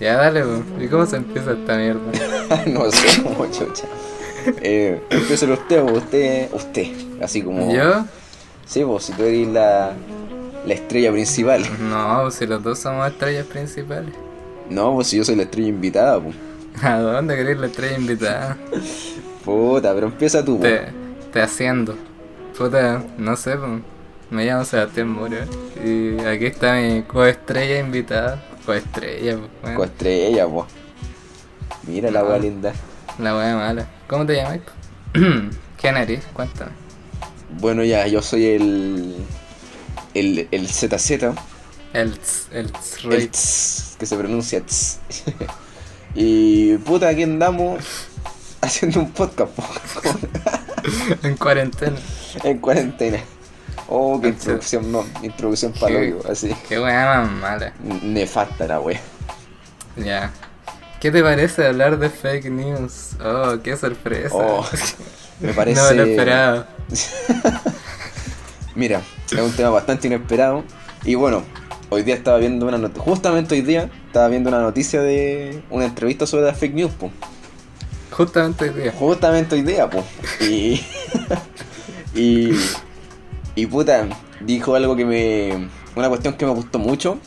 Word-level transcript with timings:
Ya 0.00 0.16
dale. 0.16 0.44
¿y 0.80 0.88
cómo 0.88 1.06
se 1.06 1.16
empieza 1.16 1.52
esta 1.52 1.76
mierda? 1.76 2.00
no 2.66 2.90
sé 2.90 3.22
cómo 3.22 3.46
chucha. 3.46 3.84
Eh, 4.62 5.02
empieza 5.10 5.46
usted 5.46 5.82
usted, 5.82 6.48
usted, 6.52 6.86
así 7.20 7.42
como... 7.42 7.72
¿Yo? 7.74 8.04
Sí, 8.64 8.82
vos, 8.82 9.04
si 9.04 9.12
tú 9.12 9.24
eres 9.24 9.48
la, 9.48 9.92
la 10.66 10.74
estrella 10.74 11.12
principal. 11.12 11.64
No, 11.80 12.20
pues 12.22 12.34
si 12.34 12.46
los 12.46 12.62
dos 12.62 12.78
somos 12.78 13.08
estrellas 13.08 13.46
principales. 13.46 14.14
No, 14.68 14.94
pues 14.94 15.08
si 15.08 15.16
yo 15.16 15.24
soy 15.24 15.36
la 15.36 15.44
estrella 15.44 15.68
invitada, 15.68 16.20
pues. 16.20 16.36
¿A 16.82 16.98
dónde 16.98 17.36
querés 17.36 17.58
la 17.58 17.66
estrella 17.66 17.96
invitada? 17.96 18.56
Puta, 19.44 19.94
pero 19.94 20.08
empieza 20.08 20.44
tú. 20.44 20.58
Te, 20.58 20.88
te 21.32 21.40
haciendo. 21.40 21.96
Puta, 22.56 23.02
no 23.18 23.36
sé, 23.36 23.56
pues. 23.56 23.70
Me 24.28 24.44
llamo 24.44 24.64
Sebastián 24.64 25.08
Muro 25.08 25.36
y 25.84 26.18
aquí 26.24 26.46
está 26.46 26.74
mi 26.74 27.02
coestrella 27.02 27.78
invitada. 27.78 28.42
Coestrella, 28.66 29.36
pues. 29.38 29.50
bueno. 29.62 29.78
Coestrella, 29.78 30.46
pues. 30.48 30.66
Mira 31.86 32.10
la 32.10 32.24
wea 32.24 32.38
linda. 32.38 32.72
La 33.18 33.36
wea 33.36 33.54
mala. 33.56 33.88
¿Cómo 34.08 34.26
te 34.26 34.34
llamas? 34.34 34.58
¿Quién 35.80 35.96
eres? 35.96 36.24
Cuéntame. 36.32 36.72
Bueno, 37.60 37.84
ya, 37.84 38.06
yo 38.08 38.20
soy 38.22 38.44
el. 38.46 39.16
El, 40.14 40.48
el 40.50 40.66
ZZ, 40.68 41.10
El 41.92 42.18
tz, 42.18 42.48
el 42.52 42.72
tz, 42.72 43.04
el 43.04 43.30
tss, 43.30 43.96
que 43.98 44.06
se 44.06 44.16
pronuncia 44.16 44.60
tss. 44.64 44.98
y 46.14 46.76
puta, 46.78 47.08
aquí 47.08 47.22
andamos 47.22 47.84
haciendo 48.62 49.00
un 49.00 49.10
podcast 49.12 49.52
po, 49.52 49.62
en 51.22 51.36
cuarentena. 51.36 51.96
en 52.42 52.58
cuarentena. 52.58 53.18
Oh, 53.88 54.20
qué 54.20 54.28
introducción, 54.28 54.90
no, 54.90 55.04
introducción 55.22 55.72
para 55.72 55.96
así. 56.30 56.54
Qué 56.68 56.80
wea 56.80 57.22
más 57.22 57.30
mala. 57.30 57.72
Nefasta 58.02 58.66
la 58.66 58.80
wea. 58.80 59.00
Ya. 59.96 60.32
¿Qué 61.00 61.10
te 61.10 61.22
parece 61.22 61.66
hablar 61.66 61.98
de 61.98 62.10
fake 62.10 62.50
news? 62.50 63.16
Oh, 63.22 63.58
qué 63.62 63.76
sorpresa. 63.76 64.34
Oh, 64.34 64.66
me 65.40 65.52
parece. 65.52 65.80
No 65.80 65.88
me 65.90 65.94
lo 65.96 66.04
esperaba. 66.04 66.68
Mira, 68.74 69.02
es 69.30 69.38
un 69.38 69.52
tema 69.52 69.70
bastante 69.70 70.06
inesperado. 70.06 70.64
Y 71.04 71.14
bueno, 71.14 71.44
hoy 71.90 72.02
día 72.02 72.14
estaba 72.14 72.38
viendo 72.38 72.66
una 72.66 72.78
noticia. 72.78 73.02
Justamente 73.02 73.54
hoy 73.54 73.62
día 73.62 73.90
estaba 74.06 74.28
viendo 74.28 74.48
una 74.48 74.60
noticia 74.60 75.00
de 75.02 75.62
una 75.70 75.84
entrevista 75.84 76.26
sobre 76.26 76.44
las 76.44 76.58
fake 76.58 76.74
news, 76.74 76.92
po. 76.92 77.10
Justamente 78.10 78.64
hoy 78.64 78.82
día. 78.82 78.92
Justamente 78.92 79.54
hoy 79.54 79.62
día, 79.62 79.88
po. 79.88 80.04
Y. 80.40 80.84
y. 82.14 82.52
Y 83.56 83.66
puta, 83.66 84.06
dijo 84.40 84.76
algo 84.76 84.94
que 84.94 85.04
me. 85.04 85.68
Una 85.96 86.08
cuestión 86.08 86.34
que 86.34 86.44
me 86.44 86.52
gustó 86.52 86.78
mucho. 86.78 87.18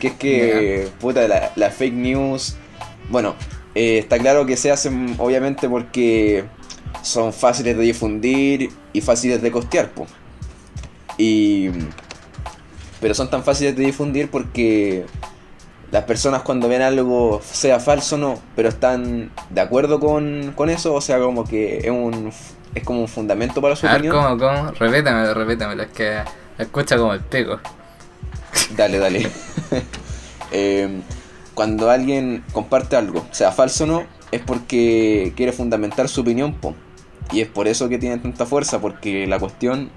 Que 0.00 0.08
es 0.08 0.14
que, 0.14 0.88
puta, 0.98 1.28
la, 1.28 1.52
la 1.54 1.70
fake 1.70 1.94
news. 1.94 2.56
Bueno, 3.10 3.36
eh, 3.74 3.98
está 3.98 4.18
claro 4.18 4.46
que 4.46 4.56
se 4.56 4.72
hacen, 4.72 5.14
obviamente, 5.18 5.68
porque 5.68 6.44
son 7.02 7.32
fáciles 7.32 7.76
de 7.76 7.82
difundir 7.82 8.70
y 8.92 9.00
fáciles 9.02 9.42
de 9.42 9.52
costear, 9.52 9.90
po. 9.90 10.06
Y. 11.18 11.68
Pero 13.00 13.14
son 13.14 13.28
tan 13.28 13.44
fáciles 13.44 13.76
de 13.76 13.84
difundir 13.84 14.30
porque 14.30 15.04
las 15.90 16.04
personas 16.04 16.42
cuando 16.42 16.68
ven 16.68 16.82
algo, 16.82 17.40
sea 17.44 17.78
falso 17.78 18.16
o 18.16 18.18
no, 18.18 18.38
pero 18.56 18.70
están 18.70 19.30
de 19.50 19.60
acuerdo 19.60 20.00
con, 20.00 20.52
con 20.56 20.70
eso, 20.70 20.94
o 20.94 21.00
sea, 21.00 21.20
como 21.20 21.44
que 21.44 21.78
es 21.78 21.90
un 21.90 22.32
es 22.76 22.84
como 22.84 23.00
un 23.00 23.08
fundamento 23.08 23.62
para 23.62 23.74
su 23.74 23.86
A 23.86 23.92
ver, 23.92 24.02
opinión. 24.02 24.22
¿cómo, 24.22 24.38
cómo? 24.38 24.70
Repétamelo, 24.72 25.32
repétamelo. 25.32 25.82
Es 25.82 25.88
que 25.88 26.18
escucha 26.58 26.98
como 26.98 27.14
el 27.14 27.20
pico. 27.20 27.58
Dale, 28.76 28.98
dale. 28.98 29.28
Eh, 30.52 30.88
cuando 31.54 31.90
alguien 31.90 32.44
comparte 32.52 32.94
algo, 32.94 33.26
sea 33.32 33.50
falso 33.50 33.82
o 33.82 33.86
no, 33.88 34.04
es 34.30 34.40
porque 34.40 35.32
quiere 35.36 35.52
fundamentar 35.52 36.08
su 36.08 36.20
opinión, 36.20 36.54
po. 36.54 36.72
Y 37.32 37.40
es 37.40 37.48
por 37.48 37.66
eso 37.66 37.88
que 37.88 37.98
tiene 37.98 38.16
tanta 38.18 38.46
fuerza, 38.46 38.80
porque 38.80 39.26
la 39.26 39.40
cuestión 39.40 39.90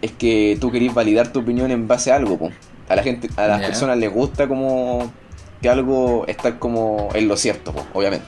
es 0.00 0.12
que 0.12 0.56
tú 0.60 0.70
querés 0.70 0.94
validar 0.94 1.32
tu 1.32 1.40
opinión 1.40 1.72
en 1.72 1.88
base 1.88 2.12
a 2.12 2.16
algo, 2.16 2.38
po. 2.38 2.50
A 2.88 2.94
la 2.94 3.02
gente, 3.02 3.28
a 3.36 3.48
las 3.48 3.62
personas 3.62 3.98
les 3.98 4.12
gusta 4.12 4.46
como 4.46 5.12
que 5.60 5.68
algo 5.68 6.24
está 6.28 6.58
como 6.60 7.08
en 7.14 7.26
lo 7.26 7.36
cierto, 7.36 7.72
po, 7.72 7.84
obviamente. 7.92 8.26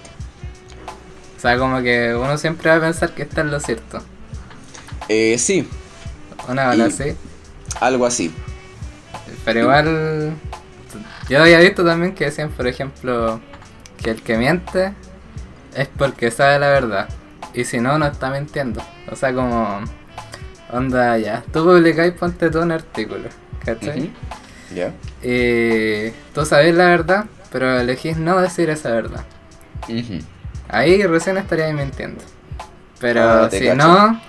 O 1.42 1.44
sea, 1.44 1.58
como 1.58 1.82
que 1.82 2.14
uno 2.14 2.38
siempre 2.38 2.70
va 2.70 2.76
a 2.76 2.80
pensar 2.80 3.10
que 3.16 3.22
está 3.22 3.40
en 3.40 3.50
lo 3.50 3.58
cierto. 3.58 4.00
Eh, 5.08 5.36
sí, 5.38 5.68
Una 6.48 6.66
bala 6.66 6.84
así. 6.84 7.16
algo 7.80 8.06
así. 8.06 8.32
Pero 9.44 9.62
igual. 9.62 10.34
Yo 11.28 11.42
había 11.42 11.58
visto 11.58 11.84
también 11.84 12.14
que 12.14 12.26
decían, 12.26 12.50
por 12.50 12.68
ejemplo, 12.68 13.40
que 14.00 14.10
el 14.10 14.22
que 14.22 14.36
miente 14.38 14.92
es 15.74 15.88
porque 15.88 16.30
sabe 16.30 16.60
la 16.60 16.68
verdad. 16.68 17.08
Y 17.54 17.64
si 17.64 17.80
no, 17.80 17.98
no 17.98 18.06
está 18.06 18.30
mintiendo. 18.30 18.80
O 19.10 19.16
sea, 19.16 19.34
como. 19.34 19.80
Onda 20.70 21.18
ya. 21.18 21.42
Tú 21.52 21.64
publicáis, 21.64 22.12
ponte 22.12 22.50
tú 22.50 22.60
un 22.60 22.70
artículo. 22.70 23.28
¿Cachai? 23.64 24.12
¿Ya? 24.72 24.92
Y 25.28 26.10
tú 26.34 26.46
sabes 26.46 26.72
la 26.76 26.84
verdad, 26.86 27.24
pero 27.50 27.80
elegís 27.80 28.16
no 28.16 28.40
decir 28.40 28.70
esa 28.70 28.90
verdad. 28.92 29.24
Ujú. 29.88 30.20
Ahí 30.72 31.00
recién 31.06 31.36
estarías 31.36 31.72
mintiendo. 31.72 32.20
Pero 32.98 33.22
Ah, 33.22 33.48
si 33.50 33.60
cacho. 33.60 33.74
no, 33.76 34.20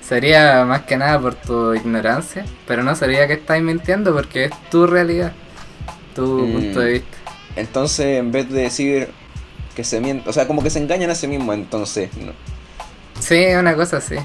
sería 0.00 0.64
más 0.64 0.82
que 0.82 0.96
nada 0.96 1.20
por 1.20 1.34
tu 1.34 1.74
ignorancia. 1.74 2.46
Pero 2.66 2.82
no 2.82 2.94
sería 2.96 3.26
que 3.26 3.34
estáis 3.34 3.62
mintiendo 3.62 4.14
porque 4.14 4.44
es 4.46 4.52
tu 4.70 4.86
realidad, 4.86 5.32
tu 6.14 6.22
Mm. 6.46 6.52
punto 6.52 6.80
de 6.80 6.92
vista. 6.92 7.16
Entonces, 7.56 8.18
en 8.18 8.32
vez 8.32 8.48
de 8.50 8.62
decir 8.62 9.08
que 9.76 9.84
se 9.84 10.00
miente, 10.00 10.28
o 10.30 10.32
sea, 10.32 10.46
como 10.46 10.62
que 10.62 10.70
se 10.70 10.78
engañan 10.78 11.10
a 11.10 11.14
sí 11.14 11.26
mismos, 11.26 11.54
entonces, 11.56 12.08
¿no? 12.16 12.32
Sí, 13.20 13.44
una 13.58 13.74
cosa 13.74 13.96
así. 13.98 14.16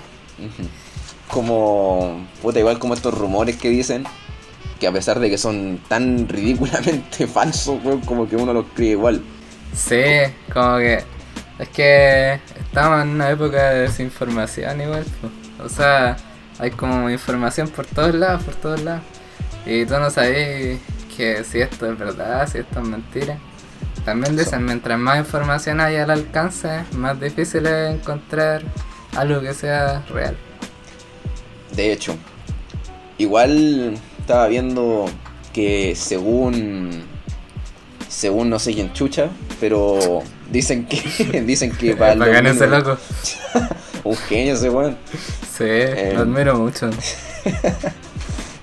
Como, 1.29 2.25
puta, 2.41 2.59
igual 2.59 2.79
como 2.79 2.95
estos 2.95 3.13
rumores 3.15 3.55
que 3.57 3.69
dicen, 3.69 4.03
que 4.79 4.87
a 4.87 4.91
pesar 4.91 5.19
de 5.19 5.29
que 5.29 5.37
son 5.37 5.79
tan 5.87 6.27
ridículamente 6.29 7.27
falsos, 7.27 7.79
como 8.05 8.27
que 8.27 8.35
uno 8.35 8.53
los 8.53 8.65
cree 8.75 8.91
igual. 8.91 9.21
Sí, 9.75 10.01
como 10.51 10.77
que. 10.77 11.03
Es 11.59 11.69
que 11.69 12.39
estamos 12.57 13.03
en 13.03 13.09
una 13.09 13.29
época 13.29 13.71
de 13.71 13.81
desinformación 13.81 14.81
igual. 14.81 15.05
O 15.63 15.67
sea, 15.67 16.15
hay 16.57 16.71
como 16.71 17.09
información 17.09 17.67
por 17.67 17.85
todos 17.85 18.15
lados, 18.15 18.43
por 18.43 18.55
todos 18.55 18.81
lados. 18.81 19.03
Y 19.65 19.85
tú 19.85 19.99
no 19.99 20.09
sabes 20.09 20.79
que 21.15 21.43
si 21.43 21.59
esto 21.59 21.91
es 21.91 21.99
verdad, 21.99 22.47
si 22.47 22.59
esto 22.59 22.79
es 22.79 22.87
mentira. 22.87 23.37
También 24.05 24.37
dicen, 24.37 24.63
mientras 24.63 24.97
más 24.97 25.19
información 25.19 25.81
hay 25.81 25.97
al 25.97 26.09
alcance, 26.09 26.85
más 26.93 27.19
difícil 27.19 27.65
es 27.67 27.93
encontrar 27.93 28.63
algo 29.17 29.41
que 29.41 29.53
sea 29.53 30.01
real. 30.09 30.37
De 31.75 31.91
hecho, 31.91 32.15
igual 33.17 33.99
estaba 34.17 34.47
viendo 34.47 35.05
que 35.53 35.93
según, 35.95 37.03
según 38.09 38.49
no 38.49 38.59
sé 38.59 38.73
quién 38.73 38.91
chucha, 38.91 39.29
pero 39.61 40.21
dicen 40.51 40.85
que, 40.85 41.41
dicen 41.45 41.71
que 41.71 41.95
para 41.95 42.13
el 42.13 42.19
Bacán 42.19 42.47
ese 42.47 42.67
2000 42.67 42.79
loco. 42.79 42.97
un 44.03 44.17
genio 44.17 44.55
ese 44.55 44.69
weón. 44.69 44.97
Sí, 45.57 45.63
lo 46.13 46.21
admiro 46.21 46.57
mucho. 46.57 46.89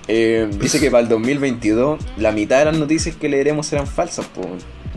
Eh, 0.09 0.49
dice 0.61 0.79
que 0.79 0.89
para 0.89 1.03
el 1.03 1.09
2022 1.09 1.99
la 2.15 2.31
mitad 2.31 2.59
de 2.59 2.65
las 2.65 2.77
noticias 2.77 3.13
que 3.17 3.27
leeremos 3.27 3.67
serán 3.67 3.85
falsas, 3.87 4.25
po. 4.27 4.41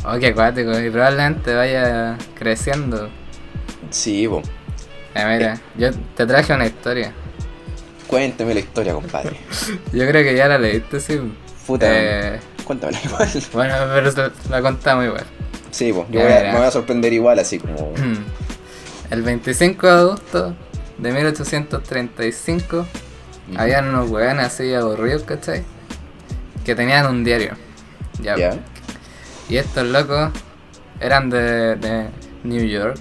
Oh, 0.04 0.16
qué 0.20 0.28
acuático. 0.28 0.70
Y 0.78 0.88
probablemente 0.88 1.52
vaya 1.52 2.16
creciendo. 2.38 3.08
Sí, 3.90 4.28
po. 4.28 4.40
Eh, 5.16 5.24
mira, 5.36 5.60
yo 5.76 5.90
te 6.14 6.24
traje 6.26 6.52
una 6.54 6.66
historia. 6.66 7.12
Cuéntame 8.06 8.54
la 8.54 8.60
historia, 8.60 8.92
compadre. 8.92 9.36
Yo 9.92 10.06
creo 10.06 10.22
que 10.22 10.34
ya 10.36 10.46
la 10.46 10.58
leíste, 10.58 11.00
sí. 11.00 11.20
Puta, 11.66 11.86
Eh, 11.88 12.38
cuéntamela 12.70 13.00
igual. 13.04 13.28
bueno, 13.52 13.74
pero 14.14 14.30
la 14.50 14.62
contamos 14.62 15.04
igual. 15.06 15.24
Sí. 15.72 15.88
Yo 15.88 16.06
Ya, 16.10 16.22
voy 16.22 16.32
a- 16.32 16.52
me 16.52 16.58
voy 16.58 16.66
a 16.66 16.70
sorprender 16.70 17.12
igual, 17.12 17.38
así 17.38 17.58
como. 17.58 17.92
El 19.10 19.22
25 19.22 19.86
de 19.86 19.92
agosto 19.92 20.54
de 20.98 21.12
1835 21.12 22.86
habían 23.56 23.88
unos 23.88 24.08
weones 24.10 24.46
así 24.46 24.72
aburridos, 24.72 25.24
¿cachai? 25.24 25.64
Que 26.64 26.74
tenían 26.76 27.06
un 27.06 27.24
diario. 27.24 27.54
Ya. 28.22 28.36
Y 29.48 29.56
estos 29.56 29.86
locos 29.88 30.30
eran 31.00 31.28
de, 31.30 31.74
de 31.76 32.06
New 32.44 32.64
York, 32.64 33.00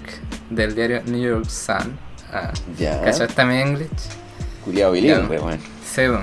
del 0.50 0.74
diario 0.74 1.02
New 1.06 1.20
York 1.22 1.44
Sun. 1.48 1.96
Ah, 2.32 2.50
Ya. 2.76 3.00
¿Cachaste 3.02 3.44
mi 3.44 3.60
English? 3.60 3.90
Bilingüe, 4.66 5.38
weón. 5.38 5.58
Sí, 5.84 6.02
po. 6.08 6.20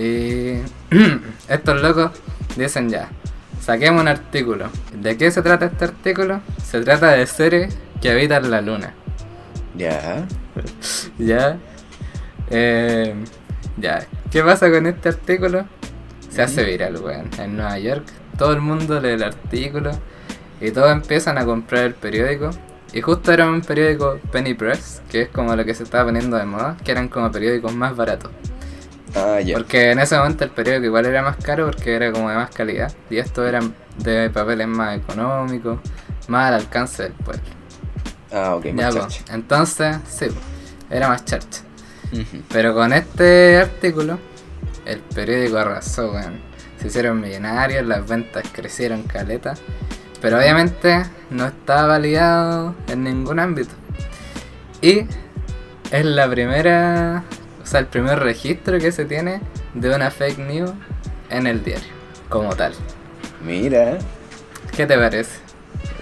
y 0.00 0.60
estos 1.48 1.80
locos 1.80 2.10
dicen 2.56 2.88
ya, 2.90 3.08
saquemos 3.60 4.00
un 4.02 4.08
artículo. 4.08 4.68
¿De 4.92 5.16
qué 5.16 5.30
se 5.30 5.42
trata 5.42 5.66
este 5.66 5.84
artículo? 5.84 6.40
Se 6.62 6.80
trata 6.80 7.12
de 7.12 7.26
seres 7.26 7.76
que 8.00 8.10
habitan 8.10 8.50
la 8.50 8.60
luna. 8.60 8.94
Ya. 9.76 10.26
¿Ya? 11.18 11.58
Eh, 12.50 13.14
ya. 13.76 14.06
¿Qué 14.30 14.42
pasa 14.42 14.70
con 14.70 14.86
este 14.86 15.10
artículo? 15.10 15.66
Se 16.30 16.42
hace 16.42 16.64
viral, 16.64 16.96
weón. 16.96 17.28
En 17.38 17.56
Nueva 17.56 17.78
York, 17.78 18.04
todo 18.38 18.52
el 18.52 18.60
mundo 18.60 19.00
lee 19.00 19.10
el 19.10 19.22
artículo 19.22 19.90
Y 20.60 20.70
todos 20.70 20.92
empiezan 20.92 21.38
a 21.38 21.44
comprar 21.44 21.84
el 21.84 21.94
periódico. 21.94 22.50
Y 22.92 23.00
justo 23.02 23.32
era 23.32 23.48
un 23.48 23.60
periódico 23.60 24.18
Penny 24.32 24.54
Press, 24.54 25.02
que 25.10 25.22
es 25.22 25.28
como 25.28 25.54
lo 25.54 25.64
que 25.64 25.74
se 25.74 25.84
estaba 25.84 26.06
poniendo 26.06 26.36
de 26.36 26.44
moda, 26.44 26.76
que 26.84 26.90
eran 26.90 27.08
como 27.08 27.30
periódicos 27.30 27.72
más 27.72 27.94
baratos. 27.96 28.32
Ah, 29.14 29.40
ya. 29.40 29.56
Porque 29.56 29.90
en 29.90 29.98
ese 29.98 30.16
momento 30.16 30.44
el 30.44 30.50
periódico 30.50 30.86
igual 30.86 31.06
era 31.06 31.22
más 31.22 31.36
caro 31.36 31.66
porque 31.66 31.94
era 31.94 32.12
como 32.12 32.28
de 32.28 32.36
más 32.36 32.50
calidad. 32.50 32.92
Y 33.08 33.18
estos 33.18 33.46
eran 33.48 33.74
de 33.98 34.30
papeles 34.30 34.68
más 34.68 34.98
económicos, 34.98 35.80
más 36.28 36.48
al 36.48 36.54
alcance 36.54 37.04
del 37.04 37.12
pueblo. 37.12 37.42
Ah, 38.32 38.54
ok, 38.54 38.66
Ya, 38.66 38.72
más 38.72 38.94
charcha. 38.94 39.24
Entonces, 39.34 39.96
sí, 40.08 40.26
era 40.88 41.08
más 41.08 41.24
charcha. 41.24 41.62
Pero 42.52 42.74
con 42.74 42.92
este 42.92 43.58
artículo, 43.58 44.18
el 44.84 45.00
periódico 45.00 45.58
arrasó, 45.58 46.12
weón. 46.12 46.40
Se 46.80 46.86
hicieron 46.86 47.20
millonarios, 47.20 47.86
las 47.86 48.06
ventas 48.08 48.44
crecieron 48.52 49.02
caleta. 49.02 49.54
Pero 50.20 50.38
obviamente 50.38 51.02
no 51.30 51.46
está 51.46 51.86
validado 51.86 52.74
en 52.88 53.04
ningún 53.04 53.38
ámbito. 53.38 53.74
Y 54.82 55.06
es 55.90 56.04
la 56.04 56.28
primera, 56.28 57.22
o 57.62 57.66
sea, 57.66 57.80
el 57.80 57.86
primer 57.86 58.18
registro 58.18 58.78
que 58.78 58.92
se 58.92 59.04
tiene 59.04 59.40
de 59.74 59.94
una 59.94 60.10
fake 60.10 60.38
news 60.38 60.70
en 61.30 61.46
el 61.46 61.62
diario, 61.64 61.88
como 62.28 62.54
tal. 62.56 62.72
Mira, 63.44 63.98
¿Qué 64.76 64.86
te 64.86 64.96
parece? 64.96 65.38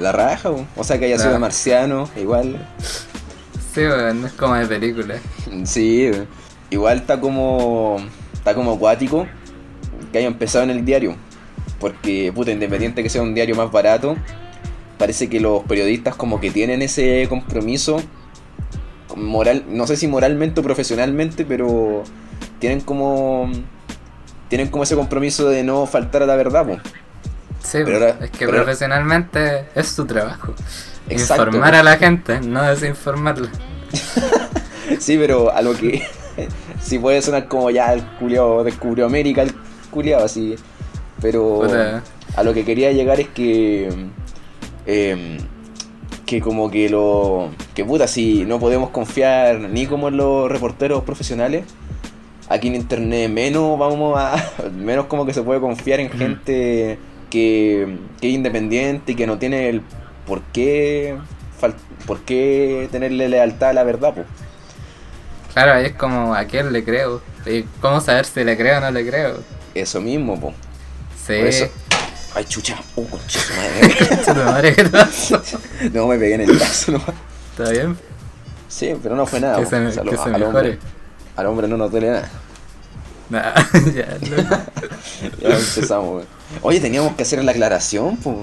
la 0.01 0.13
raja, 0.13 0.51
o 0.51 0.85
sea 0.85 0.99
que 0.99 1.07
haya 1.07 1.17
La- 1.17 1.23
sido 1.25 1.39
marciano, 1.39 2.09
igual. 2.17 2.59
Sí, 3.75 3.81
weón, 3.81 4.25
es 4.27 4.33
como 4.33 4.55
de 4.55 4.67
película. 4.67 5.17
Sí, 5.65 6.11
igual 6.71 6.99
está 6.99 7.21
como. 7.21 7.99
Está 8.35 8.55
como 8.55 8.73
acuático 8.73 9.27
que 10.13 10.19
haya 10.19 10.27
empezado 10.27 10.65
en 10.65 10.71
el 10.71 10.85
diario. 10.85 11.15
Porque, 11.79 12.33
puta, 12.35 12.51
independiente 12.51 13.03
que 13.03 13.09
sea 13.09 13.23
un 13.23 13.35
diario 13.35 13.55
más 13.55 13.71
barato, 13.71 14.17
parece 14.99 15.29
que 15.29 15.39
los 15.39 15.63
periodistas 15.65 16.17
como 16.17 16.41
que 16.41 16.51
tienen 16.51 16.83
ese 16.83 17.27
compromiso 17.29 18.01
moral, 19.19 19.65
no 19.69 19.87
sé 19.87 19.97
si 19.97 20.07
moralmente 20.09 20.61
o 20.61 20.63
profesionalmente, 20.63 21.45
pero 21.45 22.05
tienen 22.59 22.81
como 22.81 23.51
tienen 24.49 24.69
como 24.69 24.85
ese 24.85 24.97
compromiso 24.97 25.49
de 25.49 25.63
no 25.63 25.85
faltar 25.87 26.23
a 26.23 26.27
la 26.27 26.37
verdad, 26.37 26.67
po. 26.67 26.77
Sí, 27.63 27.79
Pero 27.85 27.95
ahora- 27.99 28.17
es 28.23 28.31
que 28.31 28.39
pero 28.39 28.51
ahora- 28.53 28.63
profesionalmente 28.65 29.67
es 29.75 29.89
su 29.89 30.07
trabajo. 30.07 30.55
Exacto. 31.11 31.45
Informar 31.45 31.75
a 31.75 31.83
la 31.83 31.97
gente, 31.99 32.41
no 32.41 32.63
desinformarla. 32.63 33.49
Sí, 34.99 35.19
pero 35.19 35.53
a 35.53 35.61
lo 35.61 35.75
que 35.75 36.03
sí 36.81 36.99
puede 36.99 37.21
sonar 37.21 37.47
como 37.47 37.71
ya 37.71 37.93
el 37.93 38.03
culiao 38.19 38.65
descubrió 38.65 39.05
América, 39.05 39.43
el 39.43 39.53
culiao 39.91 40.25
así. 40.25 40.57
Pero 41.21 41.61
Puta. 41.61 42.03
a 42.37 42.43
lo 42.43 42.55
que 42.55 42.65
quería 42.65 42.91
llegar 42.93 43.21
es 43.21 43.29
que 43.29 43.89
em, 44.87 45.37
que 46.29 46.43
como 46.43 46.71
que 46.71 46.91
lo 46.91 47.49
que 47.75 47.87
puta 47.87 48.07
si 48.07 48.45
no 48.45 48.59
podemos 48.61 48.91
confiar 48.91 49.59
ni 49.61 49.87
como 49.87 50.09
en 50.09 50.19
los 50.19 50.53
reporteros 50.53 51.03
profesionales 51.03 51.65
aquí 52.51 52.69
en 52.69 52.75
internet 52.75 53.31
menos 53.31 53.79
vamos 53.79 54.19
a 54.19 54.37
menos 54.77 55.07
como 55.07 55.25
que 55.25 55.33
se 55.33 55.43
puede 55.43 55.59
confiar 55.59 56.01
en 56.01 56.11
gente 56.11 56.99
que, 57.31 57.97
que 58.21 58.29
es 58.29 58.35
independiente 58.35 59.13
y 59.13 59.15
que 59.15 59.27
no 59.27 59.39
tiene 59.39 59.71
el 59.71 59.81
por 60.27 60.43
qué 60.53 61.17
por 62.07 62.21
qué 62.21 62.91
tenerle 62.93 63.31
lealtad 63.31 63.71
a 63.71 63.73
la 63.73 63.83
verdad 63.85 64.13
pues 64.15 64.27
Claro, 65.55 65.73
ahí 65.73 65.87
es 65.87 65.93
como 65.95 66.35
a 66.35 66.45
quién 66.45 66.73
le 66.73 66.85
creo. 66.85 67.21
Y 67.45 67.63
cómo 67.81 68.01
saber 68.01 68.27
si 68.27 68.45
le 68.45 68.57
creo 68.57 68.79
o 68.79 68.81
no 68.81 68.91
le 68.93 69.05
creo. 69.05 69.39
eso 69.75 70.01
mismo 70.01 70.39
pues 70.39 70.55
Sí. 71.27 71.39
Por 71.39 71.47
eso- 71.49 71.69
ay 72.35 72.45
chucha 72.45 72.77
oh 72.97 73.05
concha 73.05 73.41
su 73.41 73.55
madre 73.55 74.45
madre, 74.45 74.75
¿qué 74.75 74.85
pasó? 74.85 75.43
no 75.93 76.07
me 76.07 76.19
pegué 76.19 76.35
en 76.35 76.41
el 76.43 76.57
brazo 76.57 76.93
nomás 76.93 77.09
¿Está 77.57 77.71
bien? 77.71 77.97
sí 78.69 78.95
pero 79.03 79.17
no 79.17 79.27
fue 79.27 79.41
nada 79.41 79.59
que 79.59 79.67
se, 79.67 79.77
O 79.87 79.91
sea, 79.93 80.03
que 80.03 80.11
lo- 80.11 80.23
se 80.25 80.31
al 80.31 80.43
hombre 80.43 80.79
al 81.37 81.47
hombre 81.47 81.69
no 81.69 81.77
nos 81.77 81.91
duele 81.91 82.11
nada 82.11 82.31
Nah, 83.31 83.53
ya, 83.95 84.17
loco. 84.27 84.57
Ya 85.39 85.49
empezamos, 85.51 86.11
güey. 86.13 86.25
Oye, 86.63 86.81
teníamos 86.81 87.15
que 87.15 87.25
hacer 87.25 87.45
la 87.45 87.51
aclaración, 87.53 88.17
pues. 88.17 88.37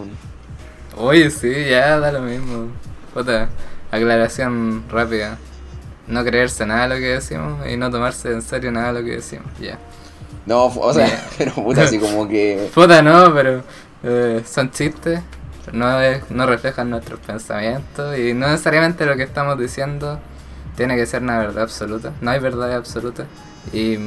Oye, 0.95 1.31
sí, 1.31 1.51
ya 1.67 1.97
da 1.99 2.11
lo 2.11 2.21
mismo. 2.21 2.67
Puta, 3.11 3.49
aclaración 3.91 4.83
rápida. 4.87 5.39
No 6.05 6.23
creerse 6.23 6.67
nada 6.67 6.87
de 6.87 6.89
lo 6.89 7.01
que 7.01 7.07
decimos 7.15 7.67
y 7.67 7.77
no 7.77 7.89
tomarse 7.89 8.31
en 8.31 8.43
serio 8.43 8.71
nada 8.71 8.93
de 8.93 8.99
lo 8.99 9.05
que 9.07 9.15
decimos. 9.15 9.47
Ya. 9.59 9.79
No, 10.45 10.65
o 10.65 10.93
sea, 10.93 11.27
pero 11.37 11.53
puta, 11.53 11.83
así 11.83 11.97
como 11.99 12.27
que. 12.27 12.69
Puta, 12.75 13.01
no, 13.01 13.33
pero 13.33 13.63
eh, 14.03 14.43
son 14.45 14.71
chistes. 14.71 15.19
No, 15.71 15.99
es- 16.01 16.29
no 16.29 16.45
reflejan 16.45 16.89
nuestros 16.91 17.19
pensamientos 17.19 18.17
y 18.17 18.33
no 18.33 18.47
necesariamente 18.47 19.05
lo 19.05 19.15
que 19.15 19.23
estamos 19.23 19.57
diciendo 19.57 20.19
tiene 20.77 20.95
que 20.95 21.05
ser 21.07 21.23
una 21.23 21.39
verdad 21.39 21.63
absoluta. 21.63 22.11
No 22.21 22.29
hay 22.31 22.39
verdad 22.39 22.73
absoluta. 22.73 23.25
Y 23.73 23.97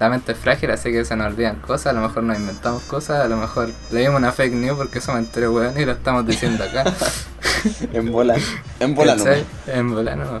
la 0.00 0.08
mente 0.08 0.32
es 0.32 0.38
frágil, 0.38 0.70
así 0.70 0.90
que 0.90 1.04
se 1.04 1.14
nos 1.16 1.26
olvidan 1.26 1.56
cosas. 1.56 1.88
A 1.88 1.92
lo 1.92 2.00
mejor 2.00 2.22
nos 2.22 2.38
inventamos 2.38 2.82
cosas. 2.84 3.20
A 3.20 3.28
lo 3.28 3.36
mejor 3.36 3.68
leímos 3.90 4.16
una 4.18 4.32
fake 4.32 4.54
news 4.54 4.78
porque 4.78 5.00
eso 5.00 5.12
me 5.12 5.18
enteré, 5.18 5.48
weón, 5.48 5.78
y 5.78 5.84
lo 5.84 5.92
estamos 5.92 6.26
diciendo 6.26 6.64
acá. 6.64 6.84
En 7.92 8.12
bola. 8.12 8.36
En 8.80 8.94
bola 8.94 9.16
nomás. 9.16 9.38
En 9.66 9.90
bola 9.90 10.14
no. 10.16 10.40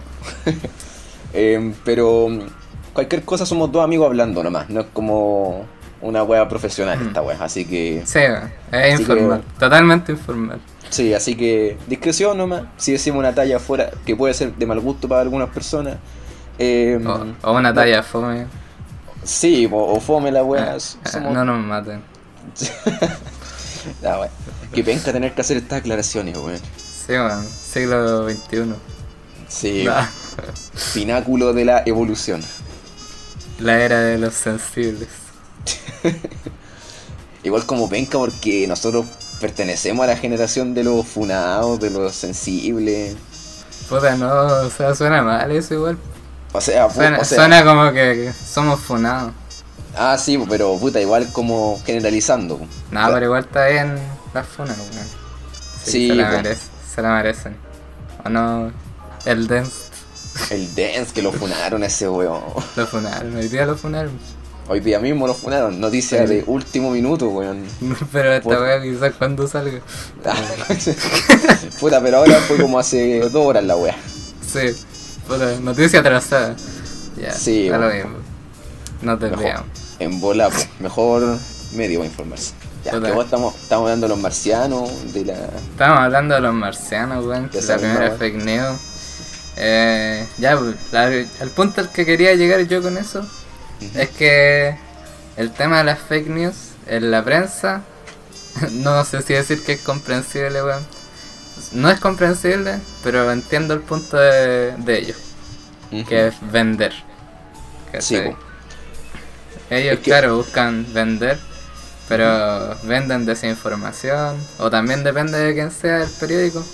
Eh, 1.32 1.74
pero 1.84 2.28
cualquier 2.96 3.22
cosa 3.24 3.46
somos 3.46 3.70
dos 3.70 3.84
amigos 3.84 4.06
hablando 4.06 4.42
nomás. 4.42 4.68
No 4.68 4.80
es 4.80 4.86
como 4.92 5.64
una 6.02 6.22
wea 6.24 6.48
profesional 6.48 6.98
Ujú. 6.98 7.06
esta 7.08 7.22
wea. 7.22 7.36
Así 7.40 7.64
que. 7.64 8.02
Sí, 8.04 8.18
es 8.72 9.00
informal. 9.00 9.42
Totalmente 9.58 10.12
informal. 10.12 10.60
Sí, 10.90 11.14
así 11.14 11.36
que 11.36 11.76
discreción 11.86 12.38
nomás. 12.38 12.62
Si 12.76 12.92
decimos 12.92 13.20
una 13.20 13.34
talla 13.34 13.58
fuera 13.58 13.90
que 14.04 14.16
puede 14.16 14.34
ser 14.34 14.54
de 14.54 14.66
mal 14.66 14.80
gusto 14.80 15.08
para 15.08 15.20
algunas 15.22 15.48
personas. 15.50 15.96
eh, 16.58 16.98
O, 17.06 17.48
o 17.48 17.52
una 17.56 17.72
talla 17.74 18.02
fome. 18.02 18.46
Sí, 19.24 19.68
o, 19.70 19.76
o 19.76 20.00
fome 20.00 20.30
la 20.32 20.42
wea. 20.44 20.76
Somos- 20.78 21.32
No 21.32 21.44
nos 21.44 21.64
maten. 21.64 22.02
Ah, 24.04 24.18
wea. 24.20 24.30
Que 24.72 24.82
penca 24.82 25.12
tener 25.12 25.32
que 25.32 25.40
hacer 25.40 25.56
estas 25.58 25.78
aclaraciones, 25.80 26.36
weón. 26.36 26.58
Sí, 26.76 27.12
weón. 27.12 27.44
Siglo 27.46 28.28
XXI. 28.28 28.74
Sí, 29.48 29.84
Nah. 29.84 30.06
pináculo 30.92 31.52
de 31.52 31.64
la 31.64 31.82
evolución. 31.86 32.42
La 33.58 33.80
era 33.80 34.00
de 34.00 34.18
los 34.18 34.34
sensibles. 34.34 35.08
Igual 37.42 37.64
como 37.66 37.88
penca 37.88 38.18
porque 38.18 38.66
nosotros 38.66 39.06
pertenecemos 39.40 40.04
a 40.04 40.08
la 40.08 40.16
generación 40.16 40.74
de 40.74 40.84
los 40.84 41.06
funados, 41.06 41.78
de 41.80 41.90
los 41.90 42.14
sensibles. 42.14 43.16
Puta, 43.88 44.16
no, 44.16 44.28
o 44.66 44.70
sea, 44.70 44.94
suena 44.94 45.22
mal 45.22 45.50
eso 45.52 45.74
igual. 45.74 45.96
O 46.52 46.60
sea, 46.60 46.90
Suena, 46.90 47.18
o 47.20 47.24
sea- 47.24 47.38
suena 47.38 47.64
como 47.64 47.92
que 47.92 48.32
somos 48.32 48.80
funados. 48.80 49.32
ah, 49.96 50.16
sí, 50.18 50.42
pero 50.48 50.76
puta, 50.78 51.00
igual 51.00 51.30
como 51.32 51.80
generalizando. 51.84 52.60
No, 52.90 53.08
pero 53.12 53.26
igual 53.26 53.44
está 53.44 53.66
bien 53.68 53.96
las 54.34 54.46
funas, 54.46 54.76
weón. 54.78 55.06
Sí, 55.84 56.08
se, 56.08 56.14
la 56.14 56.30
merece- 56.30 56.58
se 56.94 57.02
la 57.02 57.10
merecen. 57.10 57.56
O 58.24 58.28
no, 58.28 58.72
el 59.24 59.46
dance 59.46 59.85
El 60.50 60.66
dance 60.74 61.12
que 61.14 61.22
lo 61.22 61.32
funaron 61.40 61.82
a 61.82 61.86
ese 61.86 62.08
weón. 62.08 62.40
lo 62.76 62.86
funaron, 62.86 63.36
hoy 63.36 63.48
día 63.48 63.66
lo 63.66 63.76
funaron. 63.76 64.12
Hoy 64.68 64.80
día 64.80 64.98
mismo 64.98 65.28
lo 65.28 65.34
funaron. 65.34 65.78
Noticia 65.80 66.26
Sí. 66.26 66.34
de 66.34 66.44
último 66.46 66.90
minuto, 66.90 67.28
weón. 67.28 67.64
Pero 68.12 68.32
esta 68.32 68.48
weá 68.60 68.82
quizás 68.82 69.12
cuando 69.16 69.46
salga. 69.46 69.80
puta, 71.80 72.00
pero 72.00 72.18
ahora 72.18 72.34
fue 72.40 72.56
como 72.58 72.78
hace 72.78 73.20
dos 73.20 73.46
horas 73.46 73.64
la 73.64 73.76
wea. 73.76 73.96
Sí, 74.40 74.74
puta, 75.26 75.58
noticia 75.60 76.00
atrasada. 76.00 76.56
Ya, 77.20 77.32
Sí, 77.32 77.68
lo 77.68 77.78
mismo. 77.78 78.16
No 79.02 79.18
te 79.18 79.28
veamos. 79.28 79.66
En 79.98 80.20
bola, 80.20 80.48
po. 80.50 80.56
mejor 80.80 81.38
medio 81.74 82.00
para 82.00 82.08
informarse. 82.10 82.52
Ya, 82.84 82.92
que 82.92 83.10
vos 83.12 83.24
estamos, 83.24 83.54
estamos 83.56 83.84
hablando 83.84 84.06
de 84.06 84.10
los 84.14 84.18
marcianos, 84.18 84.90
de 85.12 85.24
la. 85.24 85.34
Estábamos 85.72 86.04
hablando 86.04 86.34
de 86.34 86.40
los 86.40 86.54
marcianos, 86.54 87.24
weón, 87.24 87.48
que 87.48 87.58
es 87.58 87.68
la 87.68 87.76
primera 87.78 88.00
weá. 88.08 88.16
fake 88.16 88.36
news. 88.44 88.78
Eh, 89.56 90.26
ya, 90.38 90.56
pues, 90.58 90.74
la- 90.92 91.08
el 91.08 91.50
punto 91.54 91.80
al 91.80 91.90
que 91.90 92.04
quería 92.04 92.34
llegar 92.34 92.60
yo 92.62 92.82
con 92.82 92.98
eso 92.98 93.26
es 93.94 94.10
que 94.10 94.76
el 95.36 95.50
tema 95.52 95.78
de 95.78 95.84
las 95.84 95.98
fake 95.98 96.28
news 96.28 96.54
en 96.86 97.10
la 97.10 97.24
prensa, 97.24 97.82
no 98.72 99.04
sé 99.04 99.22
si 99.22 99.32
decir 99.34 99.62
que 99.64 99.72
es 99.72 99.80
comprensible, 99.80 100.62
weón. 100.62 100.84
No 101.72 101.90
es 101.90 101.98
comprensible, 102.00 102.78
pero 103.02 103.30
entiendo 103.32 103.72
el 103.74 103.80
punto 103.80 104.18
de, 104.18 104.74
de 104.76 104.98
ellos, 104.98 105.16
que 106.06 106.28
es 106.28 106.34
vender. 106.52 106.92
Sí. 107.98 108.16
Ellos, 109.70 109.94
Es 109.94 109.98
que- 109.98 110.04
claro, 110.04 110.36
buscan 110.36 110.86
vender, 110.92 111.38
pero 112.08 112.76
venden 112.82 113.24
desinformación, 113.24 114.36
o 114.58 114.68
también 114.70 115.02
depende 115.02 115.38
de 115.38 115.54
quién 115.54 115.70
sea 115.70 116.02
el 116.02 116.10
periódico, 116.10 116.64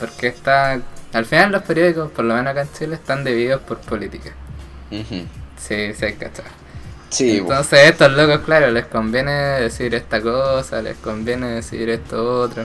porque 0.00 0.28
está. 0.28 0.80
Al 1.12 1.26
final, 1.26 1.52
los 1.52 1.62
periódicos, 1.62 2.10
por 2.10 2.24
lo 2.24 2.34
menos 2.34 2.50
acá 2.50 2.62
en 2.62 2.72
Chile, 2.72 2.94
están 2.94 3.24
divididos 3.24 3.60
por 3.62 3.78
política. 3.78 4.32
Ujú. 4.90 5.26
Sí, 5.58 5.92
que 5.98 6.16
cachar. 6.18 6.46
Sí. 7.10 7.38
Entonces, 7.38 7.78
a 7.78 7.82
estos 7.82 8.12
locos, 8.12 8.40
claro, 8.40 8.70
les 8.70 8.86
conviene 8.86 9.32
decir 9.32 9.94
esta 9.94 10.22
cosa, 10.22 10.80
les 10.80 10.96
conviene 10.96 11.48
decir 11.48 11.90
esto 11.90 12.40
otro. 12.40 12.64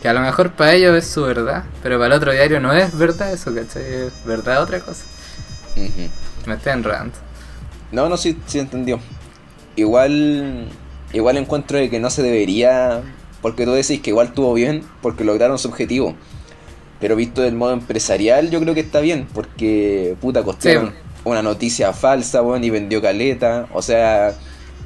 Que 0.00 0.08
a 0.08 0.12
lo 0.12 0.20
mejor 0.20 0.52
para 0.52 0.74
ellos 0.74 0.96
es 0.96 1.06
su 1.06 1.22
verdad, 1.22 1.64
pero 1.82 1.96
para 1.98 2.06
el 2.06 2.12
otro 2.12 2.32
diario 2.32 2.60
no 2.60 2.72
es 2.72 2.96
verdad 2.96 3.32
eso, 3.32 3.54
¿cachai? 3.54 3.82
Es 3.82 4.24
verdad 4.24 4.62
otra 4.62 4.80
cosa. 4.80 5.04
Me 6.46 6.54
estoy 6.54 6.72
enredando. 6.72 7.14
No, 7.90 8.08
no, 8.08 8.16
sí, 8.16 8.40
sí 8.46 8.58
entendió. 8.58 9.00
Igual, 9.76 10.68
igual 11.12 11.36
encuentro 11.36 11.78
de 11.78 11.90
que 11.90 12.00
no 12.00 12.10
se 12.10 12.22
debería, 12.22 13.02
porque 13.40 13.64
tú 13.64 13.72
decís 13.72 14.00
que 14.00 14.10
igual 14.10 14.28
estuvo 14.28 14.54
bien, 14.54 14.84
porque 15.02 15.24
lograron 15.24 15.58
su 15.58 15.68
objetivo. 15.68 16.16
Pero 17.02 17.16
visto 17.16 17.42
del 17.42 17.54
modo 17.54 17.74
empresarial, 17.74 18.48
yo 18.50 18.60
creo 18.60 18.72
que 18.72 18.80
está 18.80 19.00
bien, 19.00 19.26
porque 19.34 20.16
puta 20.22 20.42
costearon 20.42 20.90
Sí. 20.90 20.94
una 21.24 21.42
noticia 21.42 21.92
falsa, 21.92 22.40
weón, 22.40 22.64
y 22.64 22.70
vendió 22.70 23.02
caleta. 23.02 23.66
O 23.74 23.82
sea, 23.82 24.32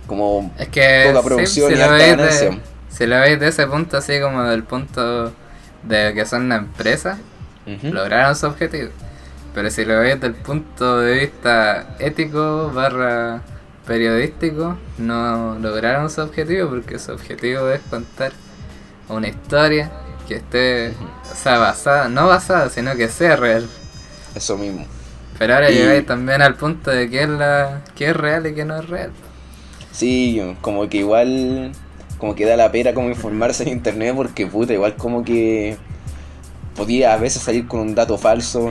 como 0.09 0.53
Es 0.59 0.69
que 0.69 1.05
Poca 1.13 1.21
sí, 1.23 1.29
producción 1.29 1.73
y 1.73 1.77
lo 1.77 1.85
harta 1.85 1.95
veis 1.97 2.17
ganancia. 2.17 2.51
de, 2.51 2.61
si 2.89 3.07
lo 3.07 3.21
veis 3.21 3.39
de 3.39 3.49
ese 3.49 3.67
punto, 3.69 3.97
así 3.99 4.19
como 4.21 4.43
del 4.45 4.65
punto 4.65 5.33
de 5.85 6.13
que 6.15 6.25
son 6.27 6.43
una 6.47 6.57
empresa, 6.57 7.19
lograron 7.83 8.35
su 8.35 8.47
objetivo. 8.47 8.89
Pero 9.55 9.71
si 9.71 9.85
lo 9.85 9.99
veis 10.01 10.21
del 10.21 10.35
punto 10.35 10.99
de 11.01 11.19
vista 11.21 11.97
ético 11.99 12.71
barra 12.75 13.43
periodístico, 13.87 14.77
no 14.99 15.57
lograron 15.61 16.11
su 16.11 16.21
objetivo 16.23 16.69
porque 16.71 16.99
su 16.99 17.13
objetivo 17.13 17.69
es 17.71 17.81
contar 17.91 18.33
una 19.09 19.29
historia 19.29 19.91
que 20.29 20.37
esté, 20.37 20.93
o 21.33 21.35
sea, 21.37 21.59
basada, 21.59 22.09
no 22.09 22.27
basada, 22.27 22.69
sino 22.71 22.95
que 22.97 23.09
sea 23.09 23.37
real. 23.37 23.69
eso 24.35 24.59
mismo. 24.59 24.85
Pero 25.39 25.55
ahora 25.55 25.71
Y- 25.71 25.75
llegáis 25.75 26.05
también 26.07 26.43
al 26.43 26.57
punto 26.57 26.91
de 26.91 27.09
que 27.09 27.23
es, 27.23 27.29
la, 27.29 27.83
que 27.95 28.11
es 28.11 28.17
real 28.17 28.47
y 28.47 28.55
que 28.55 28.65
no 28.67 28.77
es 28.79 28.87
real. 28.89 29.11
Sí, 29.93 30.43
como 30.61 30.89
que 30.91 30.99
igual, 30.99 31.73
como 32.19 32.35
que 32.35 32.45
da 32.45 32.57
la 32.57 32.71
pena 32.71 32.93
como 32.93 33.09
informarse 33.09 33.63
en 33.63 33.71
internet, 33.71 34.13
porque 34.15 34.47
puta, 34.47 34.75
igual 34.75 34.95
como 34.97 35.25
que 35.25 35.79
podía 36.75 37.15
a 37.15 37.17
veces 37.17 37.43
salir 37.43 37.67
con 37.67 37.81
un 37.81 37.95
dato 37.95 38.19
falso. 38.19 38.69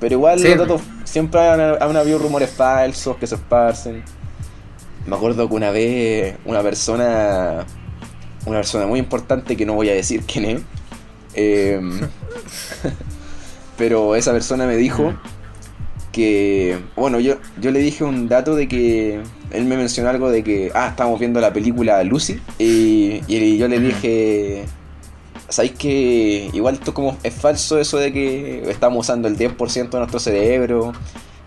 Pero 0.00 0.14
igual 0.14 0.38
Sí. 0.38 0.48
los 0.48 0.58
datos, 0.58 0.82
siempre 1.04 1.40
han, 1.40 1.60
han 1.60 1.96
habido 1.96 2.18
rumores 2.18 2.50
falsos 2.50 3.16
que 3.16 3.26
se 3.26 3.36
esparcen. 3.36 4.02
Me 5.06 5.16
acuerdo 5.16 5.48
que 5.48 5.54
una 5.54 5.70
vez 5.70 6.36
una 6.44 6.62
persona, 6.62 7.64
una 8.44 8.56
persona 8.58 8.86
muy 8.86 8.98
importante 8.98 9.56
que 9.56 9.64
no 9.64 9.74
voy 9.74 9.88
a 9.90 9.94
decir 9.94 10.22
quién 10.30 10.44
es, 10.44 10.60
em, 11.34 12.00
pero 13.78 14.16
esa 14.16 14.32
persona 14.32 14.66
me 14.66 14.76
dijo 14.76 15.14
que, 16.12 16.78
bueno, 16.94 17.18
yo, 17.18 17.36
yo 17.60 17.72
le 17.72 17.80
dije 17.80 18.04
un 18.04 18.28
dato 18.28 18.54
de 18.54 18.68
que 18.68 19.20
él 19.50 19.64
me 19.64 19.76
mencionó 19.76 20.10
algo 20.10 20.30
de 20.30 20.44
que, 20.44 20.70
ah, 20.74 20.88
estábamos 20.88 21.18
viendo 21.18 21.40
la 21.40 21.52
película 21.52 22.02
Lucy 22.04 22.40
y, 22.58 23.20
y 23.26 23.58
yo 23.58 23.66
le 23.66 23.80
dije, 23.80 24.64
¿sabéis 25.48 25.72
que 25.72 26.50
igual 26.52 26.74
esto 26.74 26.94
como 26.94 27.16
es 27.22 27.34
falso 27.34 27.78
eso 27.78 27.98
de 27.98 28.12
que 28.12 28.70
estamos 28.70 29.06
usando 29.06 29.28
el 29.28 29.36
10% 29.36 29.90
de 29.90 29.98
nuestro 29.98 30.20
cerebro 30.20 30.92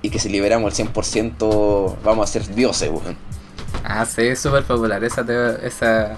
y 0.02 0.10
que 0.10 0.20
si 0.20 0.30
liberamos 0.30 0.78
el 0.80 0.88
100% 0.88 1.96
vamos 2.04 2.30
a 2.30 2.32
ser 2.32 2.54
dioses, 2.54 2.90
weón? 2.90 3.16
Ah, 3.84 4.06
sí, 4.06 4.24
es 4.24 4.40
súper 4.40 4.64
popular 4.64 5.04
esa, 5.04 5.26
esa 5.64 6.18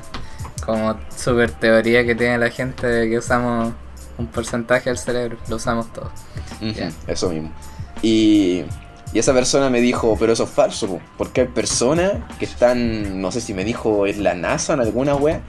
como 0.61 0.97
super 1.15 1.51
teoría 1.51 2.05
que 2.05 2.15
tiene 2.15 2.37
la 2.37 2.49
gente 2.49 2.87
de 2.87 3.09
que 3.09 3.17
usamos 3.17 3.73
un 4.17 4.27
porcentaje 4.27 4.89
del 4.89 4.97
cerebro, 4.97 5.37
lo 5.47 5.55
usamos 5.55 5.87
Ya. 6.61 6.91
Eso 7.07 7.29
mismo. 7.29 7.51
Y, 8.01 8.63
y 9.13 9.19
esa 9.19 9.33
persona 9.33 9.69
me 9.69 9.81
dijo, 9.81 10.15
pero 10.19 10.33
eso 10.33 10.43
es 10.43 10.49
falso, 10.49 10.87
po, 10.87 11.01
porque 11.17 11.41
hay 11.41 11.47
personas 11.47 12.13
que 12.37 12.45
están, 12.45 13.21
no 13.21 13.31
sé 13.31 13.41
si 13.41 13.53
me 13.53 13.63
dijo 13.63 14.05
en 14.05 14.23
la 14.23 14.35
NASA 14.35 14.73
en 14.73 14.81
alguna 14.81 15.15
wea, 15.15 15.41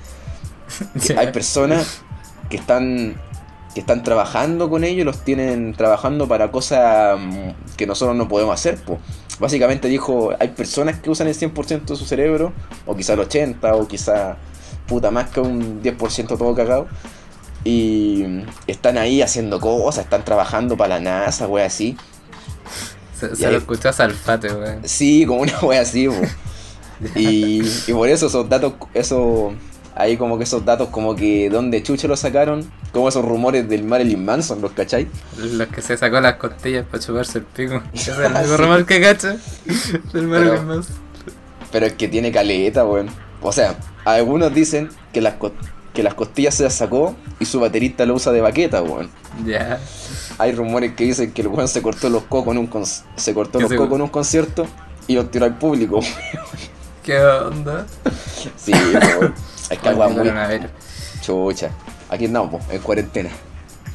hay 1.17 1.33
personas 1.33 2.02
que 2.49 2.57
están 2.57 3.17
que 3.75 3.81
están 3.81 4.02
trabajando 4.02 4.69
con 4.69 4.83
ellos, 4.85 5.07
los 5.07 5.25
tienen 5.25 5.75
trabajando 5.75 6.26
para 6.26 6.50
cosas 6.50 7.19
mm, 7.21 7.76
que 7.76 7.87
nosotros 7.87 8.17
no 8.17 8.29
podemos 8.29 8.55
hacer. 8.55 8.76
po. 8.76 8.99
Básicamente 9.38 9.88
dijo, 9.88 10.33
hay 10.38 10.49
personas 10.49 10.99
que 10.99 11.11
usan 11.11 11.29
el 11.29 11.35
100% 11.35 11.85
de 11.85 11.97
su 11.97 12.05
cerebro, 12.05 12.52
o 12.85 12.97
quizá 12.97 13.14
el 13.14 13.21
80%, 13.21 13.81
o 13.81 13.87
quizá 13.87 14.37
puta 14.90 15.11
más 15.11 15.30
que 15.30 15.40
un 15.40 15.82
10% 15.82 16.37
todo 16.37 16.54
cagado. 16.54 16.87
Y 17.64 18.25
están 18.66 18.99
ahí 18.99 19.23
haciendo 19.23 19.61
cosas, 19.61 20.04
están 20.04 20.25
trabajando 20.25 20.76
para 20.76 20.99
la 20.99 21.00
NASA, 21.00 21.47
wea 21.47 21.66
así. 21.66 21.97
Se, 23.18 23.37
se 23.37 23.47
ahí- 23.47 23.52
lo 23.52 23.59
escuchó 23.59 23.88
a 23.90 23.92
Salfate, 23.92 24.52
weón. 24.52 24.80
Sí, 24.85 25.25
como 25.26 25.40
una 25.42 25.59
wea 25.61 25.82
así, 25.82 26.09
po. 26.09 26.14
Y, 27.14 27.62
y 27.87 27.92
por 27.92 28.09
eso 28.09 28.26
esos 28.26 28.49
datos, 28.49 28.75
eso, 28.94 29.52
ahí 29.94 30.16
como 30.16 30.37
que 30.38 30.44
esos 30.44 30.64
datos 30.64 30.88
como 30.88 31.14
que 31.16 31.49
donde 31.50 31.82
chuche 31.82 32.09
los 32.09 32.20
sacaron, 32.20 32.70
como 32.92 33.09
esos 33.09 33.25
rumores 33.25 33.68
del 33.68 33.85
Marilyn 33.85 34.25
Manson, 34.25 34.61
¿los 34.62 34.73
cachai? 34.73 35.06
Los 35.38 35.68
que 35.68 35.80
se 35.82 35.97
sacó 35.97 36.20
las 36.20 36.35
costillas 36.37 36.85
para 36.90 37.02
chuparse 37.02 37.38
el 37.38 37.44
pico. 37.44 37.82
Ese 37.94 38.11
es 38.12 38.18
el 38.18 38.59
rumor 38.59 38.85
que 38.87 39.00
cacha 39.02 39.37
del 40.14 40.26
Marilyn 40.26 40.66
Manson. 40.66 40.97
Pero 41.73 41.87
es 41.87 41.92
que 41.92 42.09
tiene 42.09 42.32
caleta, 42.32 42.85
weón. 42.87 43.09
O 43.42 43.52
sea, 43.52 43.76
algunos 44.04 44.52
dicen 44.54 44.90
que 45.12 45.20
las, 45.20 45.35
que 45.94 46.02
las 46.02 46.14
costillas 46.14 46.54
se 46.54 46.64
las 46.64 46.75
sacó 46.75 47.14
y 47.38 47.44
su 47.44 47.61
baterista 47.61 48.04
lo 48.06 48.14
usa 48.14 48.32
de 48.32 48.40
baqueta, 48.40 48.82
weón. 48.82 49.11
Ya. 49.44 49.78
Hay 50.38 50.52
rumores 50.52 50.94
que 50.94 51.04
dicen 51.04 51.32
que 51.32 51.42
el 51.42 51.49
weón 51.49 51.68
se 51.68 51.82
cortó 51.82 52.09
los 52.11 52.25
cocos 52.25 52.52
en 52.52 52.59
un, 52.59 52.66
con- 52.66 52.85
se 52.87 53.35
cortó 53.35 53.61
los 53.61 53.73
cocos 53.73 53.97
en 53.97 54.02
un 54.02 54.09
concierto 54.09 54.66
y 55.06 55.14
los 55.14 55.30
tiró 55.30 55.47
al 55.47 55.56
público. 55.59 56.00
¿Qué 57.02 57.18
onda? 57.20 57.87
sí, 58.56 58.73
weón. 58.73 59.35
Es 59.70 59.78
que 59.78 59.88
el 59.88 59.97
muy 59.97 60.30
chucha. 61.20 61.70
Aquí 62.09 62.26
andamos, 62.26 62.62
en 62.70 62.80
cuarentena. 62.80 63.30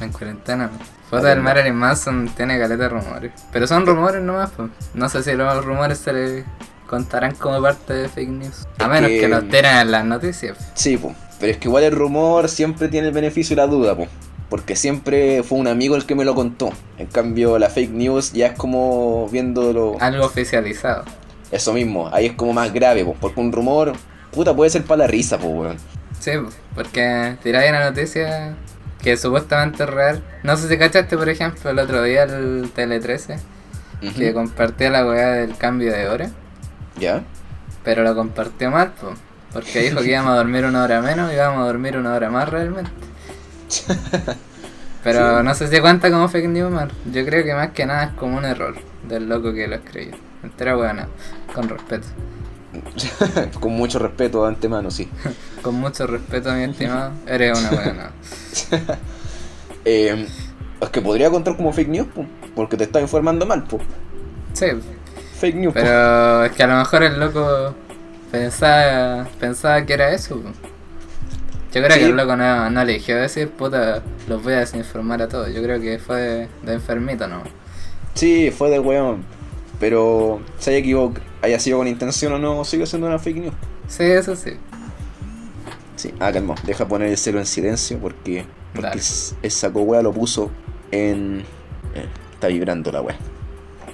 En 0.00 0.10
cuarentena. 0.12 0.70
Foto 1.10 1.24
del 1.26 1.40
Marilyn 1.40 1.74
Manson 1.74 2.28
tiene 2.36 2.58
caleta 2.58 2.82
de 2.84 2.88
rumores. 2.88 3.32
Pero 3.52 3.66
son 3.66 3.86
rumores 3.86 4.22
nomás, 4.22 4.50
pues. 4.56 4.70
No 4.94 5.08
sé 5.08 5.22
si 5.22 5.32
los 5.32 5.64
rumores 5.64 5.98
se 5.98 6.12
le 6.12 6.44
contarán 6.86 7.34
como 7.34 7.60
parte 7.62 7.92
de 7.94 8.08
fake 8.08 8.28
news. 8.30 8.66
A 8.78 8.84
Es 8.84 8.88
menos 8.90 9.10
que- 9.10 9.20
que 9.20 9.28
los 9.28 9.48
tienen 9.48 9.76
en 9.78 9.90
las 9.90 10.04
noticias. 10.04 10.56
Sí, 10.74 10.96
po. 10.96 11.14
pero 11.38 11.52
es 11.52 11.58
que 11.58 11.68
igual 11.68 11.84
el 11.84 11.92
rumor 11.92 12.48
siempre 12.48 12.88
tiene 12.88 13.08
el 13.08 13.12
beneficio 13.12 13.54
y 13.54 13.56
la 13.56 13.66
duda, 13.66 13.94
po. 13.96 14.06
porque 14.48 14.76
siempre 14.76 15.42
fue 15.42 15.58
un 15.58 15.66
amigo 15.66 15.96
el 15.96 16.06
que 16.06 16.14
me 16.14 16.24
lo 16.24 16.34
contó. 16.36 16.70
En 16.98 17.08
cambio, 17.08 17.58
la 17.58 17.68
fake 17.68 17.90
news 17.90 18.32
ya 18.32 18.46
es 18.46 18.52
como 18.56 19.28
viéndolo. 19.28 19.96
Algo 20.00 20.24
oficializado. 20.24 21.04
Eso 21.50 21.72
mismo, 21.72 22.08
ahí 22.12 22.26
es 22.26 22.32
como 22.34 22.52
más 22.52 22.72
grave, 22.72 23.04
po, 23.04 23.16
porque 23.20 23.40
un 23.40 23.50
rumor, 23.52 23.92
puta, 24.30 24.54
puede 24.54 24.70
ser 24.70 24.84
para 24.84 24.98
la 24.98 25.06
risa, 25.08 25.36
po, 25.38 25.48
weón. 25.48 25.76
Sí, 26.20 26.30
po, 26.38 26.48
porque 26.76 27.36
tiráis 27.42 27.70
una 27.70 27.90
noticia 27.90 28.54
que 29.02 29.16
supuestamente 29.16 29.82
es 29.82 29.90
real. 29.90 30.22
No 30.44 30.56
sé 30.56 30.68
si 30.68 30.78
cachaste, 30.78 31.16
por 31.18 31.28
ejemplo, 31.28 31.68
el 31.70 31.78
otro 31.80 32.02
día 32.04 32.22
el 32.22 32.70
Tele 32.74 33.00
13 33.00 33.38
Ujú. 34.02 34.14
que 34.14 34.32
compartía 34.32 34.90
la 34.90 35.04
weá 35.06 35.32
del 35.32 35.56
cambio 35.56 35.92
de 35.92 36.08
hora. 36.08 36.30
¿Ya? 36.98 37.22
Pero 37.84 38.02
lo 38.02 38.14
compartió 38.14 38.70
mal, 38.70 38.92
po, 38.92 39.12
porque 39.52 39.80
dijo 39.82 40.00
que 40.00 40.10
íbamos 40.10 40.32
a 40.32 40.36
dormir 40.36 40.64
una 40.64 40.82
hora 40.82 41.00
menos 41.00 41.30
y 41.30 41.34
íbamos 41.34 41.62
a 41.62 41.66
dormir 41.66 41.96
una 41.96 42.14
hora 42.14 42.30
más 42.30 42.48
realmente. 42.48 42.90
Pero 45.04 45.38
Sí. 45.38 45.44
no 45.44 45.54
sé 45.54 45.68
si 45.68 45.80
cuenta 45.80 46.10
como 46.10 46.28
fake 46.28 46.48
news, 46.48 46.72
man. 46.72 46.90
Yo 47.12 47.24
creo 47.24 47.44
que 47.44 47.54
más 47.54 47.70
que 47.70 47.86
nada 47.86 48.04
es 48.04 48.10
como 48.12 48.38
un 48.38 48.44
error 48.44 48.74
del 49.08 49.28
loco 49.28 49.52
que 49.52 49.68
lo 49.68 49.76
escribió. 49.76 50.16
Entera 50.42 50.74
buena, 50.74 51.08
con 51.54 51.68
respeto. 51.68 52.06
Con 53.60 53.72
mucho 53.72 53.98
respeto 53.98 54.42
de 54.42 54.48
antemano, 54.48 54.90
sí. 54.90 55.08
Con 55.62 55.76
mucho 55.76 56.06
respeto, 56.06 56.52
mi 56.52 56.64
estimado, 56.64 57.12
eres 57.26 57.58
una 57.58 57.70
buena. 57.70 58.10
Eh, 59.88 60.26
es 60.80 60.88
que 60.90 61.00
podría 61.00 61.30
contar 61.30 61.56
como 61.56 61.72
fake 61.72 61.88
news, 61.88 62.08
po, 62.08 62.26
porque 62.56 62.76
te 62.76 62.82
está 62.82 63.00
informando 63.00 63.46
mal, 63.46 63.62
po. 63.62 63.78
Sí, 64.52 64.66
Fake 65.38 65.54
news, 65.56 65.74
pero 65.74 66.44
es 66.44 66.52
que 66.52 66.62
a 66.62 66.66
lo 66.66 66.76
mejor 66.76 67.02
el 67.02 67.20
loco 67.20 67.74
pensaba, 68.30 69.26
pensaba 69.38 69.84
que 69.84 69.92
era 69.94 70.12
eso. 70.12 70.40
Yo 71.72 71.82
creo 71.82 71.90
Sí. 71.90 71.98
que 72.00 72.06
el 72.06 72.16
loco 72.16 72.36
no, 72.36 72.70
no 72.70 72.80
eligió 72.80 73.16
decir, 73.16 73.50
puta, 73.50 74.02
los 74.28 74.42
voy 74.42 74.54
a 74.54 74.60
desinformar 74.60 75.20
a 75.22 75.28
todos. 75.28 75.52
Yo 75.52 75.62
creo 75.62 75.78
que 75.80 75.98
fue 75.98 76.20
de, 76.20 76.48
de 76.62 76.72
enfermito, 76.72 77.28
¿no? 77.28 77.42
Sí, 78.14 78.50
fue 78.50 78.70
de 78.70 78.78
weón. 78.78 79.24
Pero 79.78 80.40
se 80.58 80.70
haya 80.70 80.78
equivocado, 80.78 81.22
haya 81.42 81.60
sido 81.60 81.76
con 81.78 81.86
intención 81.86 82.32
o 82.32 82.38
no, 82.38 82.64
sigue 82.64 82.86
siendo 82.86 83.06
una 83.08 83.18
fake 83.18 83.36
news. 83.36 83.54
Sí, 83.88 84.04
eso 84.04 84.34
sí. 84.34 84.52
Sí, 85.96 86.14
ah, 86.18 86.32
calma, 86.32 86.54
deja 86.64 86.88
poner 86.88 87.08
el 87.08 87.18
celo 87.18 87.38
en 87.40 87.46
silencio 87.46 87.98
porque, 87.98 88.46
porque 88.74 88.88
el, 88.92 89.00
el 89.42 89.50
saco 89.50 89.82
wea 89.82 90.00
lo 90.02 90.12
puso 90.12 90.50
en. 90.90 91.42
eh, 91.94 92.06
está 92.32 92.46
vibrando 92.48 92.90
la 92.90 93.02
wea. 93.02 93.16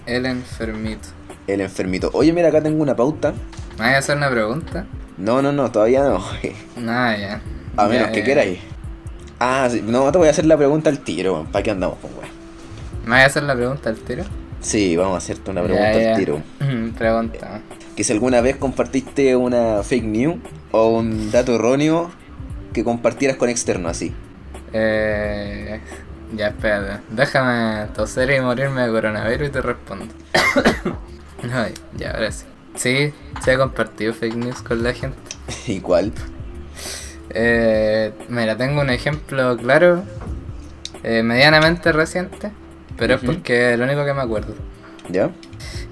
El 0.06 0.26
enfermito. 0.26 1.08
El 1.46 1.61
enfermito. 1.61 2.11
Oye, 2.14 2.32
mira, 2.32 2.49
acá 2.49 2.61
tengo 2.62 2.82
una 2.82 2.94
pauta. 2.96 3.32
¿Me 3.78 3.84
vas 3.87 3.94
a 3.94 3.99
hacer 3.99 4.16
una 4.16 4.30
pregunta? 4.30 4.87
No, 5.18 5.42
no, 5.42 5.52
no, 5.52 5.70
todavía 5.70 6.02
no. 6.04 6.25
Nada, 6.76 7.16
ya. 7.16 7.40
A 7.76 7.87
menos 7.88 8.06
Ya, 8.08 8.12
que 8.12 8.20
ya. 8.20 8.25
queráis. 8.26 8.58
Ah, 9.38 9.68
sí, 9.70 9.82
no, 9.84 10.11
te 10.12 10.18
voy 10.18 10.28
a 10.28 10.30
hacer 10.30 10.46
la 10.46 10.56
pregunta 10.56 10.88
al 10.90 11.00
tiro, 11.00 11.34
weón. 11.34 11.46
¿Para 11.46 11.62
qué 11.62 11.70
andamos 11.72 11.99
con 11.99 12.11
wea? 12.18 12.28
¿Me 13.04 13.11
vas 13.11 13.22
a 13.22 13.26
hacer 13.26 13.42
la 13.42 13.54
pregunta 13.56 13.90
al 13.90 13.96
tiro? 13.96 14.25
Sí, 14.61 14.96
vamos 14.96 15.14
a 15.14 15.18
hacerte 15.18 15.50
una 15.50 15.62
pregunta 15.62 15.92
ya. 16.00 16.12
al 16.12 16.16
tiro. 16.18 16.40
Pregunta. 16.96 17.61
Que 17.96 18.04
si 18.04 18.12
alguna 18.12 18.40
vez 18.40 18.56
compartiste 18.56 19.34
una 19.34 19.82
fake 19.82 20.04
news 20.04 20.37
o 20.70 20.90
un 20.99 21.30
dato 21.32 21.56
erróneo 21.56 22.11
que 22.72 22.84
compartieras 22.84 23.37
con 23.37 23.49
externo 23.49 23.88
así. 23.88 24.14
Eh, 24.72 25.80
ya, 26.37 26.49
espérate. 26.49 27.02
Déjame 27.11 27.87
toser 27.94 28.30
y 28.30 28.40
morirme 28.40 28.82
de 28.82 28.90
coronavirus 28.92 29.49
y 29.49 29.50
te 29.50 29.61
respondo. 29.61 30.06
Ay, 31.50 31.75
ya, 31.96 32.12
ahora 32.12 32.30
sí. 32.30 32.44
Sí, 32.75 33.12
se 33.44 33.52
ha 33.52 33.58
compartido 33.58 34.14
fake 34.14 34.37
news 34.37 34.62
con 34.62 34.82
la 34.82 34.92
gente. 34.92 35.18
¿Y 35.66 35.80
cuál? 35.80 36.12
Eh, 37.30 38.12
mira, 38.28 38.56
tengo 38.56 38.80
un 38.80 38.90
ejemplo 38.90 39.56
claro, 39.56 40.02
eh, 41.02 41.22
medianamente 41.22 41.92
reciente, 41.92 42.50
pero 42.96 43.14
es 43.14 43.20
porque 43.22 43.72
es 43.72 43.78
lo 43.78 43.84
único 43.84 44.04
que 44.04 44.14
me 44.14 44.22
acuerdo. 44.22 44.54
¿Ya? 45.08 45.30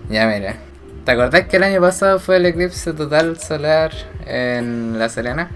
Ya, 0.09 0.27
mira. 0.27 0.57
¿Te 1.05 1.13
acordás 1.13 1.47
que 1.47 1.57
el 1.57 1.63
año 1.63 1.81
pasado 1.81 2.19
fue 2.19 2.37
el 2.37 2.47
eclipse 2.47 2.93
total 2.93 3.39
solar 3.41 3.93
en 4.27 4.99
La 4.99 5.09
Serena? 5.09 5.51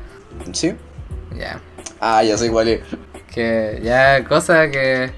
¿Sí? 0.52 0.74
Ya. 1.38 1.60
Ah, 2.00 2.22
ya 2.22 2.36
sé 2.38 2.50
cuál 2.50 2.68
es. 2.68 2.80
Que 3.32 3.80
ya 3.82 4.24
cosa 4.24 4.70
que 4.70 5.10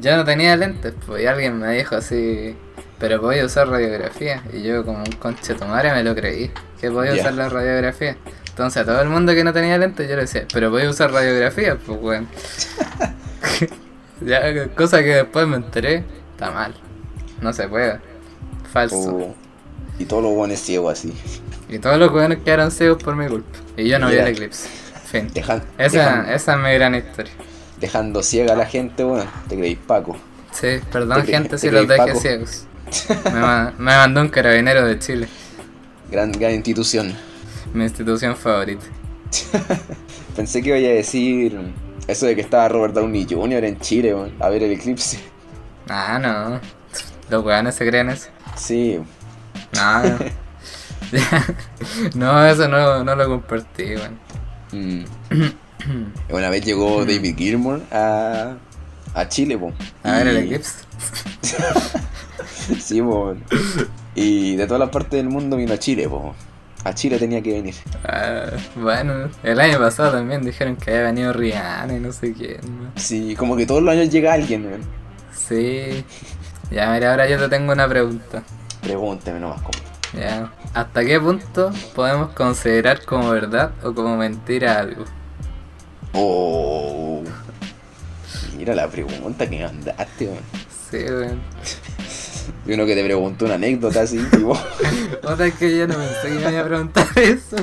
yo 0.00 0.16
no 0.16 0.24
tenía 0.24 0.56
lentes, 0.56 0.94
pues 1.06 1.22
y 1.22 1.26
alguien 1.26 1.58
me 1.58 1.72
dijo 1.74 1.96
así, 1.96 2.56
pero 3.02 3.20
voy 3.20 3.40
a 3.40 3.46
usar 3.46 3.68
radiografía. 3.68 4.44
Y 4.52 4.62
yo 4.62 4.84
como 4.84 4.98
un 4.98 5.10
conchetumare 5.18 5.92
me 5.92 6.04
lo 6.04 6.14
creí, 6.14 6.52
que 6.80 6.88
podía 6.88 7.14
usar 7.14 7.34
la 7.34 7.48
radiografía. 7.48 8.16
Entonces 8.50 8.82
a 8.82 8.84
todo 8.84 9.00
el 9.02 9.08
mundo 9.08 9.34
que 9.34 9.42
no 9.42 9.52
tenía 9.52 9.76
lentes 9.76 10.08
yo 10.08 10.14
le 10.14 10.22
decía, 10.22 10.46
pero 10.52 10.70
voy 10.70 10.82
a 10.84 10.90
usar 10.90 11.10
radiografía, 11.10 11.76
pues 11.84 11.98
weón. 12.00 12.28
ya, 14.20 14.68
cosa 14.76 15.00
que 15.02 15.16
después 15.16 15.48
me 15.48 15.56
enteré, 15.56 16.04
está 16.30 16.52
mal. 16.52 16.76
No 17.40 17.52
se 17.52 17.66
puede. 17.66 17.98
Falso. 18.72 18.96
Oh, 18.96 19.34
y 19.98 20.04
todos 20.04 20.22
los 20.22 20.34
buenos 20.34 20.60
ciegos 20.60 20.92
así. 20.92 21.12
Y 21.68 21.80
todos 21.80 21.98
los 21.98 22.12
weones 22.12 22.38
quedaron 22.44 22.70
ciegos 22.70 23.02
por 23.02 23.16
mi 23.16 23.26
culpa. 23.26 23.58
Y 23.76 23.88
yo 23.88 23.98
no 23.98 24.10
vi 24.10 24.14
el 24.14 24.28
eclipse. 24.28 24.68
Fin. 25.06 25.28
Dejan, 25.34 25.64
Esa, 25.76 25.98
dejan- 25.98 26.28
esa 26.32 26.54
es 26.54 26.60
mi 26.60 26.72
gran 26.74 26.94
historia. 26.94 27.32
dejando 27.80 28.22
ciega 28.22 28.52
a 28.52 28.56
la 28.56 28.66
gente, 28.66 29.04
weón. 29.04 29.26
Te 29.48 29.56
creéis 29.56 29.78
Paco. 29.88 30.16
Sí, 30.52 30.78
perdón 30.92 31.26
Te 31.26 31.32
gente 31.32 31.48
te 31.48 31.58
si 31.58 31.68
los 31.68 31.86
creí, 31.86 31.98
dejé 31.98 32.14
ciegos. 32.20 32.66
Me, 33.24 33.40
ma- 33.40 33.72
me 33.78 33.96
mandó 33.96 34.20
un 34.20 34.28
carabinero 34.28 34.86
de 34.86 34.98
Chile, 34.98 35.28
Gran, 36.10 36.32
gran 36.32 36.52
institución. 36.52 37.14
mi 37.72 37.84
institución 37.84 38.36
favorita. 38.36 38.84
Pensé 40.36 40.62
que 40.62 40.68
iba 40.68 40.76
a 40.90 40.94
decir 40.94 41.58
eso 42.06 42.26
de 42.26 42.34
que 42.34 42.40
estaba 42.42 42.68
Robert 42.68 42.94
Downey 42.94 43.26
Jr. 43.28 43.64
en 43.64 43.78
Chile, 43.80 44.14
weón, 44.14 44.34
a 44.40 44.48
ver 44.48 44.62
el 44.62 44.72
eclipse. 44.72 45.18
Ah, 45.88 46.18
no. 46.20 46.60
Los 47.30 47.44
weones 47.44 47.74
se 47.74 47.86
creen 47.88 48.10
eso. 48.10 48.28
Sí, 48.56 48.98
No, 49.74 50.02
no. 50.02 50.18
no, 52.14 52.46
eso 52.46 52.68
no, 52.68 53.04
no 53.04 53.14
lo 53.14 53.26
compartí, 53.28 53.94
weón. 53.96 54.18
Mm. 54.72 55.04
Una 56.30 56.48
vez 56.50 56.64
llegó 56.64 57.04
David 57.04 57.36
Gilmour 57.36 57.80
a, 57.90 58.54
a 59.14 59.28
Chile, 59.28 59.58
po. 59.58 59.72
A 60.04 60.12
ver 60.12 60.28
el 60.28 60.36
eclipse. 60.38 60.72
Sí, 62.80 63.00
po. 63.02 63.34
Y 64.14 64.56
de 64.56 64.66
todas 64.66 64.80
las 64.80 64.90
partes 64.90 65.12
del 65.12 65.28
mundo 65.28 65.56
vino 65.56 65.72
a 65.72 65.78
Chile, 65.78 66.08
po. 66.08 66.34
A 66.84 66.94
Chile 66.94 67.18
tenía 67.18 67.40
que 67.40 67.52
venir. 67.52 67.74
Ah, 68.04 68.50
bueno, 68.74 69.28
el 69.44 69.60
año 69.60 69.78
pasado 69.78 70.12
también 70.12 70.42
dijeron 70.42 70.76
que 70.76 70.90
había 70.90 71.04
venido 71.04 71.32
Rihanna 71.32 71.94
y 71.96 72.00
no 72.00 72.12
sé 72.12 72.32
quién. 72.32 72.60
weón. 72.64 72.92
Sí, 72.96 73.36
como 73.36 73.56
que 73.56 73.66
todos 73.66 73.82
los 73.82 73.92
años 73.92 74.10
llega 74.10 74.32
alguien, 74.32 74.66
weón. 74.66 74.82
Sí. 75.32 76.04
Ya, 76.70 76.90
mira, 76.92 77.12
ahora 77.12 77.28
yo 77.28 77.38
te 77.38 77.48
tengo 77.48 77.72
una 77.72 77.88
pregunta. 77.88 78.42
Pregúnteme 78.80 79.38
nomás, 79.38 79.62
compa. 79.62 79.78
Ya. 80.18 80.52
¿Hasta 80.74 81.04
qué 81.04 81.20
punto 81.20 81.70
podemos 81.94 82.32
considerar 82.32 83.04
como 83.04 83.30
verdad 83.30 83.72
o 83.84 83.94
como 83.94 84.16
mentira 84.16 84.78
algo? 84.78 85.04
Oh. 86.14 87.22
Mira 88.56 88.74
la 88.74 88.88
pregunta 88.88 89.48
que 89.48 89.62
mandaste, 89.64 90.26
weón. 90.26 90.42
Sí, 90.90 90.96
weón. 91.04 91.40
Y 92.66 92.72
uno 92.74 92.86
que 92.86 92.94
te 92.94 93.04
preguntó 93.04 93.44
una 93.44 93.54
anécdota 93.54 94.02
así, 94.02 94.20
y 94.32 94.42
vos, 94.42 94.58
Otra 95.24 95.46
es 95.46 95.54
que 95.54 95.76
yo 95.76 95.88
no 95.88 95.94
pensé 95.94 96.28
que 96.28 96.44
me 96.46 96.52
iba 96.52 96.60
a 96.60 96.64
preguntar 96.64 97.06
eso. 97.16 97.56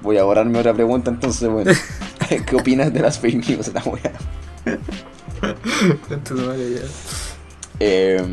Voy 0.00 0.18
a 0.18 0.24
borrarme 0.24 0.58
otra 0.58 0.72
pregunta 0.72 1.10
entonces, 1.10 1.48
weón. 1.48 1.66
¿Qué 2.46 2.56
opinas 2.56 2.92
de 2.92 3.00
las 3.00 3.18
fake 3.18 3.48
news, 3.48 3.70
la 3.74 3.82
ya. 3.82 4.12
Eh, 7.80 8.24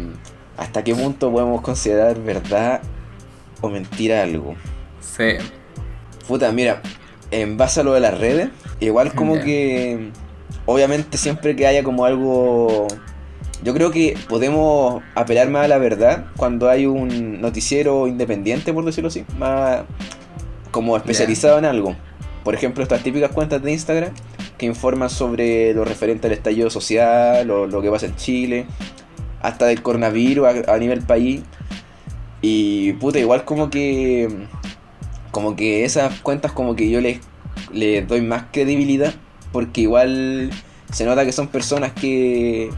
¿Hasta 0.57 0.83
qué 0.83 0.95
punto 0.95 1.31
podemos 1.31 1.61
considerar 1.61 2.21
verdad 2.21 2.81
o 3.59 3.69
mentira 3.69 4.23
algo? 4.23 4.55
Sí. 5.01 5.37
Puta, 6.27 6.51
mira, 6.51 6.81
en 7.31 7.57
base 7.57 7.79
a 7.79 7.83
lo 7.83 7.93
de 7.93 7.99
las 7.99 8.17
redes, 8.17 8.49
igual 8.79 9.13
como 9.13 9.39
que 9.41 10.11
obviamente 10.65 11.17
siempre 11.17 11.55
que 11.55 11.67
haya 11.67 11.83
como 11.83 12.05
algo... 12.05 12.87
Yo 13.63 13.73
creo 13.73 13.91
que 13.91 14.17
podemos 14.27 15.03
apelar 15.13 15.49
más 15.49 15.65
a 15.65 15.67
la 15.67 15.77
verdad 15.77 16.25
cuando 16.35 16.69
hay 16.69 16.87
un 16.87 17.41
noticiero 17.41 18.07
independiente, 18.07 18.73
por 18.73 18.85
decirlo 18.85 19.09
así, 19.09 19.23
más 19.37 19.81
como 20.71 20.97
especializado 20.97 21.59
en 21.59 21.65
algo. 21.65 21.95
Por 22.43 22.55
ejemplo, 22.55 22.81
estas 22.81 23.03
típicas 23.03 23.31
cuentas 23.31 23.61
de 23.61 23.71
Instagram 23.71 24.13
que 24.57 24.65
informan 24.65 25.09
sobre 25.09 25.73
lo 25.73 25.85
referente 25.85 26.27
al 26.27 26.33
estallido 26.33 26.69
social 26.69 27.49
o 27.51 27.67
lo 27.67 27.81
que 27.81 27.91
pasa 27.91 28.07
en 28.07 28.15
Chile, 28.15 28.65
hasta 29.41 29.65
del 29.65 29.83
coronavirus 29.83 30.65
a, 30.67 30.73
a 30.73 30.77
nivel 30.77 31.01
país. 31.01 31.41
Y 32.41 32.93
puta, 32.93 33.19
igual 33.19 33.45
como 33.45 33.69
que 33.69 34.27
como 35.31 35.55
que 35.55 35.85
esas 35.85 36.19
cuentas 36.19 36.51
como 36.51 36.75
que 36.75 36.89
yo 36.89 36.99
les, 36.99 37.19
les 37.71 38.07
doy 38.07 38.21
más 38.21 38.45
credibilidad 38.51 39.13
porque 39.51 39.81
igual 39.81 40.51
se 40.91 41.05
nota 41.05 41.25
que 41.25 41.31
son 41.31 41.47
personas 41.47 41.93
que 41.93 42.69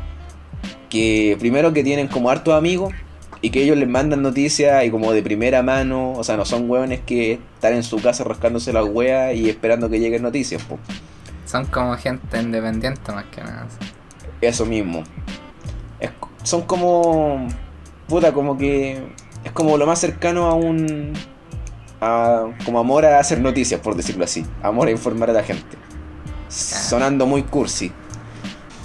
que 0.94 1.36
primero 1.40 1.74
que 1.74 1.84
tienen 1.84 2.08
como 2.08 2.30
hartos 2.30 2.54
amigos 2.54 2.94
y 3.42 3.50
que 3.50 3.64
ellos 3.64 3.76
les 3.76 3.90
mandan 3.90 4.22
noticias 4.22 4.86
y 4.86 4.92
como 4.92 5.12
de 5.12 5.24
primera 5.24 5.64
mano, 5.64 6.12
o 6.14 6.24
sea, 6.24 6.38
no 6.38 6.46
son 6.46 6.70
hueones 6.70 7.02
que 7.02 7.40
están 7.56 7.74
en 7.74 7.82
su 7.82 8.00
casa 8.00 8.24
rascándose 8.24 8.72
las 8.72 8.86
hueas 8.86 9.36
y 9.36 9.50
esperando 9.50 9.90
que 9.90 10.00
lleguen 10.00 10.22
noticias, 10.22 10.62
po. 10.64 10.78
Son 11.46 11.66
como 11.66 11.98
gente 11.98 12.40
independiente 12.40 13.12
más 13.12 13.26
que 13.26 13.42
nada. 13.42 13.68
Eso 14.40 14.66
mismo. 14.68 15.04
Es- 16.00 16.12
son 16.44 16.62
como. 16.62 17.48
Puta, 18.08 18.32
como 18.32 18.56
que. 18.56 19.02
Es 19.44 19.52
como 19.52 19.78
lo 19.78 19.88
más 19.88 19.98
cercano 20.00 20.46
a 20.46 20.54
un. 20.54 21.14
A, 22.02 22.46
como 22.66 22.80
amor 22.80 23.06
a 23.06 23.18
hacer 23.20 23.40
noticias, 23.42 23.80
por 23.82 23.96
decirlo 23.96 24.26
así. 24.26 24.46
Amor 24.62 24.90
a 24.90 24.92
informar 24.92 25.32
a 25.32 25.34
la 25.34 25.44
gente. 25.44 25.76
Sonando 26.50 27.26
muy 27.26 27.44
cursi. 27.44 27.92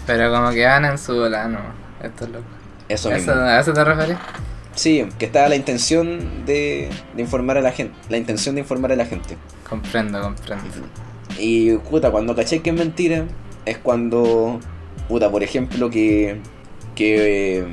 Pero 0.06 0.32
como 0.32 0.50
que 0.50 0.64
van 0.64 0.84
en 0.86 0.96
su 0.98 1.14
volano. 1.14 1.58
Esto 2.02 2.24
es 2.24 2.30
loco. 2.30 2.44
Eso 2.88 3.10
¿Eso, 3.10 3.30
mismo. 3.30 3.32
¿A 3.32 3.60
eso 3.60 3.72
te 3.72 3.84
refieres? 3.84 4.16
Sí, 4.74 5.06
que 5.18 5.26
está 5.26 5.48
la 5.48 5.56
intención 5.56 6.46
de, 6.46 6.88
de 7.14 7.22
informar 7.22 7.58
a 7.58 7.60
la 7.60 7.72
gente. 7.72 7.94
La 8.08 8.16
intención 8.16 8.54
de 8.54 8.60
informar 8.60 8.92
a 8.92 8.96
la 8.96 9.06
gente. 9.06 9.36
Comprendo, 9.68 10.20
comprendo. 10.20 10.64
Y 11.38 11.76
puta, 11.78 12.10
cuando 12.10 12.34
caché 12.34 12.60
que 12.62 12.70
es 12.70 12.76
mentira, 12.76 13.24
es 13.64 13.78
cuando, 13.78 14.60
puta, 15.08 15.30
por 15.30 15.42
ejemplo, 15.42 15.90
que, 15.90 16.40
que, 16.94 17.58
eh, 17.58 17.66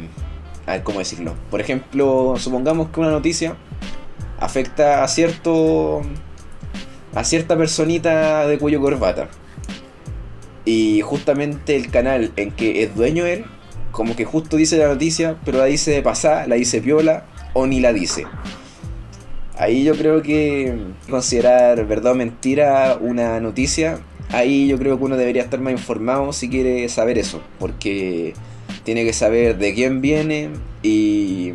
a 0.66 0.74
ver, 0.74 0.84
¿cómo 0.84 1.00
decirlo? 1.00 1.36
Por 1.50 1.62
ejemplo, 1.62 2.36
supongamos 2.38 2.90
que 2.90 3.00
una 3.00 3.12
noticia 3.12 3.56
afecta 4.40 5.04
a 5.04 5.08
cierto, 5.08 6.02
a 7.14 7.24
cierta 7.24 7.58
personita 7.58 8.48
de 8.48 8.58
cuello 8.58 8.82
corbata. 8.82 9.30
Y 10.66 11.02
justamente 11.02 11.76
el 11.76 11.92
canal 11.92 12.32
en 12.36 12.52
que 12.52 12.84
es 12.84 12.96
dueño 12.96 13.26
él, 13.26 13.46
como 13.96 14.14
que 14.14 14.26
justo 14.26 14.58
dice 14.58 14.78
la 14.78 14.90
noticia, 14.90 15.38
pero 15.46 15.60
la 15.60 15.66
dice 15.66 15.92
de 15.92 16.02
pasada, 16.02 16.48
la 16.48 16.56
dice 16.56 16.82
piola 16.82 17.24
o 17.54 17.66
ni 17.66 17.80
la 17.80 17.94
dice. 17.94 18.26
Ahí 19.58 19.86
yo 19.86 19.96
creo 19.96 20.22
que 20.22 20.78
considerar 21.10 21.88
verdad 21.88 22.12
o 22.12 22.16
mentira 22.16 22.98
una 23.00 23.40
noticia, 23.40 24.00
ahí 24.32 24.68
yo 24.68 24.78
creo 24.78 24.98
que 24.98 25.06
uno 25.06 25.16
debería 25.16 25.44
estar 25.44 25.62
más 25.62 25.72
informado 25.72 26.34
si 26.34 26.50
quiere 26.50 26.90
saber 26.90 27.18
eso, 27.18 27.42
porque 27.58 28.34
tiene 28.84 29.06
que 29.06 29.14
saber 29.14 29.58
de 29.58 29.74
quién 29.74 30.02
viene 30.02 30.50
y, 30.84 31.54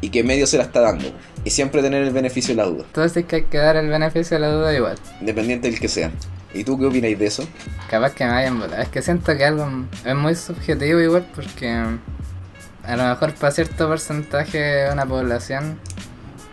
y 0.00 0.08
qué 0.08 0.24
medio 0.24 0.46
se 0.46 0.56
la 0.56 0.62
está 0.62 0.80
dando. 0.80 1.04
Y 1.44 1.50
siempre 1.50 1.82
tener 1.82 2.02
el 2.02 2.14
beneficio 2.14 2.56
de 2.56 2.62
la 2.62 2.66
duda, 2.66 2.84
Entonces 2.86 3.26
hay 3.30 3.42
que 3.42 3.58
dar 3.58 3.76
el 3.76 3.90
beneficio 3.90 4.38
de 4.38 4.40
la 4.40 4.50
duda 4.50 4.74
igual. 4.74 4.96
independiente 5.20 5.70
del 5.70 5.78
que 5.78 5.88
sea. 5.88 6.10
¿Y 6.54 6.64
tú 6.64 6.78
qué 6.78 6.86
opináis 6.86 7.18
de 7.18 7.26
eso? 7.26 7.46
Capaz 7.90 8.12
que 8.14 8.24
me 8.24 8.30
vayan 8.32 8.58
volar. 8.60 8.80
Es 8.80 8.88
que 8.88 9.02
siento 9.02 9.36
que 9.36 9.44
algo 9.44 9.68
es 10.04 10.14
muy 10.14 10.34
subjetivo 10.34 11.00
igual 11.00 11.26
porque 11.34 11.68
a 11.68 12.96
lo 12.96 13.04
mejor 13.04 13.34
para 13.34 13.50
cierto 13.52 13.88
porcentaje 13.88 14.58
de 14.58 14.92
una 14.92 15.04
población 15.06 15.78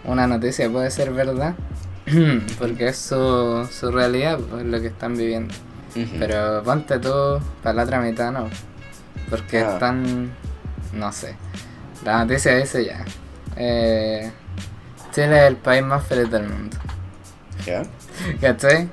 una 0.03 0.25
noticia 0.27 0.69
puede 0.69 0.89
ser 0.91 1.11
verdad. 1.11 1.53
porque 2.59 2.87
es 2.87 2.97
su, 2.97 3.67
su 3.71 3.91
realidad, 3.91 4.39
pues, 4.39 4.65
lo 4.65 4.81
que 4.81 4.87
están 4.87 5.15
viviendo. 5.15 5.53
Pero 6.17 6.63
ponte 6.63 6.97
tú 6.99 7.39
para 7.61 7.75
la 7.75 7.83
otra 7.83 7.99
mitad, 8.01 8.31
no. 8.31 8.49
Porque 9.29 9.59
Ah. 9.59 9.73
están. 9.73 10.31
No 10.93 11.11
sé. 11.11 11.35
La 12.03 12.19
noticia 12.23 12.55
dice 12.57 12.85
ya. 12.85 13.05
Eh, 13.57 14.31
Chile 15.11 15.41
es 15.43 15.47
el 15.49 15.57
país 15.57 15.83
más 15.83 16.03
feliz 16.05 16.31
del 16.31 16.47
mundo. 16.49 16.77
¿Ya? 17.65 17.83
¿Cachai? 18.41 18.89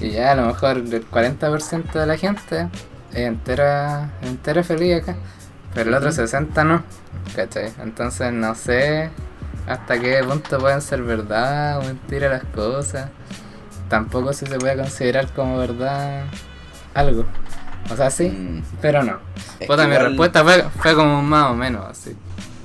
Y 0.00 0.10
ya 0.10 0.32
a 0.32 0.34
lo 0.34 0.46
mejor 0.46 0.78
el 0.78 1.10
40% 1.10 1.92
de 1.92 2.06
la 2.06 2.16
gente 2.16 2.68
es 3.12 3.18
entera, 3.18 4.10
entera 4.22 4.62
feliz 4.62 5.02
acá. 5.02 5.16
Pero 5.74 5.90
el 5.90 5.94
otro 5.96 6.10
60% 6.10 6.64
no. 6.66 6.82
¿Cachai? 7.34 7.72
Entonces 7.82 8.32
no 8.32 8.54
sé 8.54 9.10
hasta 9.66 10.00
qué 10.00 10.22
punto 10.26 10.58
pueden 10.58 10.80
ser 10.80 11.02
verdad 11.02 11.78
o 11.78 11.82
mentira 11.82 12.28
las 12.28 12.44
cosas. 12.44 13.08
Tampoco 13.88 14.32
si 14.32 14.46
se 14.46 14.58
puede 14.58 14.76
considerar 14.76 15.28
como 15.32 15.58
verdad 15.58 16.24
algo. 16.94 17.24
O 17.92 17.96
sea, 17.96 18.10
sí, 18.10 18.28
Mm. 18.28 18.62
pero 18.80 19.02
no. 19.02 19.18
Puta, 19.66 19.86
mi 19.86 19.96
respuesta 19.96 20.44
fue, 20.44 20.62
fue 20.78 20.94
como 20.94 21.22
más 21.22 21.50
o 21.50 21.54
menos 21.54 21.84
así. 21.88 22.16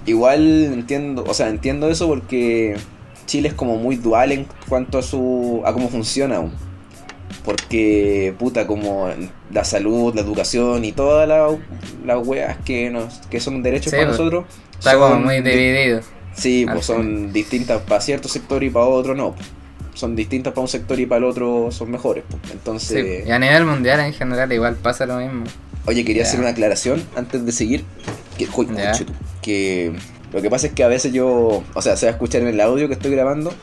Igual 0.05 0.41
entiendo, 0.65 1.23
o 1.27 1.33
sea, 1.33 1.49
entiendo 1.49 1.89
eso 1.89 2.07
porque 2.07 2.77
Chile 3.25 3.47
es 3.49 3.53
como 3.55 3.77
muy 3.77 3.95
dual 3.95 4.31
en 4.31 4.47
cuanto 4.69 4.99
a 4.99 5.01
su 5.01 5.63
a 5.65 5.73
cómo 5.73 5.89
funciona 5.89 6.35
aún. 6.37 6.53
Porque, 7.43 8.33
puta, 8.39 8.65
como 8.67 9.09
la 9.51 9.63
salud, 9.63 10.13
la 10.15 10.21
educación 10.21 10.83
y 10.85 10.91
todas 10.91 11.27
las 11.27 11.53
las 12.05 12.25
weas 12.25 12.57
que, 12.65 12.89
nos, 12.89 13.19
que 13.29 13.39
son 13.39 13.61
derechos 13.63 13.91
Sí, 13.91 13.97
para 13.97 14.07
pues, 14.07 14.17
nosotros. 14.19 14.45
Está 14.77 14.91
son 14.91 14.99
como 15.01 15.15
muy 15.25 15.41
di- 15.41 15.49
dividido. 15.51 16.01
Sí, 16.35 16.65
pues 16.71 16.85
son 16.85 17.31
distintas 17.31 17.81
para 17.83 18.01
cierto 18.01 18.27
sector 18.27 18.63
y 18.63 18.69
para 18.69 18.85
otro 18.87 19.15
no. 19.15 19.35
Son 19.93 20.15
distintas 20.15 20.53
para 20.53 20.63
un 20.63 20.67
sector 20.67 20.99
y 20.99 21.05
para 21.05 21.19
el 21.19 21.23
otro 21.25 21.69
son 21.71 21.91
mejores. 21.91 22.23
pues. 22.29 22.41
Sí, 22.43 22.49
Entonces, 22.53 23.27
y 23.27 23.31
a 23.31 23.39
nivel 23.39 23.65
mundial 23.65 23.99
en 24.01 24.13
general 24.13 24.51
igual 24.51 24.75
pasa 24.75 25.05
lo 25.05 25.17
mismo. 25.17 25.45
Oye, 25.85 26.03
quería 26.03 26.23
Ya. 26.23 26.27
hacer 26.29 26.39
una 26.39 26.49
aclaración 26.49 27.03
antes 27.15 27.45
de 27.45 27.51
seguir. 27.51 27.85
Que, 28.37 28.47
que 29.41 29.93
lo 30.33 30.41
que 30.41 30.49
pasa 30.49 30.67
es 30.67 30.73
que 30.73 30.83
a 30.83 30.87
veces 30.89 31.13
yo, 31.13 31.63
o 31.73 31.81
sea, 31.81 31.95
se 31.95 32.05
va 32.07 32.11
a 32.11 32.13
escuchar 32.15 32.41
en 32.41 32.49
el 32.49 32.59
audio 32.59 32.87
que 32.87 32.95
estoy 32.95 33.11
grabando, 33.11 33.53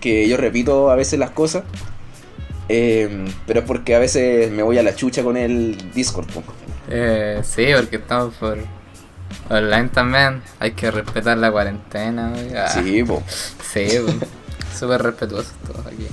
que 0.00 0.28
yo 0.28 0.36
repito 0.36 0.90
a 0.90 0.94
veces 0.94 1.18
las 1.18 1.30
cosas, 1.30 1.64
eh, 2.68 3.26
pero 3.46 3.60
es 3.60 3.66
porque 3.66 3.94
a 3.94 3.98
veces 3.98 4.50
me 4.50 4.62
voy 4.62 4.78
a 4.78 4.82
la 4.82 4.94
chucha 4.94 5.22
con 5.22 5.36
el 5.36 5.76
Discord. 5.92 6.26
po. 6.28 6.42
Eh, 6.88 7.40
sí, 7.44 7.66
porque 7.76 7.96
estamos 7.96 8.34
por 8.34 8.58
online 9.50 9.88
también. 9.88 10.42
Hay 10.60 10.72
que 10.72 10.90
respetar 10.90 11.36
la 11.38 11.50
cuarentena. 11.50 12.32
Ah, 12.56 12.68
Sí, 12.68 13.02
po. 13.04 13.22
Sí, 13.72 13.86
súper 14.78 15.02
respetuosos 15.02 15.52
todos 15.66 15.86
aquí. 15.86 16.06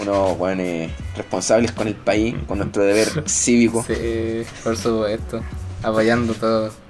unos 0.00 0.36
buenos 0.38 0.90
responsables 1.16 1.72
con 1.72 1.88
el 1.88 1.94
país, 1.94 2.34
con 2.46 2.58
nuestro 2.58 2.82
deber 2.84 3.08
cívico. 3.28 3.84
Sí, 3.86 4.42
por 4.62 4.76
supuesto. 4.76 5.42
Apoyando 5.82 6.32
todo. 6.34 6.72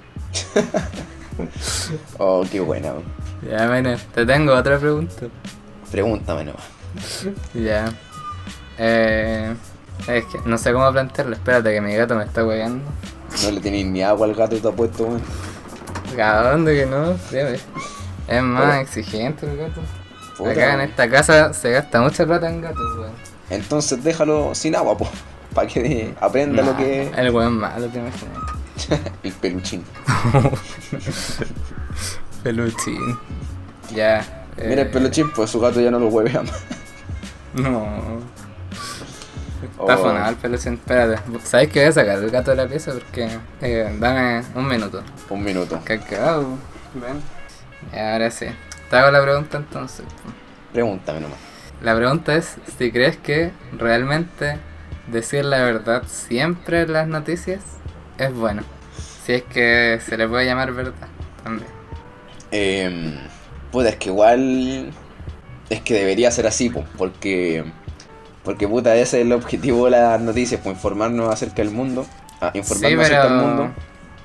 Oh, 2.17 2.45
qué 2.49 2.59
buena. 2.61 2.93
po. 2.93 3.03
Ya, 3.49 3.67
bueno, 3.67 3.95
te 4.13 4.25
tengo 4.25 4.53
otra 4.53 4.79
pregunta. 4.79 5.27
Pregúntame 5.91 6.45
nomás. 6.45 6.63
Ya. 7.53 7.93
Eh, 8.77 9.55
es 10.07 10.25
que 10.25 10.39
no 10.45 10.57
sé 10.57 10.73
cómo 10.73 10.91
plantearlo. 10.91 11.35
Espérate 11.35 11.73
que 11.73 11.81
mi 11.81 11.95
gato 11.95 12.15
me 12.15 12.25
está 12.25 12.45
hueando. 12.45 12.83
No 13.43 13.51
le 13.51 13.61
tenéis 13.61 13.85
ni 13.85 14.03
agua 14.03 14.27
al 14.27 14.35
gato 14.35 14.55
que 14.55 14.61
te 14.61 14.67
ha 14.67 14.71
puesto, 14.71 15.05
weón. 15.05 15.21
¿A 16.21 16.51
dónde 16.51 16.75
que 16.75 16.85
no? 16.85 17.15
Es 18.27 18.43
más 18.43 18.81
exigente 18.81 19.49
el 19.49 19.57
gato. 19.57 19.81
Puta, 20.37 20.51
Acá 20.51 20.73
en 20.73 20.81
esta 20.81 21.09
casa 21.09 21.53
se 21.53 21.71
gasta 21.71 22.01
mucha 22.01 22.25
plata 22.25 22.49
en 22.49 22.61
gatos, 22.61 22.97
weón. 22.97 23.11
Entonces 23.49 24.03
déjalo 24.03 24.53
sin 24.55 24.75
agua, 24.75 24.97
po. 24.97 25.07
Para 25.53 25.67
que 25.67 26.13
aprenda 26.19 26.63
lo 26.63 26.75
que 26.75 27.09
El 27.15 27.31
weón 27.31 27.57
malo, 27.57 27.87
te 27.87 27.99
imaginas. 27.99 29.01
el 29.23 29.31
peluchín. 29.33 29.83
Peluchín. 32.43 33.17
Ya. 33.93 34.19
eh, 34.57 34.67
Mira 34.69 34.81
el 34.83 34.89
peluchín, 34.89 35.31
pues 35.31 35.49
su 35.49 35.59
gato 35.59 35.81
ya 35.81 35.91
no 35.91 35.99
lo 35.99 36.07
hueve 36.07 36.31
más. 36.33 36.51
No. 37.53 37.87
Está 39.79 39.95
Oh. 39.95 39.97
fonado 39.97 40.29
el 40.29 40.35
peluchín. 40.37 40.73
Espérate. 40.75 41.21
¿Sabes 41.43 41.69
que 41.69 41.79
voy 41.79 41.89
a 41.89 41.91
sacar 41.91 42.17
el 42.17 42.29
gato 42.29 42.51
de 42.51 42.57
la 42.57 42.67
pieza? 42.67 42.93
Porque. 42.93 43.27
eh, 43.61 43.95
dame 43.99 44.41
un 44.55 44.67
minuto. 44.67 45.03
Un 45.29 45.43
minuto. 45.43 45.79
Cacao. 45.83 46.57
Ven. 46.93 47.21
Ahora 47.99 48.31
sí. 48.31 48.45
Te 48.89 48.95
hago 48.95 49.11
la 49.11 49.21
pregunta 49.21 49.57
entonces. 49.57 50.05
Pregúntame 50.71 51.19
nomás. 51.19 51.37
La 51.81 51.95
pregunta 51.95 52.35
es 52.35 52.55
si 52.77 52.91
crees 52.91 53.17
que 53.17 53.51
realmente 53.77 54.57
decir 55.07 55.43
la 55.45 55.57
verdad 55.63 56.03
siempre 56.07 56.81
en 56.83 56.93
las 56.93 57.07
noticias 57.07 57.59
es 58.17 58.33
bueno. 58.33 58.63
Si 59.25 59.33
es 59.33 59.43
que 59.43 59.99
se 60.05 60.17
le 60.17 60.27
puede 60.27 60.45
llamar 60.45 60.71
verdad 60.71 60.93
también. 61.43 61.67
Eh, 62.51 63.19
puta, 63.71 63.89
es 63.89 63.95
que 63.97 64.09
igual. 64.09 64.91
Es 65.69 65.81
que 65.81 65.95
debería 65.95 66.31
ser 66.31 66.47
así, 66.47 66.69
po, 66.69 66.85
porque. 66.97 67.65
Porque 68.45 68.67
puta, 68.67 68.95
ese 68.95 69.19
es 69.19 69.25
el 69.25 69.33
objetivo 69.33 69.85
de 69.85 69.91
las 69.91 70.21
noticias, 70.21 70.61
pues 70.63 70.75
informarnos 70.77 71.33
acerca 71.33 71.57
del 71.63 71.71
mundo. 71.71 72.05
Ah, 72.41 72.53
Sí, 72.53 72.59
informarnos 72.59 73.05
acerca 73.05 73.23
del 73.25 73.33
mundo. 73.33 73.71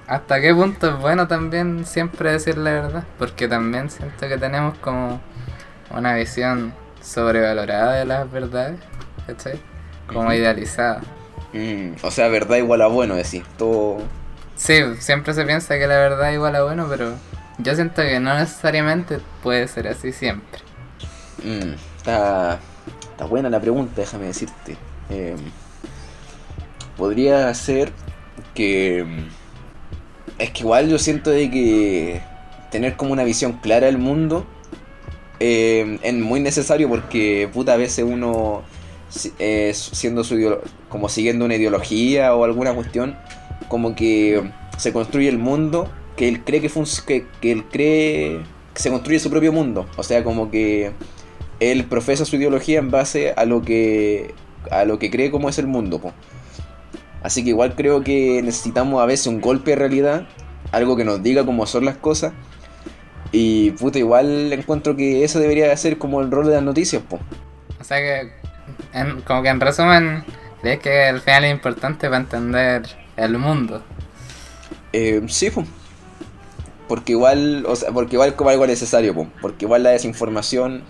¿hasta 0.07 0.41
qué 0.41 0.53
punto 0.55 0.89
es 0.91 0.99
bueno 0.99 1.29
también 1.29 1.87
siempre 1.87 2.33
decir 2.33 2.59
la 2.59 2.73
verdad? 2.73 3.05
Porque 3.19 3.49
también 3.49 3.91
siento 3.91 4.29
que 4.29 4.39
tenemos 4.39 4.77
como 4.79 5.21
una 5.91 6.15
visión 6.17 6.75
sobrevalorada 7.01 7.95
de 7.95 8.05
las 8.05 8.31
verdades, 8.31 8.79
¿cachai? 9.27 9.61
Como 10.07 10.33
idealizada. 10.33 11.01
Mm, 11.53 11.93
o 12.03 12.11
sea, 12.11 12.29
verdad 12.29 12.57
igual 12.57 12.83
a 12.83 12.89
bueno, 12.89 13.15
decir. 13.17 13.45
Todo. 13.57 13.99
Sí, 14.57 14.83
siempre 14.99 15.33
se 15.35 15.45
piensa 15.45 15.79
que 15.79 15.87
la 15.87 15.97
verdad 15.97 16.33
igual 16.33 16.57
a 16.57 16.65
bueno, 16.65 16.87
pero 16.89 17.15
yo 17.59 17.75
siento 17.75 18.03
que 18.03 18.21
no 18.21 18.39
necesariamente 18.39 19.21
puede 19.43 19.69
ser 19.69 19.89
así 19.89 20.13
siempre. 20.13 20.61
Mm, 21.45 21.75
está, 21.97 22.59
está 23.21 23.29
buena 23.29 23.51
la 23.51 23.61
pregunta, 23.61 24.01
déjame 24.01 24.29
decirte. 24.29 24.79
Eh, 25.11 25.37
podría 26.97 27.53
ser 27.53 27.93
que... 28.55 29.05
Es 30.39 30.51
que 30.53 30.61
igual 30.61 30.89
yo 30.89 30.99
siento 30.99 31.29
de 31.29 31.51
que 31.51 32.23
tener 32.71 32.97
como 32.97 33.13
una 33.13 33.25
visión 33.25 33.59
clara 33.61 33.89
del 33.89 33.99
mundo 33.99 34.47
eh, 35.39 35.99
es 36.03 36.15
muy 36.15 36.41
necesario 36.41 36.89
porque 36.89 37.51
puta 37.53 37.75
a 37.75 37.77
veces 37.77 38.07
uno 38.09 38.63
eh, 39.39 39.73
siendo 39.75 40.25
su 40.25 40.59
como 40.89 41.11
siguiendo 41.11 41.45
una 41.45 41.57
ideología 41.57 42.35
o 42.35 42.45
alguna 42.45 42.73
cuestión 42.73 43.19
como 43.69 43.95
que 43.95 44.51
se 44.79 44.95
construye 44.95 45.29
el 45.29 45.37
mundo 45.37 45.91
que 46.17 46.27
él 46.27 46.43
cree 46.43 46.63
que, 46.63 46.71
que, 47.07 47.27
que 47.43 47.53
él 47.53 47.65
cree 47.65 48.41
que 48.73 48.81
se 48.81 48.89
construye 48.89 49.19
su 49.19 49.29
propio 49.29 49.53
mundo 49.53 49.87
o 49.99 50.03
sea 50.03 50.25
como 50.25 50.51
que 50.51 50.93
él 51.61 51.85
profesa 51.85 52.25
su 52.25 52.37
ideología 52.37 52.79
en 52.79 52.91
base 52.91 53.33
a 53.37 53.45
lo 53.45 53.63
que 53.63 54.35
a 54.71 54.85
lo 54.85 54.99
que 54.99 55.11
cree 55.11 55.31
como 55.31 55.49
es 55.49 55.59
el 55.59 55.67
mundo 55.67 56.01
po. 56.01 56.13
así 57.23 57.43
que 57.45 57.51
igual 57.51 57.75
creo 57.77 58.03
que 58.03 58.43
necesitamos 58.43 59.03
a 59.03 59.07
veces 59.07 59.27
un 59.27 59.41
golpe 59.41 59.71
de 59.71 59.77
realidad 59.77 60.27
algo 60.73 60.97
que 60.97 61.05
nos 61.05 61.23
diga 61.23 61.45
cómo 61.47 61.67
son 61.67 61.85
las 61.85 61.97
cosas 61.97 62.33
y 63.33 63.71
puta 63.73 63.99
igual 63.99 64.53
encuentro 64.53 64.97
que 64.97 65.25
eso 65.25 65.39
debería 65.39 65.75
ser 65.77 65.99
como 65.99 66.21
el 66.21 66.31
rol 66.31 66.47
de 66.47 66.55
las 66.55 66.63
noticias 66.63 67.03
po. 67.09 67.19
O 67.81 67.85
sea 67.85 67.99
que, 67.99 68.33
en- 68.93 69.21
como 69.23 69.43
que 69.43 69.49
en 69.49 69.61
resumen, 69.61 70.25
crees 70.61 70.81
que 70.81 71.05
al 71.05 71.21
final 71.21 71.45
es 71.45 71.53
importante 71.53 72.09
para 72.09 72.19
entender 72.21 72.83
el 73.17 73.39
mundo. 73.39 73.83
Eh, 74.93 75.23
sí, 75.29 75.51
po. 75.51 75.65
porque 76.89 77.13
igual, 77.13 77.65
o 77.67 77.77
sea, 77.77 77.91
porque 77.93 78.17
igual 78.17 78.31
es 78.31 78.35
como 78.35 78.51
algo 78.51 78.67
necesario, 78.67 79.15
po. 79.15 79.29
porque 79.41 79.65
igual 79.65 79.83
la 79.85 79.91
desinformación 79.91 80.83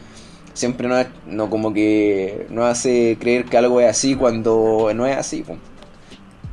siempre 0.55 0.89
no, 0.89 0.97
no 1.27 1.51
como 1.51 1.73
que 1.73 2.47
no 2.51 2.65
hace 2.65 3.17
creer 3.21 3.45
que 3.47 3.57
algo 3.59 3.81
es 3.81 3.89
así 3.89 4.15
cuando 4.15 4.91
no 4.95 5.07
es 5.07 5.17
así. 5.17 5.43
po. 5.43 5.57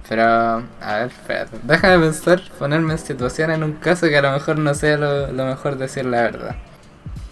Pero, 0.10 0.24
a 0.24 0.98
ver, 1.00 1.08
espérate. 1.08 1.58
Déjame 1.64 2.06
pensar, 2.06 2.42
ponerme 2.58 2.94
en 2.94 3.00
situación 3.00 3.52
en 3.52 3.64
un 3.64 3.74
caso 3.74 4.08
que 4.08 4.18
a 4.18 4.22
lo 4.22 4.32
mejor 4.32 4.58
no 4.58 4.74
sea 4.74 4.98
lo, 4.98 5.32
lo 5.32 5.46
mejor 5.46 5.78
decir 5.78 6.06
la 6.06 6.22
verdad. 6.22 6.56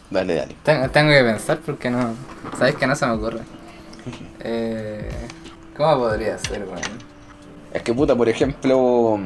Dale, 0.10 0.36
dale. 0.36 0.56
Tengo, 0.64 0.90
tengo 0.90 1.12
que 1.12 1.24
pensar 1.24 1.60
porque 1.66 1.90
no. 1.90 2.14
¿Sabes 2.58 2.76
que 2.76 2.88
no 2.88 2.96
se 2.96 3.06
me 3.06 3.14
ocurre? 3.14 3.40
Eh, 4.48 5.10
¿Cómo 5.76 5.98
podría 5.98 6.38
ser, 6.38 6.64
weón? 6.66 6.80
Es 7.74 7.82
que 7.82 7.92
puta, 7.92 8.16
por 8.16 8.30
ejemplo, 8.30 9.20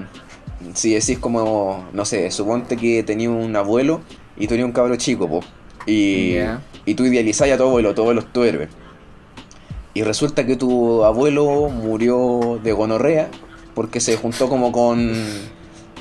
si 0.73 0.93
decís 0.93 1.19
como, 1.19 1.86
no 1.91 2.06
sé, 2.06 2.32
suponte 2.32 2.78
que 2.78 3.04
tenía 3.04 3.30
un 3.30 3.54
abuelo 3.58 3.99
y 4.38 4.47
tú 4.47 4.52
tenías 4.52 4.65
un 4.67 4.71
cabro 4.71 4.95
chico, 4.95 5.28
po, 5.28 5.41
y. 5.86 6.38
y 6.89 6.95
tú 6.95 7.06
idealizás 7.06 7.49
a 7.52 7.58
tu 7.58 7.63
abuelo, 7.63 7.93
tu 7.93 8.02
abuelo 8.02 8.21
es 8.21 8.32
tu 8.34 8.43
héroe. 8.43 8.67
Y 9.93 10.04
resulta 10.04 10.45
que 10.45 10.56
tu 10.56 11.04
abuelo 11.04 11.69
murió 11.69 12.60
de 12.63 12.71
gonorrea 12.71 13.28
porque 13.75 13.99
se 13.99 14.17
juntó 14.17 14.47
como 14.49 14.71
con 14.71 15.13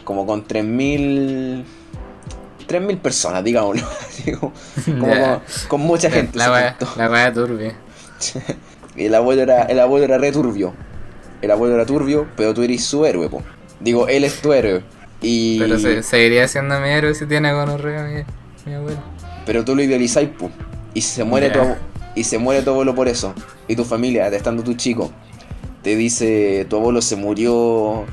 como 0.05 0.27
con 0.27 0.45
3000 0.47 1.65
3000 2.67 2.99
personas, 2.99 3.43
digámoslo, 3.45 3.83
como, 4.41 5.07
Ya. 5.07 5.35
con, 5.35 5.43
con 5.69 5.81
mucha 5.81 6.11
gente. 6.11 6.37
La 6.39 6.53
wea, 6.53 6.77
la 6.97 7.11
wea 7.11 7.33
turbia. 7.33 7.75
Y 8.95 9.05
el 9.07 9.15
abuelo 9.15 9.43
era, 9.43 9.63
el 9.65 9.81
abuelo 9.81 10.05
era 10.05 10.19
re 10.19 10.33
turbio. 10.33 10.75
El 11.41 11.51
abuelo 11.51 11.77
era 11.77 11.87
turbio, 11.87 12.27
pero 12.37 12.53
tú 12.53 12.63
eres 12.63 12.85
su 12.85 13.07
héroe, 13.07 13.29
po. 13.31 13.43
Digo, 13.81 14.09
él 14.09 14.25
es 14.25 14.41
tu 14.43 14.53
héroe. 14.53 14.83
Y. 15.23 15.59
Pero 15.59 15.79
se, 15.79 16.03
seguiría 16.03 16.47
siendo 16.49 16.79
mi 16.81 16.89
héroe 16.91 17.15
si 17.15 17.27
tiene 17.27 17.53
gonorrea 17.53 18.05
mi, 18.05 18.23
mi 18.71 18.75
abuelo. 18.77 18.99
pero 19.47 19.65
tú 19.65 19.75
lo 19.75 19.83
idealizáis, 19.83 20.29
po. 20.29 20.51
Y 20.95 21.01
se 21.03 21.25
muere 21.25 21.49
Ya. 21.49 21.53
tu 21.55 21.61
y 22.15 22.25
se 22.25 22.39
muere 22.39 22.63
tu 22.63 22.71
abuelo 22.71 22.95
por 22.95 23.07
eso. 23.09 23.33
Y 23.69 23.77
tu 23.77 23.85
familia, 23.85 24.27
estando 24.29 24.63
tu 24.65 24.75
chico, 24.75 25.11
te 25.83 25.95
dice 25.95 26.67
tu 26.69 26.77
abuelo 26.77 27.01
se 27.03 27.15
murió, 27.17 28.05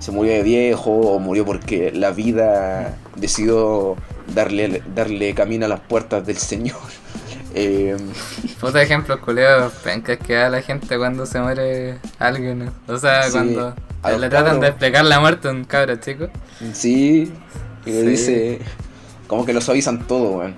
se 0.00 0.10
murió 0.10 0.32
de 0.32 0.42
viejo 0.42 0.90
o 0.90 1.18
murió 1.20 1.44
porque 1.44 1.92
la 1.92 2.10
vida 2.10 2.96
decidió 3.16 3.96
darle, 4.34 4.82
darle 4.94 5.34
camino 5.34 5.66
a 5.66 5.68
las 5.68 5.80
puertas 5.80 6.26
del 6.26 6.36
Señor. 6.38 6.76
Eh, 7.52 7.96
Otro 8.62 8.78
ejemplo, 8.78 9.20
culeo, 9.20 9.70
pencas 9.82 10.18
que 10.18 10.34
da 10.34 10.48
la 10.48 10.62
gente 10.62 10.96
cuando 10.96 11.26
se 11.26 11.40
muere 11.40 11.98
alguien. 12.20 12.70
O 12.86 12.96
sea, 12.96 13.24
Sí, 13.24 13.32
cuando 13.32 13.74
le 14.20 14.28
tratan 14.28 14.44
cabros. 14.44 14.60
de 14.60 14.68
explicar 14.68 15.04
la 15.04 15.18
muerte 15.18 15.48
a 15.48 15.50
un 15.50 15.64
cabro 15.64 15.96
chico. 15.96 16.28
sí, 16.72 17.32
y 17.84 17.90
le 17.90 18.00
Sí. 18.02 18.06
dice, 18.06 18.58
como 19.26 19.44
que 19.44 19.52
lo 19.52 19.60
suavizan 19.60 20.06
todo, 20.06 20.38
weón. 20.38 20.54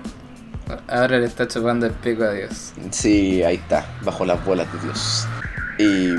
Ahora 0.87 1.19
le 1.19 1.25
está 1.25 1.47
chupando 1.47 1.85
el 1.85 1.91
pico 1.93 2.23
a 2.23 2.31
Dios. 2.31 2.73
Sí, 2.91 3.43
ahí 3.43 3.55
está, 3.55 3.85
bajo 4.01 4.25
las 4.25 4.43
bolas 4.45 4.71
de 4.73 4.79
Dios. 4.79 5.27
Y 5.77 6.15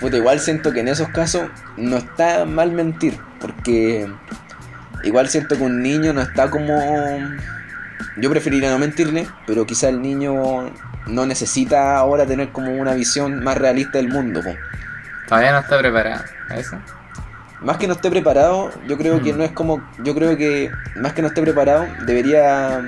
puta, 0.00 0.16
igual 0.16 0.40
siento 0.40 0.72
que 0.72 0.80
en 0.80 0.88
esos 0.88 1.08
casos 1.08 1.48
no 1.76 1.96
está 1.96 2.44
mal 2.44 2.72
mentir, 2.72 3.18
porque 3.40 4.10
igual 5.04 5.28
siento 5.28 5.56
que 5.56 5.62
un 5.62 5.82
niño 5.82 6.12
no 6.12 6.22
está 6.22 6.50
como... 6.50 6.76
Yo 8.16 8.30
preferiría 8.30 8.70
no 8.70 8.78
mentirle, 8.78 9.28
pero 9.46 9.64
quizá 9.64 9.88
el 9.88 10.02
niño 10.02 10.72
no 11.06 11.26
necesita 11.26 11.96
ahora 11.96 12.26
tener 12.26 12.50
como 12.50 12.72
una 12.72 12.94
visión 12.94 13.42
más 13.42 13.56
realista 13.56 13.98
del 13.98 14.08
mundo. 14.08 14.42
po. 14.42 14.50
Todavía 15.28 15.52
no 15.52 15.58
está 15.60 15.78
preparado. 15.78 16.24
¿a 16.48 16.56
¿Eso? 16.56 16.78
Más 17.60 17.76
que 17.76 17.86
no 17.88 17.94
esté 17.94 18.08
preparado, 18.10 18.70
yo 18.86 18.96
creo 18.96 19.20
que 19.22 19.32
Mm. 19.32 19.38
no 19.38 19.44
es 19.44 19.50
como... 19.52 19.82
Yo 20.04 20.14
creo 20.14 20.36
que 20.36 20.70
más 20.96 21.12
que 21.12 21.22
no 21.22 21.28
esté 21.28 21.42
preparado, 21.42 21.86
debería 22.06 22.80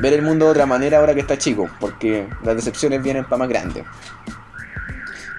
ver 0.00 0.12
el 0.14 0.22
mundo 0.22 0.46
de 0.46 0.50
otra 0.50 0.66
manera 0.66 0.98
ahora 0.98 1.14
que 1.14 1.20
está 1.20 1.38
chico, 1.38 1.68
porque 1.80 2.28
las 2.42 2.56
decepciones 2.56 3.02
vienen 3.02 3.24
para 3.24 3.38
más 3.38 3.48
grandes. 3.48 3.84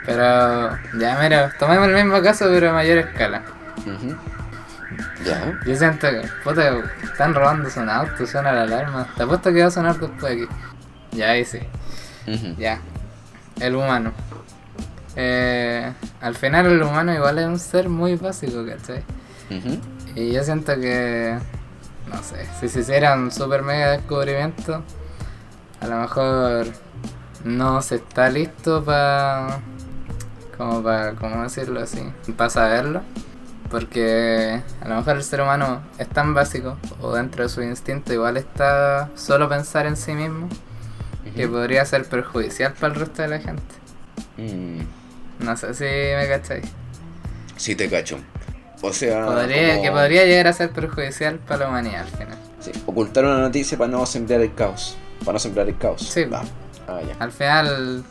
Pero, 0.05 0.69
ya, 0.99 1.19
mira, 1.21 1.53
tomemos 1.59 1.87
el 1.89 1.95
mismo 1.95 2.21
caso, 2.21 2.45
pero 2.49 2.69
a 2.69 2.73
mayor 2.73 2.99
escala. 2.99 3.41
Ya. 5.25 5.59
Yo 5.65 5.75
siento 5.75 6.07
que, 6.09 6.21
puta, 6.43 6.77
están 7.03 7.33
robándose 7.33 7.79
un 7.81 7.89
auto, 7.89 8.25
suena 8.25 8.53
la 8.53 8.61
alarma. 8.63 9.07
Te 9.17 9.23
apuesto 9.23 9.51
que 9.51 9.61
va 9.61 9.67
a 9.67 9.71
sonar 9.71 9.97
después 9.99 10.33
aquí. 10.33 10.47
Ya, 11.11 11.31
ahí 11.31 11.43
sí. 11.43 11.59
Ya. 12.57 12.79
El 13.59 13.75
humano. 13.75 14.13
Eh, 15.19 15.91
al 16.21 16.35
final 16.35 16.67
el 16.67 16.83
humano 16.83 17.11
igual 17.11 17.39
es 17.39 17.47
un 17.47 17.57
ser 17.57 17.89
muy 17.89 18.15
básico, 18.15 18.63
¿cachai? 18.63 19.03
Y 20.15 20.31
yo 20.31 20.43
siento 20.43 20.75
que, 20.75 21.37
no 22.07 22.21
sé, 22.21 22.47
si 22.59 22.69
se 22.69 22.81
hiciera 22.81 23.15
un 23.15 23.31
super 23.31 23.63
mega 23.63 23.91
descubrimiento, 23.91 24.83
a 25.81 25.87
lo 25.87 25.95
mejor 26.01 26.67
no 27.43 27.81
se 27.81 27.95
está 27.95 28.29
listo 28.29 28.83
para, 28.83 29.59
como 30.55 30.83
para, 30.83 31.13
¿cómo 31.13 31.41
decirlo 31.41 31.79
así? 31.81 32.13
Para 32.35 32.49
saberlo. 32.51 33.01
Porque 33.71 34.61
a 34.81 34.87
lo 34.87 34.95
mejor 34.97 35.17
el 35.17 35.23
ser 35.23 35.41
humano 35.41 35.81
es 35.97 36.07
tan 36.07 36.33
básico, 36.33 36.77
o 37.01 37.13
dentro 37.13 37.43
de 37.43 37.49
su 37.49 37.61
instinto 37.63 38.13
igual 38.13 38.37
está 38.37 39.09
solo 39.15 39.49
pensar 39.49 39.87
en 39.87 39.97
sí 39.97 40.13
mismo, 40.13 40.47
que 41.35 41.47
podría 41.47 41.83
ser 41.85 42.05
perjudicial 42.05 42.73
para 42.73 42.93
el 42.93 42.99
resto 42.99 43.23
de 43.23 43.27
la 43.27 43.39
gente. 43.39 43.75
Mm, 44.37 44.81
No 45.39 45.55
sé 45.57 45.73
si 45.73 45.83
me 45.83 46.27
cacháis. 46.27 46.65
sí 47.55 47.75
te 47.75 47.89
cacho. 47.89 48.19
O 48.81 48.93
sea, 48.93 49.25
Podría, 49.25 49.69
como- 49.71 49.81
Que 49.83 49.91
podría 49.91 50.25
llegar 50.25 50.47
a 50.47 50.53
ser 50.53 50.69
perjudicial 50.71 51.39
para 51.39 51.61
la 51.65 51.69
humanidad 51.69 52.01
al 52.01 52.07
final. 52.09 52.37
sí, 52.59 52.71
ocultar 52.85 53.25
una 53.25 53.39
noticia 53.39 53.77
para 53.77 53.89
no 53.89 54.05
sembrar 54.05 54.41
el 54.41 54.53
caos. 54.53 54.95
Para 55.19 55.33
no 55.33 55.39
sembrar 55.39 55.67
el 55.67 55.77
caos. 55.77 56.01
Sí. 56.07 56.25
Va. 56.25 56.43
Ah, 56.87 56.99
ya. 57.05 57.15
Al 57.19 57.31
final, 57.31 58.03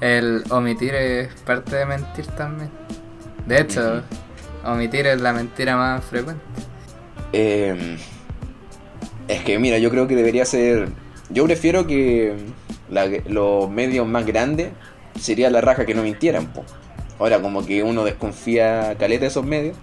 el 0.00 0.42
omitir 0.50 0.94
es 0.94 1.28
parte 1.44 1.76
de 1.76 1.86
mentir 1.86 2.26
también. 2.28 2.70
De 3.46 3.60
hecho, 3.60 4.02
omitir 4.64 5.06
es 5.06 5.20
la 5.20 5.32
mentira 5.32 5.76
más 5.76 6.04
frecuente. 6.04 6.42
Eh, 7.32 7.96
es 9.28 9.42
que 9.44 9.58
mira, 9.58 9.78
yo 9.78 9.90
creo 9.90 10.06
que 10.08 10.16
debería 10.16 10.44
ser. 10.44 10.88
Yo 11.30 11.44
prefiero 11.44 11.86
que 11.86 12.36
la- 12.90 13.06
los 13.26 13.70
medios 13.70 14.06
más 14.06 14.26
grandes 14.26 14.70
sería 15.18 15.50
la 15.50 15.60
raja 15.60 15.86
que 15.86 15.94
no 15.94 16.02
mintieran, 16.02 16.46
po. 16.48 16.64
Ahora 17.18 17.40
como 17.40 17.64
que 17.64 17.82
uno 17.82 18.04
desconfía 18.04 18.96
caleta 18.98 19.22
de 19.22 19.28
esos 19.28 19.44
medios. 19.44 19.76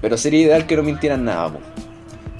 Pero 0.00 0.16
sería 0.16 0.40
ideal 0.40 0.66
que 0.66 0.76
no 0.76 0.82
mintieran 0.82 1.24
nada, 1.24 1.52
po. 1.52 1.60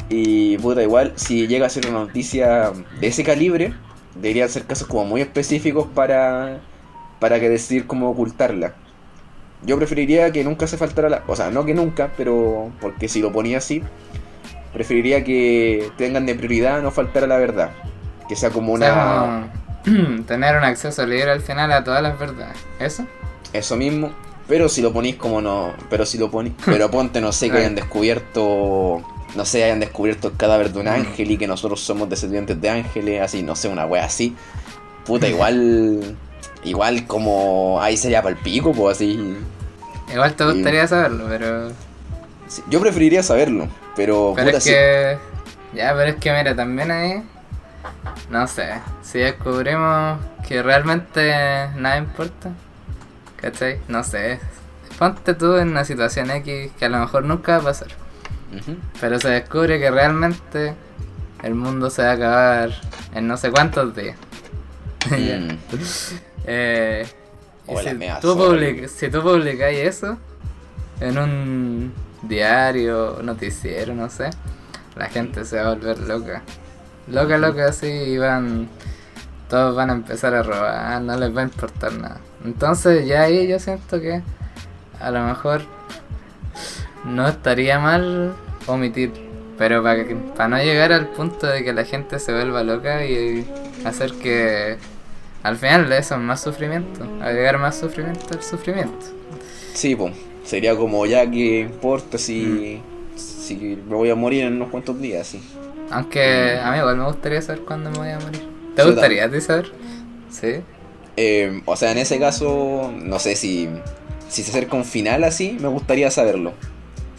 Y 0.08 0.58
puta, 0.58 0.82
igual, 0.82 1.12
si 1.14 1.46
llega 1.46 1.66
a 1.66 1.70
ser 1.70 1.86
una 1.86 2.00
noticia 2.00 2.72
de 3.00 3.06
ese 3.06 3.22
calibre, 3.22 3.74
deberían 4.16 4.48
ser 4.48 4.64
casos 4.66 4.88
como 4.88 5.04
muy 5.04 5.20
específicos 5.20 5.86
para, 5.94 6.60
para 7.20 7.38
que 7.38 7.48
decidir 7.48 7.86
cómo 7.86 8.10
ocultarla. 8.10 8.74
Yo 9.62 9.76
preferiría 9.76 10.32
que 10.32 10.42
nunca 10.42 10.66
se 10.66 10.76
faltara 10.76 11.08
la... 11.08 11.22
O 11.28 11.36
sea, 11.36 11.50
no 11.50 11.64
que 11.64 11.74
nunca, 11.74 12.12
pero 12.16 12.72
porque 12.80 13.08
si 13.08 13.20
lo 13.20 13.30
ponía 13.30 13.58
así, 13.58 13.82
preferiría 14.72 15.22
que 15.22 15.90
tengan 15.96 16.26
de 16.26 16.34
prioridad 16.34 16.82
no 16.82 16.90
faltar 16.90 17.24
a 17.24 17.26
la 17.26 17.36
verdad. 17.36 17.70
Que 18.28 18.36
sea 18.36 18.50
como 18.50 18.72
una... 18.72 19.52
como 19.52 19.59
tener 20.26 20.56
un 20.56 20.64
acceso 20.64 21.06
libre 21.06 21.30
al 21.30 21.40
final 21.40 21.72
a 21.72 21.84
todas 21.84 22.02
las 22.02 22.18
verdades. 22.18 22.56
¿Eso? 22.78 23.06
Eso 23.52 23.76
mismo. 23.76 24.12
Pero 24.48 24.68
si 24.68 24.82
lo 24.82 24.92
ponís 24.92 25.16
como 25.16 25.40
no... 25.40 25.72
Pero 25.88 26.04
si 26.04 26.18
lo 26.18 26.30
ponís... 26.30 26.52
Pero 26.64 26.90
ponte, 26.90 27.20
no 27.20 27.32
sé, 27.32 27.50
que 27.50 27.58
hayan 27.58 27.74
descubierto... 27.74 29.02
No 29.36 29.44
sé, 29.44 29.62
hayan 29.62 29.78
descubierto 29.78 30.28
el 30.28 30.36
cadáver 30.36 30.72
de 30.72 30.80
un 30.80 30.86
Mm. 30.86 30.88
ángel 30.88 31.30
y 31.30 31.36
que 31.36 31.46
nosotros 31.46 31.80
somos 31.80 32.08
descendientes 32.08 32.60
de 32.60 32.68
ángeles, 32.68 33.22
así, 33.22 33.42
no 33.44 33.54
sé, 33.54 33.68
una 33.68 33.86
wea 33.86 34.04
así. 34.04 34.34
Puta, 35.06 35.28
igual... 35.34 36.16
Igual 36.64 37.06
como... 37.06 37.80
Ahí 37.80 37.96
sería 37.96 38.22
para 38.22 38.34
el 38.36 38.42
pico, 38.42 38.72
pues 38.72 38.96
así... 38.96 39.36
Igual 40.12 40.34
te 40.34 40.44
gustaría 40.44 40.86
saberlo, 40.88 41.26
pero... 41.28 41.68
Sí, 42.48 42.62
Yo 42.68 42.80
preferiría 42.80 43.22
saberlo, 43.22 43.68
pero... 43.94 44.32
Pero 44.34 44.46
puta, 44.46 44.58
es 44.58 44.64
sí. 44.64 44.70
que... 44.70 45.16
Ya, 45.72 45.94
pero 45.94 46.10
es 46.10 46.16
que 46.16 46.32
mira, 46.32 46.56
también 46.56 46.90
ahí... 46.90 47.22
No 48.30 48.46
sé, 48.46 48.74
si 49.02 49.18
descubrimos 49.18 50.18
que 50.46 50.62
realmente 50.62 51.68
nada 51.76 51.96
importa, 51.96 52.50
¿cachai? 53.36 53.78
No 53.88 54.04
sé. 54.04 54.38
Ponte 54.98 55.34
tú 55.34 55.56
en 55.56 55.70
una 55.70 55.84
situación 55.84 56.30
X 56.30 56.70
que 56.78 56.84
a 56.84 56.88
lo 56.88 56.98
mejor 56.98 57.24
nunca 57.24 57.52
va 57.56 57.58
a 57.58 57.64
pasar. 57.64 57.88
Pero 59.00 59.18
se 59.20 59.28
descubre 59.28 59.78
que 59.78 59.90
realmente 59.90 60.74
el 61.42 61.54
mundo 61.54 61.88
se 61.88 62.02
va 62.02 62.10
a 62.10 62.12
acabar 62.14 62.70
en 63.14 63.26
no 63.28 63.36
sé 63.36 63.50
cuántos 63.50 63.94
días. 63.94 64.16
Mm. 65.10 65.56
Eh, 66.46 67.06
y 67.68 67.72
si, 67.76 68.20
tú 68.20 68.34
zorra. 68.34 68.44
public- 68.56 68.88
si 68.88 69.08
tú 69.10 69.22
publicáis 69.22 69.78
eso 69.78 70.18
en 71.00 71.18
un 71.18 71.94
diario, 72.22 73.18
noticiero, 73.22 73.94
no 73.94 74.08
sé, 74.10 74.30
la 74.96 75.06
gente 75.08 75.44
se 75.44 75.56
va 75.60 75.70
a 75.70 75.74
volver 75.74 75.98
loca. 76.00 76.42
Loca, 77.08 77.38
loca, 77.38 77.66
así, 77.66 78.16
van. 78.18 78.68
Todos 79.48 79.74
van 79.74 79.90
a 79.90 79.94
empezar 79.94 80.34
a 80.34 80.42
robar, 80.44 81.02
no 81.02 81.16
les 81.18 81.36
va 81.36 81.40
a 81.40 81.44
importar 81.44 81.92
nada. 81.94 82.20
Entonces, 82.44 83.06
ya 83.06 83.22
ahí 83.22 83.48
yo 83.48 83.58
siento 83.58 84.00
que 84.00 84.22
a 85.00 85.10
lo 85.10 85.24
mejor 85.24 85.62
no 87.04 87.26
estaría 87.28 87.78
mal 87.78 88.32
omitir, 88.66 89.10
pero 89.58 89.82
para, 89.82 90.04
que- 90.06 90.14
para 90.14 90.48
no 90.48 90.56
llegar 90.58 90.92
al 90.92 91.08
punto 91.08 91.46
de 91.46 91.64
que 91.64 91.72
la 91.72 91.84
gente 91.84 92.18
se 92.20 92.32
vuelva 92.32 92.62
loca 92.62 93.04
y 93.04 93.44
hacer 93.84 94.12
que 94.14 94.76
al 95.42 95.56
final 95.56 95.90
eso 95.92 96.14
es 96.14 96.20
más 96.20 96.40
sufrimiento, 96.42 97.04
agregar 97.20 97.58
más 97.58 97.76
sufrimiento 97.78 98.26
al 98.32 98.42
sufrimiento. 98.42 99.06
Sí, 99.74 99.96
pues. 99.96 100.14
Sería 100.44 100.74
como 100.76 101.06
ya 101.06 101.28
que 101.30 101.60
importa 101.60 102.18
si, 102.18 102.82
Mm. 103.14 103.18
si 103.18 103.56
me 103.88 103.94
voy 103.94 104.10
a 104.10 104.14
morir 104.14 104.44
en 104.44 104.54
unos 104.56 104.70
cuantos 104.70 105.00
días, 105.00 105.26
sí. 105.26 105.42
Aunque 105.90 106.58
a 106.62 106.70
mí 106.72 106.78
igual 106.78 106.96
me 106.96 107.04
gustaría 107.04 107.42
saber 107.42 107.62
cuándo 107.62 107.90
me 107.90 107.98
voy 107.98 108.08
a 108.10 108.18
morir. 108.20 108.48
¿Te 108.76 108.82
Yo 108.82 108.92
gustaría 108.92 109.24
a 109.24 109.30
ti 109.30 109.40
saber? 109.40 109.72
Sí. 110.28 110.62
Eh, 111.16 111.62
o 111.66 111.76
sea, 111.76 111.92
en 111.92 111.98
ese 111.98 112.18
caso, 112.18 112.92
no 112.94 113.18
sé 113.18 113.36
si, 113.36 113.68
si 114.28 114.42
se 114.42 114.50
acerca 114.50 114.76
un 114.76 114.84
final 114.84 115.24
así, 115.24 115.56
me 115.60 115.68
gustaría 115.68 116.10
saberlo. 116.10 116.54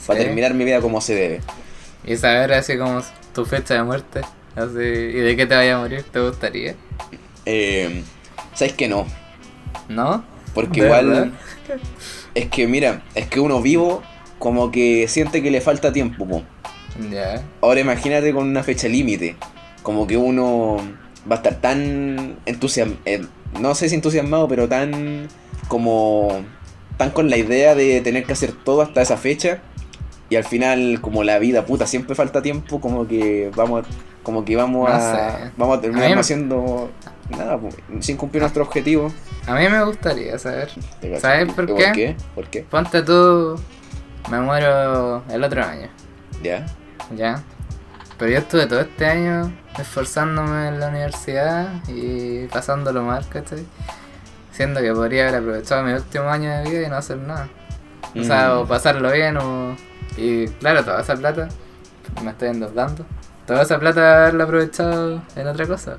Para 0.07 0.19
terminar 0.19 0.53
mi 0.53 0.65
vida 0.65 0.81
como 0.81 1.01
se 1.01 1.15
debe. 1.15 1.41
Y 2.05 2.17
saber 2.17 2.53
así 2.53 2.77
como 2.77 3.01
tu 3.33 3.45
fecha 3.45 3.75
de 3.75 3.83
muerte. 3.83 4.21
Así, 4.55 4.79
y 4.79 5.19
de 5.19 5.35
qué 5.35 5.45
te 5.45 5.55
vaya 5.55 5.75
a 5.75 5.79
morir, 5.79 6.03
¿te 6.03 6.19
gustaría? 6.19 6.75
Eh, 7.45 8.03
¿Sabes 8.53 8.73
que 8.73 8.87
no? 8.87 9.05
¿No? 9.87 10.23
Porque 10.53 10.81
¿De 10.81 10.87
igual. 10.87 11.07
verdad? 11.07 11.29
Es 12.33 12.47
que 12.49 12.67
mira, 12.67 13.03
es 13.15 13.27
que 13.27 13.39
uno 13.39 13.61
vivo 13.61 14.03
como 14.39 14.71
que 14.71 15.07
siente 15.07 15.41
que 15.43 15.51
le 15.51 15.61
falta 15.61 15.93
tiempo, 15.93 16.27
po. 16.27 16.43
Ya. 17.11 17.41
Ahora 17.61 17.79
imagínate 17.79 18.33
con 18.33 18.47
una 18.49 18.63
fecha 18.63 18.87
límite. 18.87 19.35
Como 19.83 20.05
que 20.07 20.17
uno 20.17 20.77
va 21.29 21.35
a 21.35 21.37
estar 21.37 21.55
tan 21.55 22.37
entusiasmado, 22.45 23.27
no 23.59 23.75
sé 23.75 23.89
si 23.89 23.95
entusiasmado, 23.95 24.47
pero 24.47 24.67
tan 24.67 25.27
como 25.67 26.43
tan 26.97 27.11
con 27.11 27.29
la 27.29 27.37
idea 27.37 27.73
de 27.75 28.01
tener 28.01 28.25
que 28.25 28.33
hacer 28.33 28.51
todo 28.51 28.81
hasta 28.81 29.01
esa 29.01 29.17
fecha. 29.17 29.59
Y 30.29 30.35
al 30.37 30.43
final, 30.45 30.99
como 31.01 31.23
la 31.23 31.39
vida 31.39 31.65
puta, 31.65 31.85
siempre 31.87 32.15
falta 32.15 32.41
tiempo, 32.41 32.79
como 32.79 33.05
que 33.07 33.51
vamos 33.55 33.83
a, 33.83 33.89
como 34.23 34.45
que 34.45 34.55
vamos 34.55 34.87
No 34.89 34.95
a 34.95 34.99
sé. 34.99 35.51
vamos 35.57 35.77
a 35.77 35.81
terminar 35.81 36.17
haciendo 36.17 36.89
nada, 37.29 37.59
sin 37.99 38.15
cumplir 38.17 38.41
nuestro 38.41 38.63
objetivo. 38.63 39.11
A 39.47 39.55
mí 39.55 39.67
me 39.67 39.83
gustaría 39.83 40.37
saber. 40.39 40.69
¿Sabes 41.19 41.49
¿Y- 41.49 41.51
por 41.51 41.65
qué? 41.65 41.73
¿Por 41.73 41.91
qué? 41.93 42.15
¿Por 42.35 42.47
qué? 42.47 42.61
Ponte 42.61 43.01
tú, 43.01 43.59
me 44.29 44.39
muero 44.39 45.23
el 45.29 45.43
otro 45.43 45.63
año, 45.65 45.89
¿Ya? 46.43 46.65
¿Ya? 47.15 47.41
Pero 48.17 48.31
yo 48.31 48.37
estuve 48.37 48.67
todo 48.67 48.81
este 48.81 49.05
año 49.05 49.51
esforzándome 49.79 50.67
en 50.67 50.79
la 50.79 50.89
universidad 50.89 51.67
y 51.87 52.45
pasándolo 52.47 53.03
mal, 53.03 53.27
¿cachai? 53.29 53.65
Siendo 54.51 54.81
que 54.81 54.93
podría 54.93 55.23
haber 55.29 55.41
aprovechado 55.41 55.83
mi 55.83 55.93
último 55.93 56.29
año 56.29 56.49
de 56.49 56.69
vida 56.69 56.87
y 56.87 56.89
no 56.89 56.97
hacer 56.97 57.17
nada. 57.17 57.47
O 58.19 58.23
sea, 58.23 58.53
Mm. 58.53 58.57
o 58.59 58.65
pasarlo 58.65 59.11
bien 59.11 59.37
o... 59.37 59.75
Y 60.17 60.47
claro, 60.47 60.83
toda 60.83 61.01
esa 61.01 61.15
plata, 61.15 61.47
me 62.23 62.31
estoy 62.31 62.49
endeudando. 62.49 63.05
Toda 63.47 63.61
esa 63.63 63.79
plata 63.79 64.23
haberla 64.23 64.43
aprovechado 64.43 65.21
en 65.35 65.47
otra 65.47 65.65
cosa. 65.65 65.95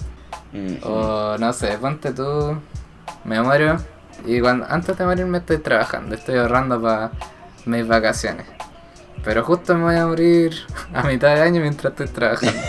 Mm. 0.52 0.76
O 0.84 1.36
no 1.38 1.52
sé, 1.54 1.78
ponte 1.78 2.12
tú, 2.12 2.58
me 3.24 3.40
muero 3.42 3.78
y 4.26 4.40
cuando, 4.40 4.66
antes 4.68 4.96
de 4.96 5.04
morirme 5.04 5.38
estoy 5.38 5.58
trabajando, 5.58 6.14
estoy 6.14 6.36
ahorrando 6.38 6.80
para 6.80 7.10
mis 7.64 7.86
vacaciones. 7.88 8.46
Pero 9.24 9.44
justo 9.44 9.74
me 9.76 9.84
voy 9.84 9.96
a 9.96 10.06
morir 10.06 10.52
a 10.92 11.02
mitad 11.04 11.34
de 11.34 11.42
año 11.42 11.60
mientras 11.60 11.92
estoy 11.92 12.08
trabajando. 12.08 12.60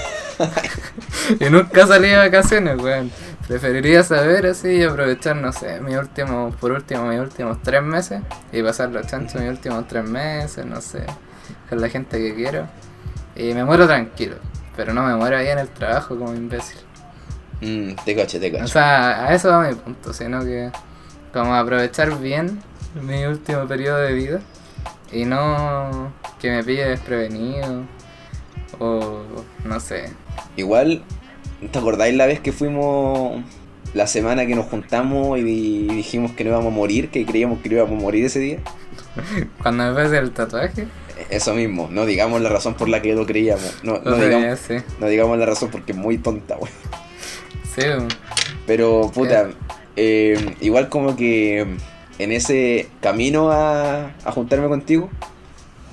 y 1.39 1.49
nunca 1.49 1.87
salí 1.87 2.09
de 2.09 2.17
vacaciones, 2.17 2.79
weón. 2.81 3.11
Preferiría 3.47 4.03
saber 4.03 4.45
así 4.45 4.69
y 4.69 4.83
aprovechar, 4.83 5.35
no 5.35 5.51
sé, 5.51 5.81
mi 5.81 5.95
último, 5.95 6.51
por 6.61 6.71
último, 6.71 7.03
mis 7.07 7.19
últimos 7.19 7.61
tres 7.61 7.83
meses 7.83 8.21
y 8.53 8.61
pasar 8.63 8.89
los 8.89 9.05
chanchos 9.05 9.41
mis 9.41 9.49
últimos 9.49 9.85
tres 9.87 10.05
meses, 10.07 10.65
no 10.65 10.79
sé, 10.79 11.05
con 11.69 11.81
la 11.81 11.89
gente 11.89 12.17
que 12.19 12.35
quiero. 12.35 12.67
Y 13.35 13.53
me 13.53 13.65
muero 13.65 13.85
tranquilo, 13.85 14.35
pero 14.77 14.93
no 14.93 15.03
me 15.03 15.15
muero 15.15 15.37
ahí 15.37 15.47
en 15.49 15.59
el 15.59 15.67
trabajo 15.67 16.17
como 16.17 16.33
imbécil. 16.33 16.77
Mm, 17.61 17.95
te 18.05 18.15
caché, 18.15 18.39
te 18.39 18.49
O 18.49 18.53
caché. 18.59 18.67
sea, 18.67 19.25
a 19.25 19.33
eso 19.33 19.49
va 19.49 19.67
mi 19.67 19.75
punto, 19.75 20.13
sino 20.13 20.39
que 20.41 20.71
como 21.33 21.53
aprovechar 21.55 22.17
bien 22.19 22.61
mi 23.01 23.25
último 23.25 23.67
periodo 23.67 23.97
de 23.97 24.13
vida 24.13 24.39
y 25.11 25.25
no 25.25 26.13
que 26.43 26.51
me 26.51 26.61
pille 26.63 26.83
desprevenido 26.85 27.85
o 28.79 29.21
no 29.63 29.79
sé. 29.79 30.09
Igual, 30.57 31.01
¿te 31.71 31.79
acordáis 31.79 32.13
la 32.15 32.25
vez 32.25 32.41
que 32.41 32.51
fuimos 32.51 33.41
la 33.93 34.07
semana 34.07 34.45
que 34.45 34.53
nos 34.53 34.65
juntamos 34.65 35.39
y 35.39 35.43
di- 35.43 35.87
dijimos 35.87 36.31
que 36.33 36.43
no 36.43 36.49
íbamos 36.49 36.73
a 36.73 36.75
morir, 36.75 37.09
que 37.09 37.25
creíamos 37.25 37.59
que 37.61 37.69
no 37.69 37.75
íbamos 37.77 37.97
a 37.97 38.01
morir 38.01 38.25
ese 38.25 38.39
día? 38.39 38.59
Cuando 39.61 39.85
me 39.85 39.93
pase 39.93 40.17
el 40.17 40.31
tatuaje, 40.31 40.85
Eso 41.29 41.53
mismo, 41.53 41.87
no 41.89 42.05
digamos 42.05 42.41
la 42.41 42.49
razón 42.49 42.73
por 42.73 42.89
la 42.89 43.01
que 43.01 43.13
lo 43.15 43.25
creíamos. 43.25 43.79
No, 43.83 43.99
digamos, 43.99 44.59
no 44.99 45.07
digamos 45.07 45.37
la 45.37 45.45
razón 45.45 45.69
porque 45.71 45.93
es 45.93 45.97
muy 45.97 46.17
tonta, 46.17 46.57
wey. 46.57 46.71
Sí, 47.73 47.83
Pero, 48.67 49.09
puta, 49.13 49.49
eh, 49.95 50.55
igual 50.59 50.89
como 50.89 51.15
que 51.15 51.65
en 52.19 52.31
ese 52.33 52.89
camino 53.01 53.49
a, 53.51 54.11
a 54.25 54.31
juntarme 54.33 54.67
contigo, 54.67 55.09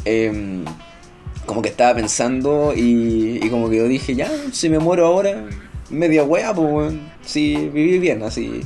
em, 0.05 0.65
como 1.47 1.63
que 1.63 1.69
estaba 1.69 1.95
pensando 1.95 2.73
y, 2.77 3.41
y 3.43 3.49
como 3.51 3.69
que 3.71 3.77
yo 3.79 3.89
dije, 3.89 4.15
ya, 4.15 4.31
si 4.53 4.69
me 4.69 4.79
muero 4.79 5.07
ahora, 5.07 5.45
media 5.91 6.23
wea, 6.25 6.55
pues, 6.55 6.69
weón. 6.73 7.01
sí, 7.25 7.71
viví 7.73 7.99
bien, 7.99 8.23
así. 8.23 8.61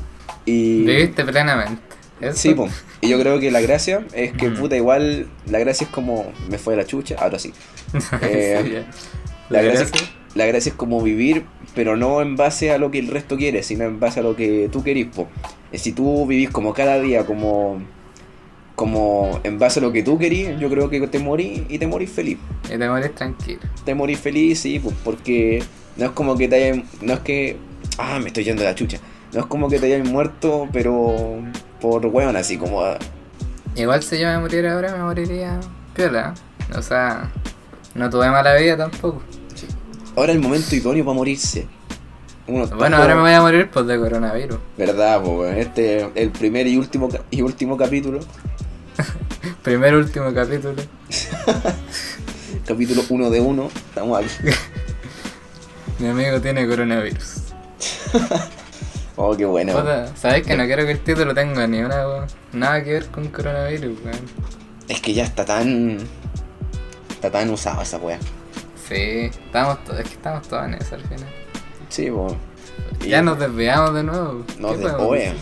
Y, 0.47 0.83
viviste 0.85 1.25
plenamente. 1.25 1.81
¿Eso? 2.21 2.37
Sí, 2.39 2.55
pues. 2.55 2.73
Y 3.01 3.09
yo 3.09 3.19
creo 3.21 3.41
que 3.41 3.51
la 3.51 3.61
gracia 3.61 4.05
es 4.15 4.33
que, 4.33 4.49
Mm. 4.51 4.55
puta, 4.57 4.77
igual, 4.77 5.27
la 5.51 5.59
gracia 5.59 5.85
es 5.87 5.91
como, 5.91 6.33
me 6.49 6.59
fue 6.59 6.77
la 6.77 6.85
chucha, 6.85 7.17
ahora 7.19 7.39
sí. 7.39 7.53
Eh, 8.23 8.61
Sí. 8.63 8.99
La 9.51 9.61
¿De 9.61 9.69
gracia, 9.69 9.87
gracia? 9.89 10.09
la 10.35 10.47
gracia 10.47 10.71
es 10.71 10.77
como 10.77 11.03
vivir, 11.03 11.45
pero 11.75 11.97
no 11.97 12.23
en 12.23 12.35
base 12.37 12.71
a 12.71 12.79
lo 12.79 12.91
que 12.91 12.99
el 12.99 13.09
resto 13.09 13.37
quiere, 13.37 13.63
sino 13.63 13.85
en 13.85 14.01
base 14.01 14.21
a 14.21 14.23
lo 14.23 14.37
que 14.37 14.69
tú 14.73 14.83
querís. 14.83 15.07
Po. 15.15 15.29
Eh, 15.73 15.79
Si 15.79 15.93
tú 15.93 16.27
vivís 16.27 16.51
como 16.51 16.73
cada 16.73 16.99
día, 17.01 17.27
como, 17.27 17.83
como 18.75 19.41
en 19.45 19.59
base 19.59 19.81
a 19.81 19.83
lo 19.83 19.93
que 19.93 20.03
tú 20.03 20.19
querís, 20.19 20.59
yo 20.59 20.69
creo 20.69 20.91
que 20.91 21.07
te 21.07 21.19
morís 21.19 21.63
y 21.69 21.79
te 21.79 21.87
morís 21.87 22.11
feliz. 22.11 22.39
Y 22.65 22.77
te 22.77 22.89
morís 22.89 23.15
tranquilo. 23.15 23.61
Te 23.85 23.95
morís 23.95 24.19
feliz, 24.19 24.61
sí, 24.61 24.81
pues, 24.81 24.95
porque 25.05 25.63
no 25.97 26.07
es 26.07 26.11
como 26.13 26.37
que 26.37 26.49
te 26.49 26.57
hayan, 26.57 26.85
no 27.01 27.15
es 27.15 27.21
que, 27.21 27.57
ah, 27.99 28.19
me 28.19 28.29
estoy 28.29 28.45
yendo 28.45 28.63
de 28.63 28.69
la 28.69 28.75
chucha. 28.75 28.99
No 29.33 29.41
es 29.41 29.47
como 29.47 29.69
que 29.69 29.79
te 29.79 29.87
hayan 29.87 30.11
muerto, 30.11 30.69
pero 30.73 31.41
por 31.81 32.07
weón, 32.07 32.37
así 32.37 32.57
como, 32.57 32.83
ah, 32.83 32.99
Igual 33.77 34.03
si 34.05 34.19
yo 34.21 34.29
me 34.29 34.39
muriera 34.39 34.75
ahora, 34.75 34.93
me 34.97 35.03
moriría 35.03 35.59
piola. 35.95 36.35
O 36.77 36.83
sea, 36.83 37.31
no 37.95 38.09
tuve 38.09 38.31
mala 38.31 38.55
vida 38.55 38.77
tampoco. 38.77 39.21
ahora 40.15 40.33
es 40.33 40.37
el 40.37 40.43
momento 40.43 40.75
idóneo 40.75 41.05
para 41.05 41.17
morirse. 41.17 41.67
Uno 42.47 42.67
Bueno, 42.69 42.99
ahora 42.99 43.15
me 43.17 43.23
voy 43.23 43.33
a 43.33 43.41
morir 43.41 43.71
por 43.71 43.85
de 43.87 43.99
coronavirus. 43.99 44.59
Verdad, 44.79 45.23
pues, 45.23 45.57
este 45.57 46.03
es 46.03 46.07
el 46.15 46.31
primer 46.31 46.67
y 46.69 46.77
último, 46.77 47.09
y 47.31 47.43
último 47.43 47.77
capítulo. 47.77 48.21
Primer 49.63 49.95
último 49.95 50.33
capítulo. 50.35 50.75
capítulo 52.67 53.03
1 53.09 53.31
de 53.31 53.41
1. 53.41 53.71
Estamos 53.89 54.19
aquí. 54.19 54.29
Mi 55.99 56.09
amigo 56.09 56.41
tiene 56.41 56.67
coronavirus. 56.67 57.43
Oh, 59.17 59.37
qué 59.37 59.45
bueno. 59.45 59.73
¿Sabes 60.17 60.45
que 60.45 60.57
no 60.57 60.65
quiero 60.65 60.85
que 60.85 60.91
el 60.91 60.99
título 60.99 61.35
tenga 61.35 61.69
ni 61.69 61.79
una 61.79 62.05
weón? 62.09 62.27
Nada 62.53 62.83
que 62.83 62.95
ver 62.95 63.07
con 63.07 63.29
coronavirus, 63.29 63.97
weón. 64.05 64.19
Es 64.89 65.01
que 65.01 65.15
ya 65.15 65.23
está 65.23 65.45
tan. 65.45 65.99
Está 67.11 67.31
tan 67.31 67.49
usado 67.51 67.83
esa 67.83 67.99
wea. 67.99 68.19
Sí, 68.89 69.31
estamos 69.31 69.79
es 69.97 70.09
que 70.09 70.15
estamos 70.15 70.49
todos 70.49 70.65
en 70.65 70.75
eso 70.75 70.97
al 70.97 71.03
final. 71.03 71.29
Sí, 71.89 72.11
pues. 72.11 72.35
Ya 73.09 73.23
nos 73.23 73.39
desviamos 73.39 73.95
de 73.95 74.03
nuevo. 74.03 74.45
No, 74.59 74.73
¿Qué 74.73 74.79
de, 74.79 74.91
oye, 74.95 75.33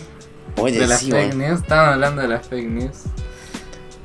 oye, 0.57 0.79
de 0.79 0.85
las 0.85 0.99
sí, 0.99 1.09
fake 1.09 1.29
weón. 1.29 1.37
news, 1.39 1.61
estamos 1.61 1.93
hablando 1.93 2.21
de 2.21 2.27
las 2.27 2.47
fake 2.47 2.69
news. 2.69 2.97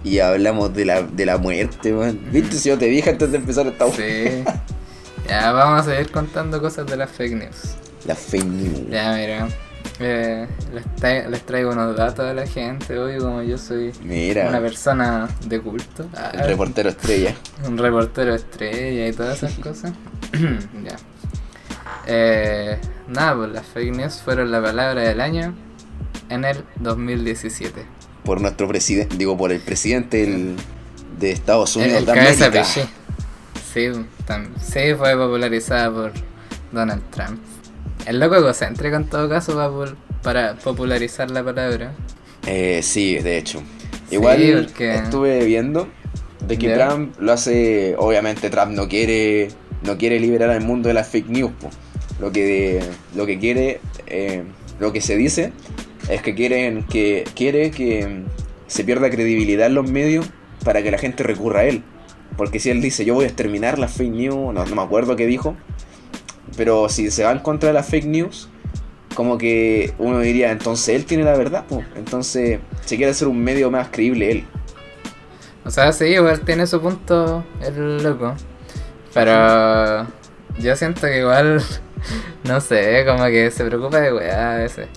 Y 0.04 0.20
hablamos 0.20 0.72
de 0.74 0.84
la, 0.84 1.02
de 1.02 1.26
la 1.26 1.38
muerte, 1.38 1.92
weón. 1.94 2.20
¿Viste 2.32 2.56
si 2.56 2.68
yo 2.68 2.78
te 2.78 2.86
dije 2.86 3.10
antes 3.10 3.30
de 3.32 3.38
empezar 3.38 3.66
esta? 3.66 3.90
Sí. 3.90 4.44
ya 5.28 5.52
vamos 5.52 5.86
a 5.86 5.90
seguir 5.90 6.10
contando 6.10 6.60
cosas 6.60 6.86
de 6.86 6.96
las 6.96 7.10
fake 7.10 7.32
news. 7.34 7.74
La 8.06 8.14
fake 8.14 8.44
news. 8.46 8.90
Ya, 8.90 9.12
mira. 9.14 9.48
eh, 10.00 10.46
les, 10.72 10.84
tra- 11.00 11.28
les 11.28 11.42
traigo 11.44 11.72
unos 11.72 11.96
datos 11.96 12.24
a 12.24 12.32
la 12.32 12.46
gente 12.46 12.96
hoy, 12.98 13.18
como 13.18 13.42
yo 13.42 13.58
soy 13.58 13.92
una 14.04 14.60
persona 14.60 15.28
de 15.46 15.60
culto. 15.60 16.06
Ah, 16.16 16.30
el 16.34 16.46
reportero 16.46 16.88
estrella. 16.90 17.34
Un 17.66 17.76
reportero 17.76 18.34
estrella 18.34 19.08
y 19.08 19.12
todas 19.12 19.42
esas 19.42 19.58
cosas. 19.58 19.92
ya. 20.84 20.96
Eh, 22.06 22.78
nada, 23.08 23.34
pues 23.36 23.50
las 23.52 23.66
fake 23.66 23.94
news 23.96 24.22
fueron 24.24 24.50
la 24.50 24.62
palabra 24.62 25.02
del 25.02 25.20
año 25.20 25.54
en 26.30 26.44
el 26.44 26.64
2017. 26.76 27.84
Por 28.24 28.40
nuestro 28.40 28.68
presidente, 28.68 29.16
digo, 29.16 29.36
por 29.36 29.52
el 29.52 29.60
presidente 29.60 30.18
del- 30.26 30.56
de 31.18 31.30
Estados 31.32 31.76
El, 31.76 31.82
Unidos 31.82 32.00
el 32.00 32.06
de 32.06 32.12
cabeza. 32.12 32.88
Sí, 33.72 33.90
sí, 34.60 34.94
fue 34.96 35.16
popularizada 35.16 35.90
por 35.92 36.12
Donald 36.72 37.02
Trump. 37.10 37.38
El 38.06 38.20
loco 38.20 38.36
egocéntrico 38.36 38.96
en 38.96 39.04
todo 39.08 39.28
caso 39.28 39.56
va 39.56 39.70
por- 39.70 39.96
para 40.22 40.54
popularizar 40.56 41.30
la 41.30 41.42
palabra. 41.44 41.92
Eh, 42.46 42.80
sí, 42.82 43.18
de 43.18 43.38
hecho. 43.38 43.60
Sí, 44.08 44.14
Igual 44.16 44.64
porque- 44.68 44.94
estuve 44.94 45.44
viendo 45.44 45.88
de 46.46 46.58
que. 46.58 46.74
Trump 46.74 47.14
lo 47.20 47.32
hace, 47.32 47.94
obviamente 47.98 48.48
Trump 48.50 48.72
no 48.72 48.88
quiere 48.88 49.48
no 49.84 49.96
quiere 49.96 50.18
liberar 50.18 50.50
al 50.50 50.60
mundo 50.62 50.88
de 50.88 50.94
las 50.94 51.08
fake 51.08 51.28
news. 51.28 51.52
po. 51.60 51.70
Lo 52.20 52.32
que 52.32 52.80
lo 53.14 53.26
que 53.26 53.38
quiere 53.38 53.80
eh, 54.06 54.42
lo 54.80 54.92
que 54.92 55.00
se 55.00 55.16
dice 55.16 55.52
es 56.08 56.22
que 56.22 56.34
quieren 56.34 56.84
que 56.84 57.24
quiere 57.34 57.70
que 57.70 58.06
mm, 58.06 58.24
se 58.66 58.84
pierda 58.84 59.10
credibilidad 59.10 59.66
en 59.66 59.74
los 59.74 59.90
medios 59.90 60.26
para 60.64 60.82
que 60.82 60.90
la 60.90 60.98
gente 60.98 61.22
recurra 61.22 61.60
a 61.60 61.64
él. 61.64 61.82
Porque 62.36 62.60
si 62.60 62.70
él 62.70 62.80
dice 62.80 63.04
yo 63.04 63.14
voy 63.14 63.24
a 63.24 63.28
exterminar 63.28 63.78
las 63.78 63.92
fake 63.92 64.12
news, 64.12 64.54
no, 64.54 64.64
no 64.64 64.74
me 64.74 64.82
acuerdo 64.82 65.16
qué 65.16 65.26
dijo, 65.26 65.56
pero 66.56 66.88
si 66.88 67.10
se 67.10 67.24
va 67.24 67.32
en 67.32 67.40
contra 67.40 67.68
de 67.68 67.72
las 67.74 67.88
fake 67.88 68.06
news, 68.06 68.48
como 69.14 69.38
que 69.38 69.94
uno 69.98 70.20
diría, 70.20 70.52
entonces 70.52 70.94
él 70.94 71.04
tiene 71.04 71.24
la 71.24 71.36
verdad, 71.36 71.64
pues. 71.68 71.84
Entonces 71.96 72.60
se 72.84 72.96
quiere 72.96 73.10
hacer 73.10 73.28
un 73.28 73.42
medio 73.42 73.70
más 73.70 73.88
creíble 73.88 74.30
él. 74.30 74.46
O 75.64 75.70
sea, 75.70 75.92
sí, 75.92 76.04
igual 76.04 76.40
tiene 76.40 76.66
su 76.66 76.80
punto 76.80 77.44
el 77.60 78.02
loco. 78.02 78.34
Pero 79.12 80.06
yo 80.58 80.76
siento 80.76 81.02
que 81.02 81.18
igual, 81.18 81.62
no 82.44 82.60
sé, 82.60 83.04
como 83.06 83.24
que 83.26 83.50
se 83.50 83.64
preocupa 83.64 84.00
de 84.00 84.14
weá 84.14 84.54
a 84.54 84.58
veces. 84.58 84.88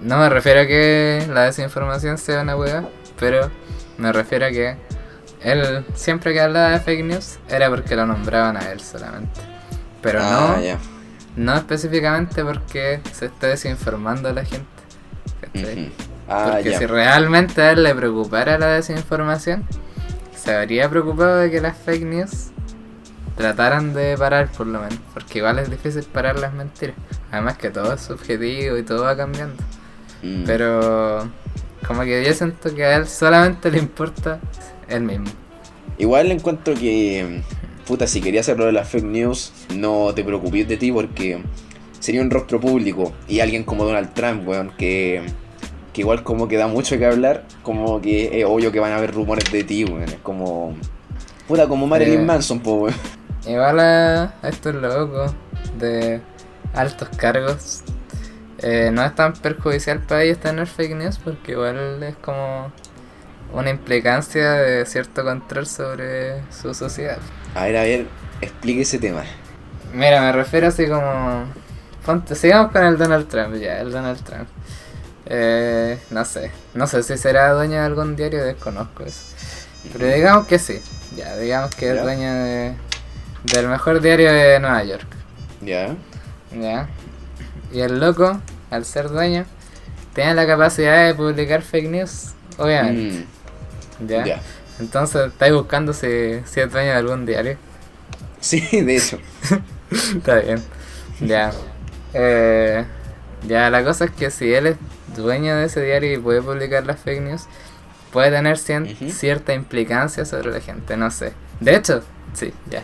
No 0.00 0.18
me 0.18 0.28
refiero 0.28 0.60
a 0.60 0.66
que 0.66 1.26
la 1.32 1.44
desinformación 1.44 2.18
sea 2.18 2.42
una 2.42 2.56
weá, 2.56 2.84
pero 3.18 3.50
me 3.96 4.12
refiero 4.12 4.46
a 4.46 4.50
que 4.50 4.76
él 5.42 5.84
siempre 5.94 6.32
que 6.32 6.40
hablaba 6.40 6.70
de 6.70 6.80
fake 6.80 7.04
news 7.04 7.38
era 7.48 7.68
porque 7.68 7.96
lo 7.96 8.06
nombraban 8.06 8.56
a 8.56 8.70
él 8.70 8.80
solamente. 8.80 9.40
Pero 10.02 10.20
Ah, 10.22 10.56
no, 11.36 11.44
no 11.44 11.54
específicamente 11.56 12.44
porque 12.44 13.00
se 13.12 13.26
está 13.26 13.48
desinformando 13.48 14.28
a 14.28 14.32
la 14.32 14.44
gente. 14.44 14.66
Ah, 16.28 16.50
Porque 16.52 16.76
si 16.76 16.86
realmente 16.86 17.62
a 17.62 17.72
él 17.72 17.82
le 17.82 17.94
preocupara 17.94 18.58
la 18.58 18.66
desinformación, 18.68 19.66
se 20.36 20.54
habría 20.54 20.88
preocupado 20.88 21.36
de 21.38 21.50
que 21.50 21.60
las 21.60 21.76
fake 21.76 22.04
news 22.04 22.48
trataran 23.36 23.94
de 23.94 24.16
parar 24.18 24.48
por 24.48 24.66
lo 24.66 24.80
menos, 24.80 24.98
porque 25.14 25.38
igual 25.38 25.58
es 25.58 25.70
difícil 25.70 26.04
parar 26.04 26.38
las 26.38 26.52
mentiras. 26.52 26.96
Además 27.32 27.56
que 27.56 27.70
todo 27.70 27.94
es 27.94 28.00
subjetivo 28.02 28.76
y 28.76 28.82
todo 28.82 29.04
va 29.04 29.16
cambiando. 29.16 29.62
Mm. 30.22 30.44
Pero 30.44 31.30
como 31.86 32.02
que 32.02 32.24
yo 32.24 32.32
siento 32.34 32.74
que 32.74 32.84
a 32.84 32.96
él 32.96 33.06
solamente 33.06 33.70
le 33.70 33.78
importa 33.78 34.40
él 34.88 35.02
mismo. 35.02 35.26
Igual 35.98 36.30
encuentro 36.30 36.74
que, 36.74 37.42
puta, 37.86 38.06
si 38.06 38.20
querías 38.20 38.46
hacerlo 38.46 38.66
de 38.66 38.72
las 38.72 38.88
fake 38.88 39.04
news, 39.04 39.52
no 39.74 40.12
te 40.14 40.22
preocupes 40.24 40.68
de 40.68 40.76
ti 40.76 40.92
porque 40.92 41.42
sería 41.98 42.20
un 42.22 42.30
rostro 42.30 42.60
público 42.60 43.12
y 43.26 43.40
alguien 43.40 43.64
como 43.64 43.84
Donald 43.84 44.14
Trump, 44.14 44.46
weón, 44.46 44.72
que, 44.78 45.22
que 45.92 46.00
igual 46.02 46.22
como 46.22 46.46
que 46.46 46.56
da 46.56 46.68
mucho 46.68 46.98
que 46.98 47.06
hablar, 47.06 47.44
como 47.62 48.00
que 48.00 48.40
es 48.40 48.44
obvio 48.44 48.70
que 48.70 48.78
van 48.80 48.92
a 48.92 48.96
haber 48.98 49.12
rumores 49.14 49.50
de 49.50 49.64
ti, 49.64 49.84
weón. 49.84 50.04
Es 50.04 50.16
como, 50.22 50.76
puta, 51.48 51.66
como 51.66 51.86
Marilyn 51.86 52.20
Eh. 52.20 52.24
Manson, 52.24 52.60
po, 52.60 52.74
weón. 52.74 52.94
Igual 53.46 53.80
a, 53.80 54.34
a 54.42 54.48
estos 54.48 54.74
locos 54.74 55.32
de 55.78 56.20
altos 56.74 57.08
cargos, 57.16 57.82
eh, 58.58 58.90
no 58.92 59.04
es 59.04 59.14
tan 59.14 59.34
perjudicial 59.34 60.00
para 60.00 60.22
ellos 60.22 60.38
tener 60.40 60.66
fake 60.66 60.94
news 60.96 61.18
porque 61.18 61.52
igual 61.52 62.02
es 62.02 62.16
como 62.16 62.72
una 63.52 63.70
implicancia 63.70 64.52
de 64.52 64.86
cierto 64.86 65.24
control 65.24 65.66
sobre 65.66 66.42
su 66.50 66.74
sociedad. 66.74 67.18
A 67.54 67.64
ver, 67.64 67.76
a 67.76 67.82
ver, 67.82 68.06
explique 68.40 68.82
ese 68.82 68.98
tema. 68.98 69.24
Mira, 69.92 70.20
me 70.20 70.32
refiero 70.32 70.68
así 70.68 70.86
como... 70.86 71.54
Ponte, 72.04 72.34
sigamos 72.34 72.72
con 72.72 72.84
el 72.84 72.96
Donald 72.98 73.28
Trump, 73.28 73.54
ya, 73.56 73.80
el 73.80 73.90
Donald 73.92 74.22
Trump. 74.24 74.48
Eh, 75.26 75.98
no 76.10 76.24
sé, 76.24 76.52
no 76.74 76.86
sé 76.86 77.02
si 77.02 77.18
será 77.18 77.52
dueño 77.52 77.74
de 77.74 77.86
algún 77.86 78.16
diario, 78.16 78.44
desconozco 78.44 79.04
eso. 79.04 79.24
Pero 79.92 80.06
digamos 80.08 80.46
que 80.46 80.58
sí, 80.58 80.80
ya, 81.16 81.36
digamos 81.36 81.74
que 81.74 81.86
Ya. 81.86 81.92
es 81.92 82.00
dueño 82.00 82.32
de, 82.32 82.74
del 83.42 83.68
mejor 83.68 84.00
diario 84.00 84.32
de 84.32 84.58
Nueva 84.60 84.84
York. 84.84 85.06
¿Ya? 85.60 85.96
Ya. 86.52 86.88
Y 87.72 87.80
el 87.80 88.00
loco, 88.00 88.40
al 88.70 88.84
ser 88.84 89.08
dueño, 89.08 89.44
tiene 90.14 90.34
la 90.34 90.46
capacidad 90.46 91.06
de 91.06 91.14
publicar 91.14 91.62
fake 91.62 91.88
news, 91.88 92.32
obviamente. 92.56 93.26
Mm, 94.00 94.06
¿ya? 94.08 94.24
Entonces, 94.80 95.26
estáis 95.28 95.52
buscando 95.54 95.92
si, 95.92 96.40
si 96.46 96.60
es 96.60 96.70
dueño 96.72 96.90
de 96.90 96.96
algún 96.96 97.26
diario. 97.26 97.56
Sí, 98.40 98.60
de 98.82 98.96
hecho. 98.96 99.18
Está 99.90 100.36
bien. 100.36 100.62
Ya. 101.20 101.52
Eh, 102.14 102.84
ya, 103.46 103.70
la 103.70 103.84
cosa 103.84 104.04
es 104.06 104.10
que 104.12 104.30
si 104.30 104.52
él 104.54 104.66
es 104.68 104.76
dueño 105.16 105.56
de 105.56 105.64
ese 105.66 105.82
diario 105.82 106.12
y 106.14 106.18
puede 106.18 106.42
publicar 106.42 106.86
las 106.86 107.00
fake 107.00 107.20
news, 107.22 107.42
puede 108.12 108.30
tener 108.30 108.56
cien- 108.56 109.10
cierta 109.10 109.52
implicancia 109.54 110.24
sobre 110.24 110.52
la 110.52 110.60
gente, 110.60 110.96
no 110.96 111.10
sé. 111.10 111.32
De 111.60 111.74
hecho, 111.74 112.02
sí, 112.34 112.52
ya. 112.70 112.82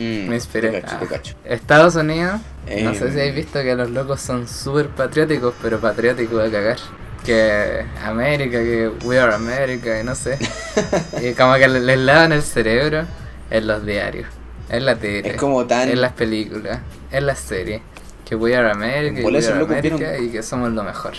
Mm, 0.00 0.28
Me 0.28 0.34
inspiré. 0.36 0.70
Te 0.70 1.06
cacho, 1.06 1.34
te 1.42 1.50
Ah. 1.50 1.54
Estados 1.54 1.94
Unidos, 1.96 2.40
no 2.66 2.72
Em. 2.72 2.94
sé 2.94 3.12
si 3.12 3.18
habéis 3.18 3.34
visto 3.34 3.60
que 3.62 3.74
los 3.74 3.90
locos 3.90 4.20
son 4.20 4.48
súper 4.48 4.88
patrióticos, 4.88 5.54
pero 5.60 5.78
patrióticos 5.78 6.42
de 6.44 6.50
cagar. 6.50 6.78
Que 7.24 7.84
América, 8.02 8.58
que 8.58 8.88
We 9.04 9.18
Are 9.20 9.34
America, 9.34 10.00
y 10.00 10.04
no 10.04 10.14
sé. 10.14 10.38
y 11.22 11.34
como 11.34 11.54
que 11.56 11.68
le- 11.68 11.80
les 11.80 11.98
lavan 11.98 12.32
el 12.32 12.42
cerebro 12.42 13.04
en 13.50 13.66
los 13.66 13.84
diarios, 13.84 14.26
en 14.70 14.86
la 14.86 14.96
tele, 14.96 15.30
Es 15.32 15.36
como 15.36 15.66
tan. 15.66 15.90
en 15.90 16.00
las 16.00 16.12
películas, 16.12 16.80
en 17.12 17.26
las 17.26 17.38
series. 17.40 17.82
Que 18.24 18.36
We 18.36 18.56
Are 18.56 18.70
America, 18.70 19.20
y 19.20 19.24
We 19.24 19.38
Are 19.46 19.58
locos 19.58 19.76
America, 19.76 19.96
vieron- 19.96 20.24
y 20.24 20.28
que 20.30 20.42
somos 20.42 20.72
lo 20.72 20.82
mejor. 20.82 21.12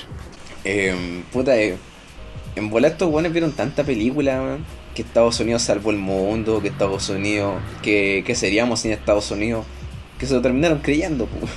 Eh, 0.64 1.24
puta, 1.32 1.56
eh, 1.56 1.78
en 2.56 2.70
bola 2.72 2.88
estos 2.88 3.12
buenos 3.12 3.32
vieron 3.32 3.52
tanta 3.52 3.84
película, 3.84 4.42
man, 4.42 4.66
que 4.96 5.02
Estados 5.02 5.40
Unidos 5.40 5.62
salvó 5.62 5.92
el 5.92 5.98
mundo, 5.98 6.62
que 6.62 6.68
Estados 6.70 7.10
Unidos, 7.10 7.56
que, 7.82 8.24
que 8.26 8.36
seríamos 8.36 8.82
sin 8.82 8.92
Estados 8.92 9.32
Unidos, 9.32 9.66
que 10.18 10.26
se 10.26 10.34
lo 10.34 10.42
terminaron 10.42 10.80
creyendo. 10.80 11.26
po. 11.26 11.38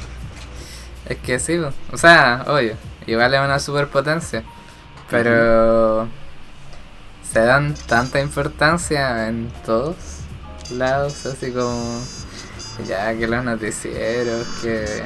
Es 1.06 1.18
que 1.18 1.38
sí, 1.38 1.58
o 1.58 1.98
sea, 1.98 2.44
obvio, 2.46 2.76
igual 3.06 3.34
es 3.34 3.40
una 3.40 3.58
superpotencia, 3.58 4.42
pero 5.10 6.08
se 7.30 7.40
dan 7.40 7.74
tanta 7.86 8.20
importancia 8.20 9.28
en 9.28 9.50
todos 9.66 9.96
lados, 10.70 11.26
así 11.26 11.50
como 11.50 12.00
ya 12.88 13.14
que 13.14 13.26
los 13.26 13.44
noticieros, 13.44 14.46
que, 14.62 15.02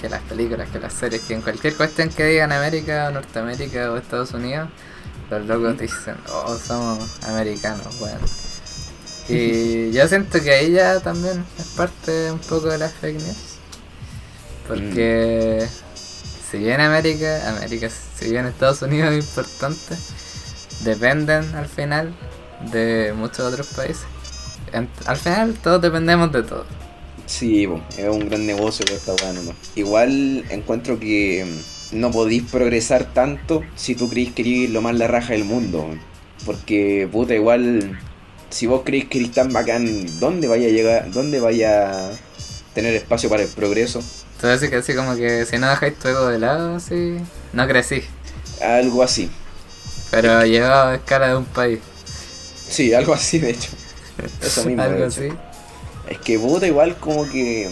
que 0.00 0.08
las 0.08 0.22
películas, 0.22 0.70
que 0.70 0.78
las 0.78 0.92
series, 0.94 1.22
que 1.22 1.34
en 1.34 1.42
cualquier 1.42 1.76
cuestión 1.76 2.08
que 2.08 2.24
digan 2.24 2.52
América 2.52 3.08
o 3.08 3.10
Norteamérica 3.10 3.90
o 3.92 3.96
Estados 3.96 4.32
Unidos, 4.32 4.68
los 5.30 5.46
locos 5.46 5.78
dicen, 5.78 6.16
oh, 6.32 6.56
somos 6.58 7.22
americanos, 7.24 7.98
bueno. 7.98 8.20
Y 9.26 9.90
yo 9.92 10.06
siento 10.06 10.42
que 10.42 10.50
ahí 10.52 10.72
ya 10.72 11.00
también 11.00 11.46
es 11.58 11.64
parte 11.68 12.30
un 12.30 12.38
poco 12.40 12.68
de 12.68 12.76
las 12.76 12.92
fake 12.92 13.16
news. 13.22 13.36
Porque 14.68 15.66
si 16.50 16.58
bien 16.58 16.80
América, 16.80 17.48
América, 17.56 17.88
si 18.18 18.30
bien 18.30 18.46
Estados 18.46 18.82
Unidos 18.82 19.12
es 19.14 19.24
importante, 19.24 19.96
dependen 20.84 21.54
al 21.54 21.66
final 21.66 22.14
de 22.70 23.14
muchos 23.16 23.40
otros 23.40 23.68
países. 23.68 24.04
En- 24.72 24.90
al 25.06 25.16
final 25.16 25.54
todos 25.62 25.80
dependemos 25.80 26.30
de 26.32 26.42
todo. 26.42 26.66
Sí, 27.26 27.66
es 27.96 28.08
un 28.08 28.28
gran 28.28 28.44
negocio 28.46 28.84
que 28.84 28.94
esta 28.94 29.14
weá 29.14 29.32
nomás. 29.32 29.56
Igual 29.74 30.44
encuentro 30.50 30.98
que 31.00 31.44
mm, 31.46 31.73
no 31.94 32.10
podís 32.10 32.42
progresar 32.42 33.12
tanto 33.14 33.62
si 33.76 33.94
tú 33.94 34.08
creís 34.10 34.32
que 34.32 34.42
eres 34.42 34.70
lo 34.70 34.82
más 34.82 34.94
la 34.96 35.06
raja 35.06 35.32
del 35.32 35.44
mundo. 35.44 35.88
Porque, 36.44 37.08
puta, 37.10 37.34
igual, 37.34 37.98
si 38.50 38.66
vos 38.66 38.82
creís 38.84 39.06
que 39.06 39.18
eres 39.18 39.32
tan 39.32 39.52
bacán, 39.52 40.06
¿dónde 40.20 40.48
vaya 40.48 40.66
a 40.66 40.70
llegar? 40.70 41.10
¿Dónde 41.10 41.40
vaya 41.40 42.08
a 42.08 42.10
tener 42.74 42.94
espacio 42.94 43.28
para 43.30 43.42
el 43.42 43.48
progreso? 43.48 44.02
Entonces 44.36 44.68
que 44.68 44.76
así 44.76 44.94
como 44.94 45.16
que 45.16 45.46
si 45.46 45.58
no 45.58 45.70
dejáis 45.70 45.98
tu 45.98 46.08
ego 46.08 46.26
de 46.26 46.38
lado, 46.38 46.76
así, 46.76 47.16
no 47.52 47.66
crecí. 47.66 48.02
Algo 48.60 49.02
así. 49.02 49.30
Pero 50.10 50.44
llegado 50.44 50.90
a 50.90 50.94
escala 50.96 51.28
de 51.28 51.36
un 51.36 51.44
país. 51.44 51.78
Sí, 52.68 52.92
algo 52.92 53.14
así, 53.14 53.38
de 53.38 53.50
hecho. 53.50 53.70
Eso 54.42 54.64
mismo. 54.64 54.82
Algo 54.82 55.04
así. 55.04 55.28
Es 56.08 56.18
que 56.18 56.38
puta 56.38 56.66
igual 56.66 56.96
como 56.96 57.28
que... 57.28 57.70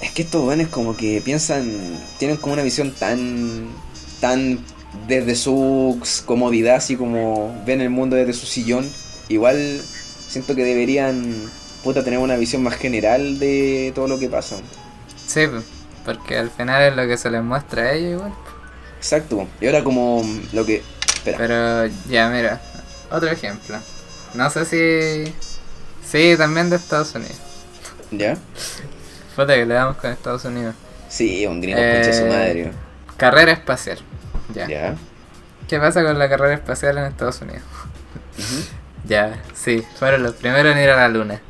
Es 0.00 0.12
que 0.12 0.22
estos 0.22 0.42
buenos 0.42 0.68
como 0.68 0.96
que 0.96 1.20
piensan... 1.24 1.98
Tienen 2.18 2.36
como 2.36 2.54
una 2.54 2.62
visión 2.62 2.92
tan... 2.92 3.68
Tan 4.20 4.64
desde 5.06 5.36
su 5.36 6.00
comodidad, 6.24 6.76
así 6.76 6.96
como 6.96 7.62
ven 7.66 7.80
el 7.80 7.90
mundo 7.90 8.16
desde 8.16 8.32
su 8.32 8.46
sillón. 8.46 8.88
Igual 9.28 9.82
siento 10.28 10.54
que 10.54 10.64
deberían... 10.64 11.50
Puta 11.84 12.02
tener 12.02 12.18
una 12.18 12.36
visión 12.36 12.62
más 12.62 12.74
general 12.74 13.38
de 13.38 13.92
todo 13.94 14.08
lo 14.08 14.18
que 14.18 14.28
pasa. 14.28 14.56
Sí, 15.26 15.42
porque 16.04 16.36
al 16.36 16.50
final 16.50 16.82
es 16.82 16.96
lo 16.96 17.06
que 17.06 17.16
se 17.16 17.30
les 17.30 17.42
muestra 17.42 17.82
a 17.82 17.92
ellos 17.92 18.12
igual. 18.12 18.32
Exacto. 18.96 19.46
Y 19.60 19.66
ahora 19.66 19.84
como 19.84 20.24
lo 20.52 20.66
que... 20.66 20.82
Espera. 21.06 21.38
Pero 21.38 21.86
ya, 22.08 22.28
mira, 22.30 22.60
otro 23.10 23.30
ejemplo. 23.30 23.78
No 24.34 24.50
sé 24.50 24.64
si... 24.64 25.32
Sí, 26.04 26.34
también 26.36 26.70
de 26.70 26.76
Estados 26.76 27.14
Unidos. 27.14 27.36
¿Ya? 28.10 28.36
Que 29.46 29.66
le 29.66 29.74
damos 29.74 29.96
con 29.96 30.10
Estados 30.10 30.44
Unidos. 30.44 30.74
Sí, 31.08 31.46
un 31.46 31.60
gringo 31.60 31.78
Eh, 31.80 32.00
concha 32.02 32.18
su 32.18 32.26
madre. 32.26 32.72
Carrera 33.16 33.52
espacial. 33.52 33.98
Ya. 34.54 34.66
¿Ya? 34.66 34.94
¿Qué 35.68 35.78
pasa 35.78 36.02
con 36.02 36.18
la 36.18 36.28
carrera 36.28 36.54
espacial 36.54 36.98
en 36.98 37.04
Estados 37.04 37.40
Unidos? 37.42 37.62
Ya, 39.06 39.42
sí, 39.54 39.84
fueron 39.98 40.22
los 40.22 40.34
primeros 40.34 40.74
en 40.74 40.82
ir 40.82 40.90
a 40.90 40.96
la 40.96 41.08
luna. 41.08 41.40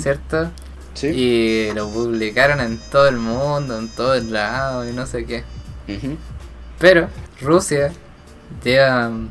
¿cierto? 0.00 0.50
Sí. 0.94 1.08
Y 1.08 1.72
lo 1.74 1.88
publicaron 1.88 2.60
en 2.60 2.78
todo 2.90 3.08
el 3.08 3.16
mundo, 3.16 3.78
en 3.78 3.88
todos 3.88 4.24
lados 4.24 4.88
y 4.88 4.92
no 4.92 5.06
sé 5.06 5.24
qué. 5.24 5.44
Pero 6.78 7.08
Rusia 7.40 7.92
lleva 8.64 9.08
mm, 9.08 9.28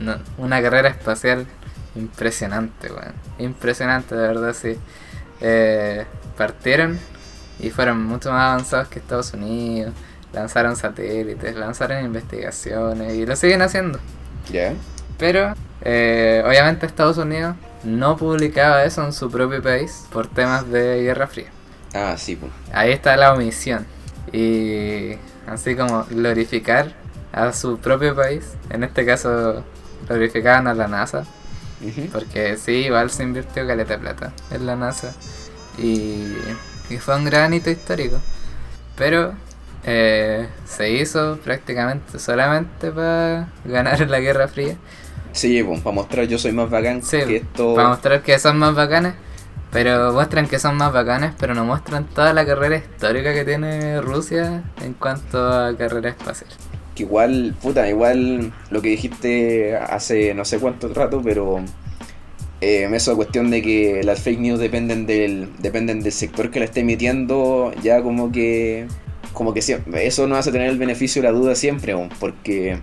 no, 0.00 0.16
una 0.38 0.62
carrera 0.62 0.88
espacial 0.88 1.46
impresionante, 1.94 2.92
weón. 2.92 3.14
Impresionante, 3.38 4.14
de 4.14 4.28
verdad, 4.28 4.54
sí. 4.54 4.76
Eh, 5.40 6.04
partieron 6.36 6.98
y 7.62 7.70
fueron 7.70 8.04
mucho 8.04 8.30
más 8.30 8.52
avanzados 8.52 8.88
que 8.88 8.98
Estados 8.98 9.32
Unidos. 9.34 9.92
Lanzaron 10.32 10.76
satélites, 10.76 11.56
lanzaron 11.56 12.04
investigaciones 12.04 13.14
y 13.14 13.26
lo 13.26 13.34
siguen 13.34 13.62
haciendo. 13.62 13.98
¿Ya? 14.52 14.74
Pero 15.18 15.54
eh, 15.82 16.42
obviamente 16.46 16.86
Estados 16.86 17.18
Unidos 17.18 17.56
no 17.84 18.16
publicaba 18.16 18.84
eso 18.84 19.04
en 19.04 19.12
su 19.12 19.30
propio 19.30 19.62
país 19.62 20.04
por 20.12 20.28
temas 20.28 20.70
de 20.70 21.02
Guerra 21.02 21.26
Fría. 21.26 21.48
Ah, 21.94 22.14
sí, 22.16 22.36
pues. 22.36 22.52
Ahí 22.72 22.92
está 22.92 23.16
la 23.16 23.32
omisión. 23.32 23.86
Y 24.32 25.16
así 25.46 25.74
como 25.74 26.04
glorificar 26.04 26.94
a 27.32 27.52
su 27.52 27.78
propio 27.78 28.14
país. 28.14 28.52
En 28.70 28.84
este 28.84 29.04
caso 29.04 29.64
glorificaban 30.08 30.66
a 30.68 30.74
la 30.74 30.88
NASA. 30.88 31.24
Porque 32.12 32.56
sí, 32.58 32.72
igual 32.72 33.10
se 33.10 33.22
invirtió 33.22 33.66
caleta 33.66 33.94
de 33.94 33.98
plata 33.98 34.32
en 34.50 34.66
la 34.66 34.76
NASA. 34.76 35.14
Y, 35.78 36.34
y 36.90 36.98
fue 36.98 37.16
un 37.16 37.24
gran 37.24 37.54
hito 37.54 37.70
histórico. 37.70 38.18
Pero 38.96 39.34
eh, 39.84 40.48
se 40.66 40.90
hizo 40.90 41.38
prácticamente 41.42 42.18
solamente 42.18 42.90
para 42.90 43.48
ganar 43.64 44.08
la 44.10 44.20
Guerra 44.20 44.48
Fría. 44.48 44.76
Sí, 45.32 45.62
pues, 45.62 45.80
para 45.80 45.94
mostrar 45.94 46.26
yo 46.26 46.38
soy 46.38 46.52
más 46.52 46.68
bacán 46.68 47.02
Sí, 47.02 47.18
que 47.26 47.36
esto. 47.36 47.74
para 47.74 47.88
mostrar 47.88 48.22
que 48.22 48.38
son 48.38 48.58
más 48.58 48.74
bacanes. 48.74 49.14
Pero 49.72 50.12
muestran 50.12 50.48
que 50.48 50.58
son 50.58 50.76
más 50.76 50.92
bacanes, 50.92 51.32
pero 51.38 51.54
no 51.54 51.64
muestran 51.64 52.04
toda 52.04 52.32
la 52.32 52.44
carrera 52.44 52.76
histórica 52.76 53.32
que 53.32 53.44
tiene 53.44 54.00
Rusia 54.00 54.64
en 54.82 54.94
cuanto 54.94 55.38
a 55.48 55.76
carrera 55.76 56.08
espacial. 56.10 56.50
Que 56.96 57.04
igual, 57.04 57.54
puta, 57.62 57.88
igual 57.88 58.52
lo 58.70 58.82
que 58.82 58.88
dijiste 58.88 59.76
hace 59.76 60.34
no 60.34 60.44
sé 60.44 60.58
cuánto 60.58 60.92
rato, 60.92 61.22
pero 61.22 61.60
eh, 62.60 62.88
esa 62.92 63.14
cuestión 63.14 63.50
de 63.50 63.62
que 63.62 64.02
las 64.04 64.20
fake 64.20 64.40
news 64.40 64.58
dependen 64.58 65.06
del, 65.06 65.48
dependen 65.60 66.00
del 66.00 66.12
sector 66.12 66.50
que 66.50 66.58
la 66.58 66.66
esté 66.66 66.80
emitiendo, 66.80 67.72
ya 67.82 68.02
como 68.02 68.30
que 68.30 68.86
como 69.32 69.54
que 69.54 69.62
siempre, 69.62 70.06
eso 70.06 70.26
no 70.26 70.36
hace 70.36 70.52
tener 70.52 70.68
el 70.68 70.78
beneficio 70.78 71.22
de 71.22 71.28
la 71.28 71.38
duda 71.38 71.54
siempre, 71.54 71.94
porque 72.18 72.80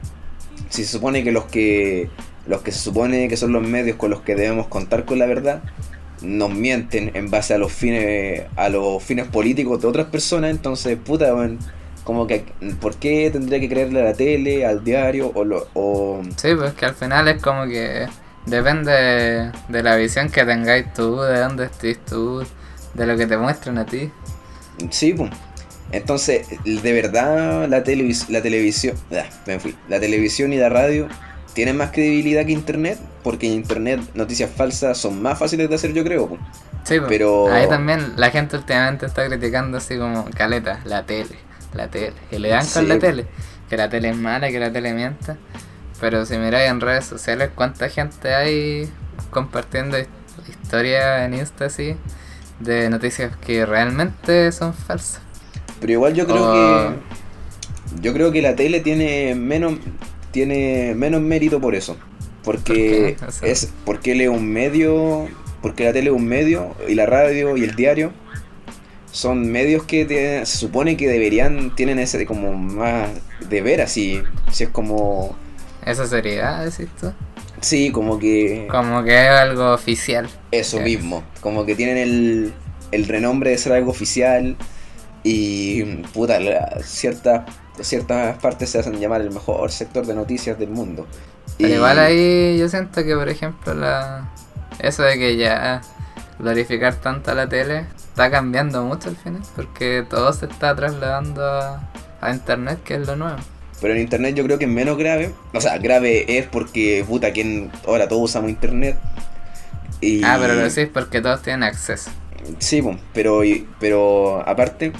si 0.69 0.83
se 0.83 0.91
supone 0.91 1.23
que 1.23 1.31
los 1.31 1.45
que 1.45 2.09
los 2.47 2.61
que 2.61 2.71
se 2.71 2.79
supone 2.79 3.27
que 3.27 3.37
son 3.37 3.51
los 3.51 3.61
medios 3.61 3.97
con 3.97 4.09
los 4.09 4.21
que 4.21 4.35
debemos 4.35 4.67
contar 4.67 5.05
con 5.05 5.19
la 5.19 5.25
verdad 5.25 5.61
nos 6.21 6.49
mienten 6.49 7.11
en 7.13 7.29
base 7.29 7.53
a 7.53 7.57
los 7.57 7.71
fines 7.71 8.43
a 8.55 8.69
los 8.69 9.03
fines 9.03 9.27
políticos 9.27 9.81
de 9.81 9.87
otras 9.87 10.07
personas, 10.07 10.51
entonces 10.51 10.97
puta, 10.97 11.35
como 12.03 12.25
que 12.25 12.45
¿por 12.79 12.95
qué 12.95 13.29
tendría 13.31 13.59
que 13.59 13.69
creerle 13.69 14.01
a 14.01 14.05
la 14.05 14.13
tele, 14.13 14.65
al 14.65 14.83
diario 14.83 15.31
o 15.35 15.43
lo 15.43 15.67
o 15.73 16.21
Sí, 16.37 16.49
pues 16.55 16.73
que 16.73 16.85
al 16.85 16.95
final 16.95 17.27
es 17.27 17.41
como 17.41 17.65
que 17.67 18.07
depende 18.47 19.51
de 19.67 19.83
la 19.83 19.95
visión 19.95 20.29
que 20.29 20.43
tengáis 20.45 20.91
tú, 20.93 21.21
de 21.21 21.39
dónde 21.39 21.65
estés 21.65 22.03
tú, 22.05 22.45
de 22.93 23.05
lo 23.05 23.15
que 23.17 23.27
te 23.27 23.37
muestran 23.37 23.77
a 23.77 23.85
ti. 23.85 24.11
Sí, 24.89 25.13
pues. 25.13 25.31
Entonces, 25.91 26.47
de 26.65 26.91
verdad 26.91 27.67
la, 27.69 27.83
televis 27.83 28.29
la 28.29 28.41
televisión, 28.41 28.97
ah, 29.11 29.23
me 29.45 29.59
fui, 29.59 29.75
la 29.87 29.99
televisión 29.99 30.51
y 30.51 30.57
la 30.57 30.67
radio 30.67 31.07
tienen 31.53 31.77
más 31.77 31.91
credibilidad 31.91 32.45
que 32.45 32.51
internet, 32.51 32.99
porque 33.23 33.47
en 33.47 33.53
internet 33.53 34.01
noticias 34.13 34.49
falsas 34.49 34.97
son 34.97 35.21
más 35.21 35.39
fáciles 35.39 35.69
de 35.69 35.75
hacer, 35.75 35.93
yo 35.93 36.03
creo. 36.03 36.37
Sí, 36.83 36.97
pero 37.07 37.51
ahí 37.51 37.67
también 37.67 38.13
la 38.15 38.31
gente 38.31 38.57
últimamente 38.57 39.05
está 39.05 39.27
criticando 39.27 39.77
así 39.77 39.97
como 39.97 40.25
caleta, 40.31 40.81
la 40.85 41.05
tele, 41.05 41.35
la 41.73 41.89
tele, 41.89 42.13
y 42.31 42.37
le 42.37 42.49
dan 42.49 42.65
con 42.65 42.87
la 42.87 42.99
tele, 42.99 43.25
que 43.69 43.77
la 43.77 43.89
tele 43.89 44.09
es 44.09 44.17
mala, 44.17 44.49
que 44.49 44.59
la 44.59 44.71
tele 44.71 44.93
mienta. 44.93 45.37
Pero 45.99 46.25
si 46.25 46.37
miráis 46.37 46.69
en 46.69 46.81
redes 46.81 47.05
sociales, 47.05 47.49
¿cuánta 47.55 47.89
gente 47.89 48.33
hay 48.33 48.89
compartiendo 49.31 49.97
historias 50.47 51.25
en 51.25 51.33
Insta 51.33 51.65
así 51.65 51.95
de 52.59 52.89
noticias 52.89 53.35
que 53.37 53.65
realmente 53.65 54.51
son 54.51 54.73
falsas? 54.73 55.21
Pero 55.79 55.93
igual 55.93 56.13
yo 56.13 56.25
creo 56.25 56.53
que. 56.53 56.95
Yo 58.01 58.13
creo 58.13 58.31
que 58.31 58.41
la 58.41 58.55
tele 58.55 58.79
tiene 58.79 59.35
menos. 59.35 59.75
Tiene 60.31 60.93
menos 60.95 61.21
mérito 61.21 61.59
por 61.59 61.75
eso. 61.75 61.97
Porque 62.43 63.17
es. 63.41 63.71
Porque 63.85 64.11
él 64.13 64.21
es 64.21 64.29
un 64.29 64.47
medio. 64.51 65.27
Porque 65.61 65.85
la 65.85 65.93
tele 65.93 66.09
es 66.09 66.15
un 66.15 66.27
medio. 66.27 66.75
Y 66.87 66.95
la 66.95 67.05
radio 67.05 67.57
y 67.57 67.63
el 67.63 67.75
diario. 67.75 68.11
Son 69.11 69.51
medios 69.51 69.83
que 69.83 70.05
se 70.45 70.57
supone 70.57 70.97
que 70.97 71.07
deberían. 71.07 71.75
Tienen 71.75 71.99
ese 71.99 72.25
como 72.25 72.53
más 72.53 73.09
de 73.49 73.61
ver 73.61 73.81
así. 73.81 74.21
Si 74.51 74.63
es 74.65 74.69
como. 74.69 75.35
¿Esa 75.87 76.05
seriedad, 76.05 76.63
decís 76.63 76.89
tú? 76.99 77.11
Sí, 77.61 77.91
como 77.91 78.19
que. 78.19 78.67
Como 78.69 79.03
que 79.03 79.25
es 79.25 79.29
algo 79.29 79.73
oficial. 79.73 80.29
Eso 80.51 80.79
mismo. 80.79 81.23
Como 81.41 81.65
que 81.65 81.75
tienen 81.75 81.97
el, 81.97 82.53
el 82.91 83.07
renombre 83.07 83.51
de 83.51 83.57
ser 83.57 83.73
algo 83.73 83.91
oficial 83.91 84.55
y 85.23 85.83
puta, 86.13 86.39
ciertas, 86.83 87.49
ciertas 87.81 88.37
partes 88.39 88.69
se 88.69 88.79
hacen 88.79 88.99
llamar 88.99 89.21
el 89.21 89.31
mejor 89.31 89.71
sector 89.71 90.05
de 90.05 90.13
noticias 90.13 90.59
del 90.59 90.69
mundo. 90.69 91.07
Pero 91.57 91.73
igual 91.73 91.97
ahí 91.99 92.57
yo 92.59 92.69
siento 92.69 93.03
que, 93.03 93.15
por 93.15 93.29
ejemplo, 93.29 93.73
la 93.73 94.29
eso 94.79 95.03
de 95.03 95.17
que 95.17 95.37
ya 95.37 95.81
glorificar 96.39 96.95
tanto 96.95 97.31
a 97.31 97.33
la 97.33 97.49
tele 97.49 97.85
está 97.97 98.29
cambiando 98.29 98.83
mucho 98.83 99.09
al 99.09 99.15
final, 99.15 99.41
porque 99.55 100.05
todo 100.07 100.31
se 100.33 100.45
está 100.45 100.75
trasladando 100.75 101.43
a, 102.21 102.31
internet, 102.31 102.79
que 102.83 102.95
es 102.95 103.07
lo 103.07 103.15
nuevo. 103.15 103.37
Pero 103.81 103.93
en 103.93 103.99
internet 103.99 104.35
yo 104.35 104.43
creo 104.43 104.57
que 104.57 104.65
es 104.65 104.71
menos 104.71 104.97
grave. 104.97 105.31
O 105.53 105.61
sea, 105.61 105.77
grave 105.77 106.37
es 106.37 106.45
porque, 106.47 107.05
puta, 107.07 107.31
quien 107.31 107.71
ahora 107.85 108.07
todos 108.07 108.23
usamos 108.23 108.49
internet. 108.49 108.97
Y... 110.01 110.23
Ah, 110.23 110.37
pero 110.39 110.55
lo 110.55 110.61
decís 110.61 110.89
porque 110.91 111.21
todos 111.21 111.41
tienen 111.41 111.63
acceso. 111.63 112.11
Sí, 112.59 112.83
pero, 113.13 113.41
pero 113.79 114.47
aparte, 114.47 114.93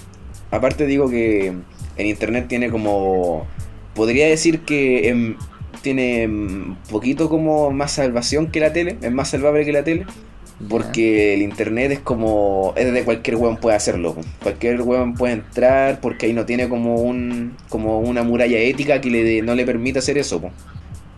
aparte 0.52 0.86
digo 0.86 1.10
que 1.10 1.54
en 1.98 2.06
internet 2.06 2.48
tiene 2.48 2.70
como. 2.70 3.48
Podría 3.96 4.28
decir 4.28 4.62
que 4.62 5.10
en, 5.10 5.38
tiene 5.82 6.76
poquito 6.90 7.30
como 7.30 7.72
más 7.72 7.92
salvación 7.94 8.52
que 8.52 8.60
la 8.60 8.74
tele, 8.74 8.98
es 9.02 9.12
más 9.12 9.30
salvable 9.30 9.66
que 9.66 9.72
la 9.72 9.84
tele. 9.84 10.06
Porque 10.70 11.36
el 11.36 11.44
internet 11.44 11.92
es 11.92 12.00
como. 12.00 12.74
Es 12.76 12.92
de 12.92 13.04
cualquier 13.04 13.36
weón 13.36 13.58
puede 13.58 13.76
hacerlo. 13.76 14.16
Cualquier 14.42 14.82
weón 14.82 15.14
puede 15.14 15.34
entrar 15.34 16.02
porque 16.02 16.26
ahí 16.26 16.34
no 16.34 16.46
tiene 16.46 16.68
como 16.68 16.96
un. 16.96 17.56
como 17.70 18.00
una 18.00 18.24
muralla 18.24 18.58
ética 18.58 19.00
que 19.00 19.12
le, 19.12 19.42
no 19.44 19.54
le 19.54 19.66
permite 19.66 20.00
hacer 20.00 20.18
eso. 20.18 20.42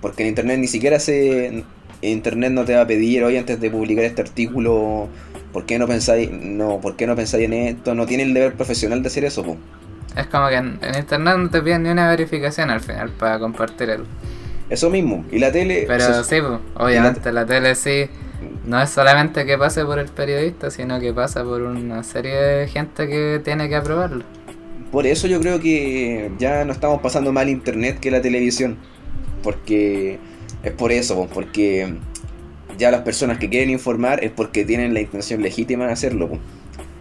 Porque 0.01 0.23
en 0.23 0.29
internet 0.29 0.59
ni 0.59 0.67
siquiera 0.67 0.99
se. 0.99 1.63
Internet 2.01 2.51
no 2.51 2.63
te 2.63 2.75
va 2.75 2.81
a 2.81 2.87
pedir, 2.87 3.23
hoy 3.23 3.35
antes 3.35 3.59
de 3.59 3.69
publicar 3.69 4.05
este 4.05 4.21
artículo, 4.21 5.09
¿por 5.51 5.65
qué 5.65 5.77
no 5.77 5.85
pensáis, 5.85 6.31
no, 6.31 6.79
¿por 6.79 6.95
qué 6.95 7.05
no 7.05 7.15
pensáis 7.15 7.45
en 7.45 7.53
esto? 7.53 7.93
No 7.93 8.05
tiene 8.05 8.23
el 8.23 8.33
deber 8.33 8.53
profesional 8.53 9.01
de 9.01 9.07
hacer 9.07 9.25
eso, 9.25 9.43
po. 9.43 9.57
Es 10.15 10.27
como 10.27 10.47
que 10.47 10.55
en, 10.55 10.79
internet 10.97 11.37
no 11.37 11.49
te 11.49 11.61
piden 11.61 11.83
ni 11.83 11.89
una 11.89 12.07
verificación 12.09 12.69
al 12.69 12.79
final 12.79 13.09
para 13.11 13.37
compartir 13.37 13.91
algo. 13.91 14.05
Eso 14.69 14.89
mismo, 14.89 15.25
y 15.31 15.39
la 15.39 15.51
tele... 15.51 15.85
Pero 15.87 16.23
sí, 16.23 16.37
obviamente 16.75 17.31
la... 17.31 17.45
tele 17.45 17.75
sí, 17.75 18.09
no 18.65 18.81
es 18.81 18.89
solamente 18.89 19.45
que 19.45 19.57
pase 19.57 19.85
por 19.85 19.99
el 19.99 20.07
periodista, 20.07 20.71
sino 20.71 20.99
que 20.99 21.13
pasa 21.13 21.43
por 21.43 21.61
una 21.61 22.03
serie 22.03 22.35
de 22.35 22.67
gente 22.67 23.07
que 23.07 23.41
tiene 23.43 23.69
que 23.69 23.75
aprobarlo. 23.75 24.23
Por 24.91 25.05
eso 25.05 25.27
yo 25.27 25.39
creo 25.39 25.59
que 25.59 26.31
ya 26.39 26.65
no 26.65 26.71
estamos 26.71 27.01
pasando 27.01 27.31
mal 27.31 27.49
internet 27.49 27.99
que 27.99 28.11
la 28.11 28.21
televisión, 28.21 28.77
porque 29.43 30.19
es 30.63 30.71
por 30.71 30.91
eso, 30.91 31.27
porque 31.33 31.95
ya 32.77 32.91
las 32.91 33.01
personas 33.01 33.37
que 33.37 33.49
quieren 33.49 33.69
informar 33.69 34.23
es 34.23 34.31
porque 34.31 34.65
tienen 34.65 34.93
la 34.93 35.01
intención 35.01 35.41
legítima 35.41 35.85
de 35.87 35.93
hacerlo. 35.93 36.29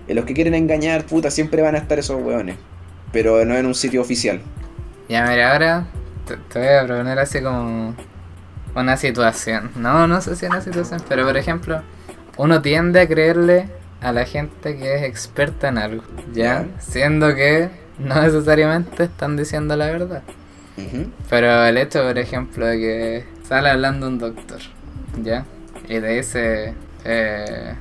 En 0.07 0.17
los 0.17 0.25
que 0.25 0.35
quieren 0.35 0.55
engañar, 0.55 1.05
puta, 1.05 1.31
siempre 1.31 1.63
van 1.63 1.75
a 1.75 1.79
estar 1.79 1.99
esos 1.99 2.21
hueones. 2.23 2.57
Pero 3.13 3.45
no 3.45 3.57
en 3.57 3.67
un 3.67 3.75
sitio 3.75 4.01
oficial. 4.01 4.41
Ya, 5.09 5.25
mira, 5.27 5.53
ahora 5.53 5.87
te, 6.27 6.59
voy 6.59 6.69
a 6.69 6.85
proponer 6.85 7.19
así 7.19 7.41
como 7.41 7.95
una 8.81 8.97
situación. 8.97 9.71
No, 9.77 10.07
no 10.07 10.21
sé 10.21 10.37
si 10.37 10.47
una 10.47 10.61
situación, 10.61 11.03
pero 11.09 11.25
por 11.25 11.37
ejemplo, 11.37 11.83
uno 12.37 12.63
tiende 12.63 13.01
a 13.01 13.09
creerle 13.09 13.69
a 14.01 14.13
la 14.13 14.25
gente 14.25 14.77
que 14.77 14.97
es 14.97 15.03
experta 15.03 15.69
en 15.69 15.79
algo, 15.79 16.05
¿ya? 16.33 16.67
Siendo 16.79 17.35
que 17.35 17.71
no 17.99 18.23
necesariamente 18.23 19.05
están 19.05 19.37
diciendo 19.37 19.77
la 19.77 19.87
verdad. 19.87 20.23
Pero 21.29 21.65
el 21.65 21.77
hecho, 21.77 22.03
por 22.05 22.17
ejemplo, 22.19 22.67
de 22.67 22.79
que 22.79 23.25
sale 23.43 23.69
hablando 23.69 24.07
un 24.07 24.19
doctor, 24.19 24.61
¿ya? 25.23 25.45
y 25.89 26.01
te 26.01 26.09
dice 26.09 26.75
eh, 27.05 27.75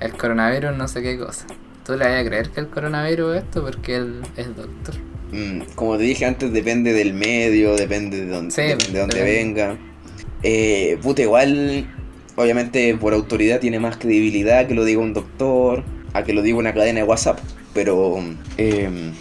el 0.00 0.12
coronavirus 0.12 0.76
no 0.76 0.88
sé 0.88 1.02
qué 1.02 1.18
cosa. 1.18 1.46
¿Tú 1.84 1.92
le 1.92 2.08
vas 2.08 2.20
a 2.20 2.24
creer 2.24 2.50
que 2.50 2.60
el 2.60 2.68
coronavirus 2.68 3.36
es 3.36 3.42
esto 3.42 3.62
porque 3.62 3.96
él 3.96 4.22
es 4.36 4.56
doctor? 4.56 4.94
Mm, 5.32 5.62
como 5.74 5.96
te 5.96 6.04
dije 6.04 6.24
antes, 6.24 6.52
depende 6.52 6.92
del 6.92 7.14
medio, 7.14 7.74
depende 7.76 8.24
de 8.24 8.26
dónde, 8.26 8.76
de, 8.76 8.98
dónde 8.98 9.22
venga. 9.22 9.76
Eh, 10.42 10.98
puta, 11.02 11.22
igual, 11.22 11.86
obviamente 12.36 12.96
por 12.96 13.14
autoridad 13.14 13.60
tiene 13.60 13.78
más 13.78 13.96
credibilidad 13.96 14.66
que 14.66 14.74
lo 14.74 14.84
diga 14.84 15.00
un 15.00 15.14
doctor, 15.14 15.84
a 16.12 16.22
que 16.24 16.32
lo 16.32 16.42
diga 16.42 16.58
una 16.58 16.72
cadena 16.74 17.00
de 17.00 17.04
WhatsApp. 17.04 17.38
Pero 17.74 18.18
em, 18.56 19.12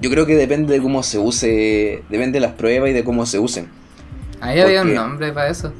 yo 0.00 0.10
creo 0.10 0.26
que 0.26 0.36
depende 0.36 0.72
de 0.74 0.82
cómo 0.82 1.02
se 1.02 1.18
use, 1.18 2.02
depende 2.08 2.36
de 2.36 2.40
las 2.40 2.52
pruebas 2.52 2.90
y 2.90 2.92
de 2.92 3.04
cómo 3.04 3.26
se 3.26 3.38
usen. 3.38 3.68
Ahí 4.40 4.60
había 4.60 4.82
un 4.82 4.94
nombre 4.94 5.32
para 5.32 5.48
eso. 5.48 5.72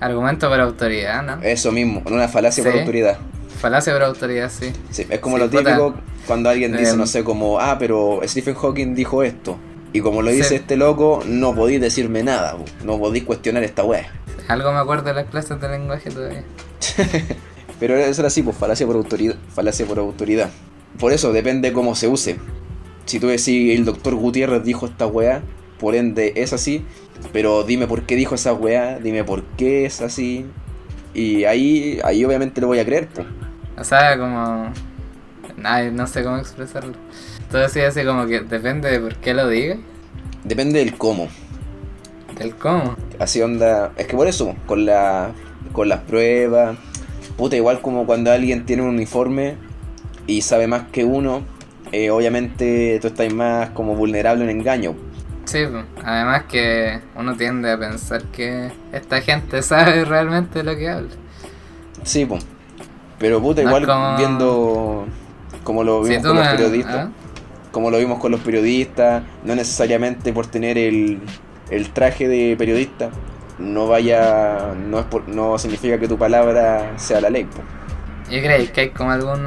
Argumento 0.00 0.48
por 0.48 0.60
autoridad, 0.60 1.22
¿no? 1.22 1.42
Eso 1.42 1.70
mismo, 1.70 2.02
una 2.06 2.28
falacia 2.28 2.64
por 2.64 2.72
autoridad. 2.72 3.18
Falacia 3.60 3.92
por 3.92 4.02
autoridad, 4.02 4.50
sí. 4.50 4.72
Sí, 4.90 5.06
es 5.08 5.20
como 5.20 5.38
lo 5.38 5.48
típico 5.48 5.94
cuando 6.26 6.48
alguien 6.48 6.76
dice, 6.76 6.96
no 6.96 7.06
sé, 7.06 7.22
como, 7.22 7.60
ah, 7.60 7.76
pero 7.78 8.20
Stephen 8.24 8.54
Hawking 8.54 8.94
dijo 8.94 9.22
esto. 9.22 9.58
Y 9.92 10.00
como 10.00 10.22
lo 10.22 10.30
dice 10.30 10.56
este 10.56 10.76
loco, 10.76 11.22
no 11.26 11.54
podéis 11.54 11.80
decirme 11.80 12.22
nada, 12.22 12.56
no 12.84 12.98
podéis 12.98 13.24
cuestionar 13.24 13.62
esta 13.62 13.84
weá. 13.84 14.10
Algo 14.48 14.72
me 14.72 14.78
acuerdo 14.78 15.04
de 15.04 15.14
las 15.14 15.26
clases 15.26 15.60
de 15.60 15.68
lenguaje 15.68 16.10
todavía. 16.10 16.44
pero 17.80 17.96
eso 17.96 18.22
era 18.22 18.28
así, 18.28 18.42
pues 18.42 18.56
falacia 18.56 18.86
por 18.86 18.96
autoridad, 18.96 19.36
falacia 19.54 19.84
por 19.86 19.98
autoridad. 19.98 20.50
Por 20.98 21.12
eso 21.12 21.32
depende 21.32 21.72
cómo 21.72 21.94
se 21.94 22.08
use. 22.08 22.38
Si 23.04 23.20
tú 23.20 23.28
decís 23.28 23.76
el 23.76 23.84
doctor 23.84 24.14
Gutiérrez 24.14 24.62
dijo 24.62 24.86
esta 24.86 25.06
weá, 25.06 25.42
por 25.78 25.94
ende 25.94 26.32
es 26.36 26.52
así, 26.52 26.86
pero 27.32 27.64
dime 27.64 27.86
por 27.86 28.04
qué 28.04 28.16
dijo 28.16 28.34
esa 28.34 28.52
weá, 28.52 28.98
dime 28.98 29.24
por 29.24 29.42
qué 29.56 29.84
es 29.84 30.00
así. 30.00 30.46
Y 31.12 31.44
ahí, 31.44 32.00
ahí 32.04 32.24
obviamente 32.24 32.60
lo 32.60 32.68
voy 32.68 32.78
a 32.78 32.84
creer, 32.84 33.08
pues. 33.08 33.26
O 33.76 33.84
sea, 33.84 34.18
como... 34.18 34.72
Ay, 35.62 35.90
no 35.90 36.06
sé 36.06 36.22
cómo 36.22 36.38
expresarlo. 36.38 36.94
Tú 37.52 37.58
decías 37.58 37.94
así 37.96 38.06
como 38.06 38.26
que 38.26 38.40
depende 38.40 38.90
de 38.90 38.98
por 38.98 39.14
qué 39.16 39.34
lo 39.34 39.46
diga. 39.46 39.76
Depende 40.42 40.78
del 40.78 40.96
cómo. 40.96 41.28
¿Del 42.38 42.56
cómo? 42.56 42.96
Así 43.18 43.42
onda... 43.42 43.92
Es 43.96 44.06
que 44.06 44.16
por 44.16 44.26
eso, 44.26 44.56
con, 44.66 44.86
la, 44.86 45.32
con 45.72 45.88
las 45.90 46.00
pruebas, 46.00 46.78
puta, 47.36 47.54
igual 47.56 47.82
como 47.82 48.06
cuando 48.06 48.32
alguien 48.32 48.64
tiene 48.64 48.82
un 48.82 48.88
uniforme 48.88 49.56
y 50.26 50.40
sabe 50.40 50.66
más 50.66 50.84
que 50.90 51.04
uno, 51.04 51.42
eh, 51.92 52.10
obviamente 52.10 52.98
tú 53.02 53.08
estás 53.08 53.30
más 53.34 53.68
como 53.70 53.94
vulnerable 53.96 54.42
a 54.42 54.44
un 54.44 54.50
engaño. 54.50 54.94
Sí, 55.44 55.58
además 56.02 56.44
que 56.44 57.00
uno 57.16 57.36
tiende 57.36 57.70
a 57.70 57.78
pensar 57.78 58.22
que 58.24 58.70
esta 58.92 59.20
gente 59.20 59.60
sabe 59.62 60.04
realmente 60.06 60.62
lo 60.62 60.74
que 60.74 60.88
habla. 60.88 61.10
Sí, 62.02 62.24
pues. 62.24 62.46
Pero 63.18 63.42
puta, 63.42 63.60
No 63.62 63.68
igual 63.68 63.86
como- 63.86 64.16
viendo 64.16 65.06
como 65.64 65.84
lo 65.84 66.02
vimos 66.02 66.22
con 66.26 66.36
los 66.36 66.48
periodistas, 66.48 66.96
¿ah? 66.96 67.10
Como 67.72 67.90
lo 67.90 67.98
vimos 67.98 68.20
con 68.20 68.30
los 68.30 68.40
periodistas, 68.40 69.24
no 69.44 69.54
necesariamente 69.56 70.32
por 70.32 70.46
tener 70.46 70.78
el, 70.78 71.18
el 71.70 71.90
traje 71.90 72.28
de 72.28 72.54
periodista, 72.56 73.10
no 73.58 73.88
vaya, 73.88 74.74
no 74.76 75.00
es 75.00 75.06
por- 75.06 75.28
no 75.28 75.58
significa 75.58 75.98
que 75.98 76.06
tu 76.06 76.16
palabra 76.18 76.92
sea 76.96 77.20
la 77.20 77.30
ley. 77.30 77.44
po. 77.44 77.62
¿Y 78.30 78.40
creéis 78.40 78.70
que 78.70 78.82
hay 78.82 78.90
como 78.90 79.10
algún, 79.10 79.40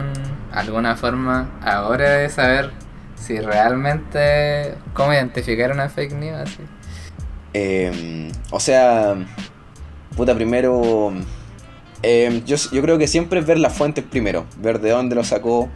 alguna 0.51 0.95
forma 0.97 1.49
ahora 1.63 2.09
de 2.17 2.29
saber 2.29 2.71
si 3.15 3.39
realmente 3.39 4.75
cómo 4.93 5.13
identificar 5.13 5.71
una 5.71 5.87
fake 5.89 6.13
news 6.13 6.37
así? 6.39 6.59
Eh, 7.53 8.29
o 8.51 8.59
sea, 8.59 9.15
puta, 10.15 10.35
primero. 10.35 11.13
eh, 12.03 12.41
yo, 12.45 12.57
yo 12.71 12.81
creo 12.81 12.97
que 12.97 13.07
siempre 13.07 13.39
es 13.39 13.45
ver 13.47 13.57
las 13.59 13.73
fuentes 13.73 14.03
primero, 14.03 14.45
ver 14.57 14.79
de 14.81 14.89
dónde 14.91 15.15
lo 15.15 15.23
sacó. 15.23 15.69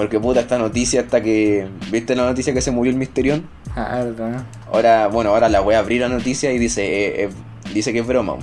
Porque 0.00 0.18
puta, 0.18 0.40
esta 0.40 0.56
noticia, 0.56 1.02
hasta 1.02 1.22
que. 1.22 1.68
¿Viste 1.92 2.16
la 2.16 2.24
noticia 2.24 2.54
que 2.54 2.62
se 2.62 2.70
murió 2.70 2.90
el 2.90 2.96
Misterión? 2.96 3.46
Ah, 3.76 4.00
verdad. 4.02 4.44
Ahora, 4.72 5.08
bueno, 5.08 5.28
ahora 5.28 5.50
la 5.50 5.60
voy 5.60 5.74
a 5.74 5.80
abrir 5.80 6.00
la 6.00 6.08
noticia 6.08 6.50
y 6.52 6.58
dice, 6.58 6.86
eh, 6.86 7.24
eh, 7.24 7.30
dice 7.74 7.92
que 7.92 7.98
es 7.98 8.06
broma. 8.06 8.36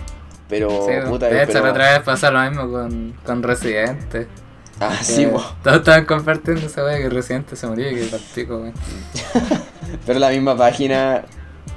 Pero, 0.47 0.70
Sí, 0.88 0.91
puta, 1.10 1.26
de 1.30 1.41
hecho, 1.41 1.53
pero- 1.53 1.66
la 1.66 1.72
otra 1.72 1.91
vez 1.93 2.01
pasó 2.01 2.30
lo 2.30 2.39
mismo 2.47 2.70
con, 2.72 3.16
con 3.26 3.41
Residente. 3.41 4.28
Ah, 4.80 4.99
sí, 5.01 5.26
po. 5.26 5.43
Todos 5.64 5.78
estaban 5.78 6.05
compartiendo 6.05 6.64
esa 6.68 6.86
wea 6.86 6.99
que 6.99 7.10
Residente 7.10 7.55
se 7.55 7.66
murió 7.66 7.89
y 7.89 7.95
que 7.95 8.03
partico, 8.03 8.58
weón. 8.58 8.74
Pero 10.05 10.20
la 10.20 10.30
misma 10.30 10.55
página. 10.55 11.24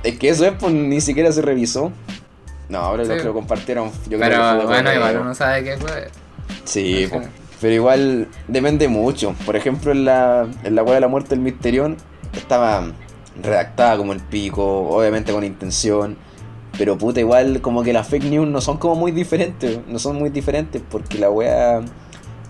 Es 0.03 0.19
que 0.19 0.29
eso 0.29 0.45
es, 0.45 0.53
pues 0.61 0.75
ni 0.75 1.01
siquiera 1.01 1.33
se 1.33 1.41
revisó. 1.41 1.91
No, 2.69 2.81
ahora 2.81 3.05
Sí. 3.05 3.09
los 3.13 3.19
que 3.21 3.25
lo 3.25 3.33
compartieron. 3.33 3.91
Yo 4.11 4.19
creo 4.19 4.29
que 4.29 4.37
fue 4.37 4.57
Pero 4.59 4.67
bueno, 4.69 4.93
igual 4.95 5.19
uno 5.23 5.35
sabe 5.35 5.65
que 5.65 5.79
fue. 5.79 6.09
Sí, 6.65 7.09
po. 7.11 7.23
Pero 7.61 7.75
igual 7.75 8.29
depende 8.49 8.89
mucho. 8.89 9.35
Por 9.45 9.57
ejemplo, 9.57 9.93
en 9.93 10.05
la, 10.05 10.49
en 10.65 10.75
la 10.75 10.83
de 10.83 11.01
la 11.01 11.09
muerte 11.09 11.31
del 11.31 11.41
Misterión 11.41 11.97
estaba 12.33 12.93
redactada 13.43 13.97
como 13.97 14.13
el 14.13 14.21
pico, 14.21 14.89
obviamente 14.89 15.33
con 15.33 15.45
intención. 15.45 16.17
Pero 16.79 16.97
puta, 16.97 17.21
igual 17.21 17.61
como 17.61 17.83
que 17.83 17.93
las 17.93 18.09
fake 18.09 18.25
news 18.25 18.49
no 18.49 18.61
son 18.61 18.79
como 18.79 18.95
muy 18.95 19.13
diferentes. 19.13 19.81
No 19.87 19.99
son 19.99 20.17
muy 20.17 20.31
diferentes 20.31 20.83
porque 20.89 21.19
la 21.19 21.31
wea. 21.31 21.83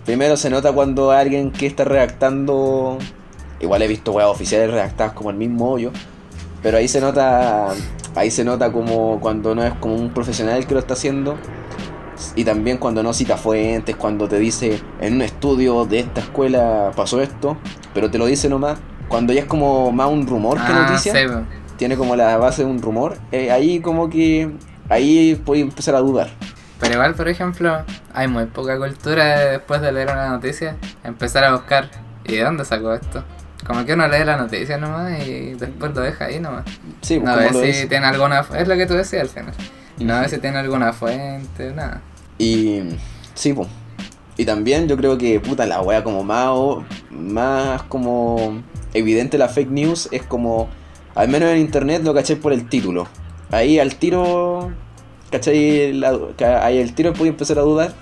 Primero 0.04 0.36
se 0.36 0.50
nota 0.50 0.72
cuando 0.72 1.10
alguien 1.10 1.50
que 1.50 1.66
está 1.66 1.84
redactando. 1.84 2.98
Igual 3.60 3.82
he 3.82 3.88
visto 3.88 4.12
weas 4.12 4.28
oficiales 4.28 4.70
redactadas 4.70 5.12
como 5.14 5.30
el 5.30 5.36
mismo 5.36 5.70
hoyo. 5.70 5.90
Pero 6.62 6.78
ahí 6.78 6.86
se 6.86 7.00
nota. 7.00 7.68
Ahí 8.14 8.30
se 8.30 8.44
nota 8.44 8.72
como 8.72 9.20
cuando 9.20 9.54
no 9.54 9.64
es 9.64 9.72
como 9.74 9.94
un 9.94 10.10
profesional 10.10 10.66
que 10.66 10.74
lo 10.74 10.80
está 10.80 10.94
haciendo. 10.94 11.36
Y 12.34 12.44
también 12.44 12.78
cuando 12.78 13.02
no 13.02 13.12
cita 13.12 13.36
fuentes, 13.36 13.96
cuando 13.96 14.28
te 14.28 14.38
dice 14.38 14.80
en 15.00 15.14
un 15.14 15.22
estudio 15.22 15.84
de 15.84 16.00
esta 16.00 16.20
escuela 16.20 16.90
pasó 16.94 17.20
esto, 17.20 17.56
pero 17.94 18.10
te 18.10 18.18
lo 18.18 18.26
dice 18.26 18.48
nomás. 18.48 18.78
Cuando 19.08 19.32
ya 19.32 19.40
es 19.40 19.46
como 19.46 19.90
más 19.90 20.08
un 20.08 20.26
rumor 20.26 20.56
que 20.58 20.72
Ah, 20.72 20.86
noticia, 20.88 21.12
sí, 21.12 21.20
tiene 21.76 21.96
como 21.96 22.14
la 22.14 22.36
base 22.36 22.64
de 22.64 22.70
un 22.70 22.80
rumor, 22.80 23.16
eh, 23.32 23.50
ahí 23.50 23.80
como 23.80 24.08
que. 24.08 24.50
Ahí 24.88 25.40
puedes 25.44 25.62
empezar 25.62 25.94
a 25.94 26.00
dudar. 26.00 26.28
Pero 26.80 26.94
igual, 26.94 27.14
por 27.14 27.28
ejemplo, 27.28 27.84
hay 28.12 28.26
muy 28.26 28.46
poca 28.46 28.76
cultura 28.78 29.38
de, 29.38 29.50
después 29.52 29.80
de 29.80 29.92
leer 29.92 30.10
una 30.10 30.30
noticia, 30.30 30.76
empezar 31.04 31.44
a 31.44 31.52
buscar, 31.52 31.90
¿y 32.24 32.36
de 32.36 32.42
dónde 32.42 32.64
sacó 32.64 32.94
esto? 32.94 33.22
Como 33.66 33.84
que 33.84 33.92
uno 33.92 34.08
lee 34.08 34.24
la 34.24 34.36
noticia 34.36 34.78
nomás 34.78 35.26
y 35.26 35.54
después 35.54 35.94
lo 35.94 36.00
deja 36.00 36.24
ahí 36.24 36.40
nomás. 36.40 36.64
Sí, 37.02 37.20
pues 37.20 37.52
No 37.52 37.60
ve 37.60 37.72
si 37.72 37.86
tiene 37.86 38.06
alguna... 38.06 38.44
Es 38.56 38.66
lo 38.66 38.76
que 38.76 38.86
tú 38.86 38.94
decías 38.94 39.22
al 39.22 39.28
final. 39.28 39.54
No 39.98 40.20
ve 40.20 40.28
si 40.28 40.38
tiene 40.38 40.58
alguna 40.58 40.92
fuente, 40.92 41.72
nada. 41.74 42.00
Y 42.40 42.80
sí, 43.34 43.52
pues. 43.52 43.68
Y 44.36 44.46
también 44.46 44.88
yo 44.88 44.96
creo 44.96 45.18
que, 45.18 45.38
puta, 45.40 45.66
la 45.66 45.82
wea 45.82 46.02
como 46.02 46.24
más, 46.24 46.50
más 47.10 47.82
como 47.84 48.62
evidente 48.94 49.36
la 49.36 49.48
fake 49.48 49.70
news 49.70 50.08
es 50.12 50.22
como, 50.22 50.68
al 51.14 51.28
menos 51.28 51.50
en 51.50 51.58
internet 51.58 52.02
lo 52.02 52.14
caché 52.14 52.36
por 52.36 52.52
el 52.54 52.66
título. 52.68 53.06
Ahí 53.50 53.78
al 53.78 53.96
tiro, 53.96 54.72
¿cachai? 55.30 55.92
La- 55.92 56.18
ahí 56.62 56.80
al 56.80 56.94
tiro 56.94 57.12
puede 57.12 57.30
empezar 57.30 57.58
a 57.58 57.62
dudar. 57.62 57.92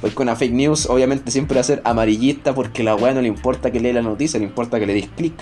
Porque 0.00 0.22
una 0.22 0.36
fake 0.36 0.52
news 0.52 0.86
obviamente 0.90 1.30
siempre 1.30 1.54
va 1.56 1.60
a 1.62 1.64
ser 1.64 1.80
amarillista 1.84 2.54
porque 2.54 2.82
la 2.82 2.94
wea 2.94 3.12
no 3.14 3.22
le 3.22 3.28
importa 3.28 3.70
que 3.70 3.80
lea 3.80 3.92
la 3.94 4.02
noticia, 4.02 4.38
le 4.38 4.44
importa 4.46 4.78
que 4.78 4.86
le 4.86 4.94
des 4.94 5.08
clic. 5.08 5.34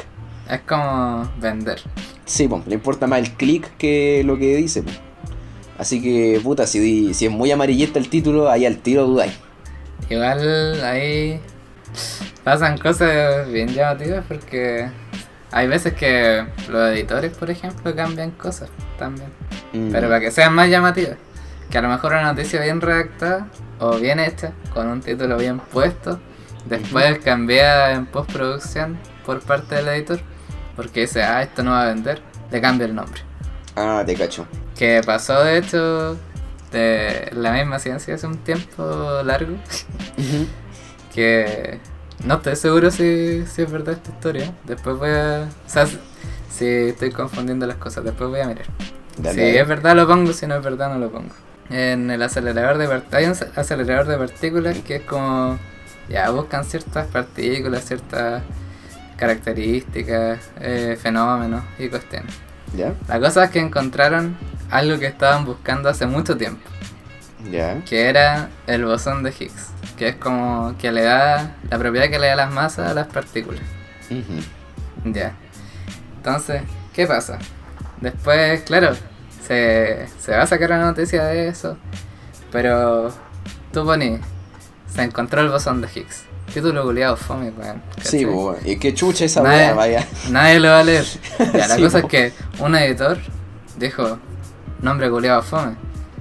Es 0.48 0.60
como 0.60 1.28
vender. 1.40 1.80
Sí, 2.24 2.46
pues, 2.48 2.66
le 2.66 2.74
importa 2.74 3.06
más 3.06 3.18
el 3.20 3.30
clic 3.32 3.76
que 3.76 4.22
lo 4.24 4.38
que 4.38 4.56
dice. 4.56 4.82
po. 4.82 4.90
Así 5.78 6.02
que, 6.02 6.40
puta, 6.42 6.66
si, 6.66 7.14
si 7.14 7.26
es 7.26 7.32
muy 7.32 7.50
amarillista 7.50 7.98
el 7.98 8.08
título, 8.08 8.50
ahí 8.50 8.66
al 8.66 8.78
tiro 8.78 9.06
dudáis. 9.06 9.32
Igual 10.08 10.82
ahí 10.84 11.40
pasan 12.44 12.78
cosas 12.78 13.50
bien 13.50 13.68
llamativas 13.68 14.24
porque 14.26 14.88
hay 15.50 15.68
veces 15.68 15.94
que 15.94 16.44
los 16.68 16.90
editores, 16.90 17.36
por 17.36 17.50
ejemplo, 17.50 17.94
cambian 17.94 18.30
cosas 18.32 18.70
también. 18.98 19.28
Mm. 19.72 19.92
Pero 19.92 20.08
para 20.08 20.20
que 20.20 20.30
sean 20.30 20.54
más 20.54 20.68
llamativas. 20.68 21.16
Que 21.70 21.78
a 21.78 21.82
lo 21.82 21.88
mejor 21.88 22.12
una 22.12 22.32
noticia 22.32 22.60
bien 22.60 22.80
redactada 22.80 23.48
o 23.78 23.98
bien 23.98 24.20
hecha, 24.20 24.52
con 24.74 24.88
un 24.88 25.00
título 25.00 25.36
bien 25.38 25.58
puesto, 25.58 26.20
después 26.66 27.18
cambiada 27.18 27.92
en 27.92 28.06
postproducción 28.06 28.98
por 29.24 29.40
parte 29.40 29.76
del 29.76 29.88
editor, 29.88 30.20
porque 30.76 31.00
dice, 31.00 31.22
ah, 31.22 31.42
esto 31.42 31.62
no 31.62 31.72
va 31.72 31.82
a 31.82 31.86
vender, 31.86 32.20
le 32.50 32.60
cambia 32.60 32.86
el 32.86 32.94
nombre. 32.94 33.22
Ah, 33.76 34.02
te 34.06 34.14
cacho. 34.14 34.46
Que 34.82 35.00
pasó 35.06 35.44
de 35.44 35.58
hecho 35.58 36.16
de 36.72 37.30
la 37.36 37.52
misma 37.52 37.78
ciencia 37.78 38.16
hace 38.16 38.26
un 38.26 38.36
tiempo 38.38 39.22
largo, 39.24 39.54
que 41.14 41.78
no 42.24 42.34
estoy 42.34 42.56
seguro 42.56 42.90
si, 42.90 43.44
si 43.46 43.62
es 43.62 43.70
verdad 43.70 43.94
esta 43.94 44.10
historia. 44.10 44.52
Después 44.64 44.96
voy 44.98 45.10
a... 45.10 45.48
O 45.66 45.68
sea, 45.68 45.86
si- 45.86 46.66
estoy 46.66 47.12
confundiendo 47.12 47.64
las 47.64 47.76
cosas, 47.76 48.02
después 48.02 48.28
voy 48.28 48.40
a 48.40 48.48
mirar. 48.48 48.66
Dale, 49.18 49.34
si 49.52 49.56
es 49.56 49.68
verdad 49.68 49.94
lo 49.94 50.08
pongo, 50.08 50.32
si 50.32 50.48
no 50.48 50.56
es 50.56 50.64
verdad 50.64 50.88
no 50.92 50.98
lo 50.98 51.12
pongo. 51.12 51.32
En 51.70 52.10
el 52.10 52.20
acelerador 52.20 52.76
de 52.78 53.16
hay 53.16 53.26
un 53.26 53.34
ac- 53.34 53.56
acelerador 53.56 54.06
de 54.08 54.16
partículas 54.16 54.78
que 54.78 54.96
es 54.96 55.02
como, 55.02 55.60
ya 56.08 56.28
buscan 56.30 56.64
ciertas 56.64 57.06
partículas, 57.06 57.84
ciertas 57.84 58.42
características, 59.16 60.40
eh, 60.60 60.98
fenómenos 61.00 61.62
y 61.78 61.88
cuestiones. 61.88 62.34
¿Ya? 62.76 62.94
La 63.08 63.20
cosa 63.20 63.44
es 63.44 63.50
que 63.50 63.60
encontraron 63.60 64.36
algo 64.70 64.98
que 64.98 65.06
estaban 65.06 65.44
buscando 65.44 65.88
hace 65.88 66.06
mucho 66.06 66.36
tiempo, 66.36 66.62
¿Ya? 67.50 67.82
que 67.84 68.08
era 68.08 68.48
el 68.66 68.84
bosón 68.84 69.22
de 69.22 69.30
Higgs, 69.30 69.68
que 69.98 70.08
es 70.08 70.16
como 70.16 70.74
que 70.78 70.90
le 70.92 71.02
da 71.02 71.56
la 71.70 71.78
propiedad 71.78 72.08
que 72.08 72.18
le 72.18 72.28
da 72.28 72.36
las 72.36 72.50
masas 72.52 72.90
a 72.90 72.94
las 72.94 73.06
partículas. 73.08 73.62
Ya. 75.04 75.34
Entonces, 76.16 76.62
¿qué 76.94 77.06
pasa? 77.06 77.38
Después, 78.00 78.62
claro, 78.62 78.94
se, 79.46 80.06
se 80.18 80.32
va 80.32 80.42
a 80.42 80.46
sacar 80.46 80.70
una 80.70 80.86
noticia 80.86 81.24
de 81.24 81.48
eso, 81.48 81.76
pero 82.50 83.12
tú 83.72 83.84
pones, 83.84 84.20
se 84.86 85.02
encontró 85.02 85.40
el 85.40 85.48
bosón 85.50 85.80
de 85.80 85.88
Higgs. 85.94 86.24
Título 86.52 86.82
culiado 86.84 87.16
fome, 87.16 87.50
weón. 87.50 87.82
Sí, 87.96 88.02
¿cachai? 88.20 88.24
bo, 88.26 88.56
y 88.64 88.76
qué 88.76 88.92
chucha 88.94 89.24
esa 89.24 89.42
Nadie- 89.42 89.72
vaya. 89.74 90.06
Nadie 90.30 90.60
lo 90.60 90.68
va 90.68 90.80
a 90.80 90.84
leer. 90.84 91.04
Ya, 91.54 91.66
la 91.68 91.76
Sí, 91.76 91.82
cosa 91.82 91.98
es 92.00 92.04
que 92.06 92.32
un 92.58 92.74
editor 92.76 93.18
dijo, 93.78 94.18
nombre 94.82 95.08
culiado 95.10 95.42
fome. 95.42 95.76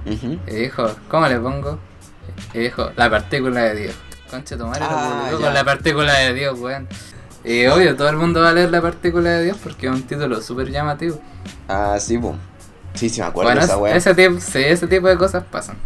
Y 0.06 0.54
dijo, 0.54 0.90
¿cómo 1.08 1.28
le 1.28 1.38
pongo? 1.38 1.78
Y 2.54 2.58
dijo, 2.60 2.90
la 2.96 3.10
partícula 3.10 3.60
de 3.64 3.74
Dios. 3.76 3.94
Concha 4.30 4.56
tu 4.56 4.66
madre, 4.66 4.80
Ah, 4.82 5.28
con 5.38 5.52
la 5.52 5.64
partícula 5.64 6.12
de 6.18 6.32
Dios, 6.34 6.58
weón. 6.58 6.88
Y 7.44 7.66
obvio, 7.66 7.94
todo 7.96 8.08
el 8.08 8.16
mundo 8.16 8.40
va 8.40 8.50
a 8.50 8.52
leer 8.52 8.70
la 8.70 8.80
partícula 8.80 9.30
de 9.30 9.44
Dios 9.44 9.58
porque 9.62 9.86
es 9.88 9.92
un 9.92 10.02
título 10.04 10.40
súper 10.40 10.70
llamativo. 10.70 11.20
Ah, 11.68 11.98
sí, 12.00 12.16
bo. 12.16 12.36
Sí, 12.94 13.08
sí, 13.10 13.20
me 13.20 13.26
acuerdo 13.26 13.48
Bueno, 13.50 13.60
de 13.60 13.66
esa 13.66 13.74
es- 13.74 13.80
wea. 13.80 13.96
ese, 13.96 14.14
tipo, 14.14 14.40
sí, 14.40 14.58
ese 14.64 14.86
tipo 14.86 15.08
de 15.08 15.16
cosas 15.18 15.44
pasan. 15.50 15.76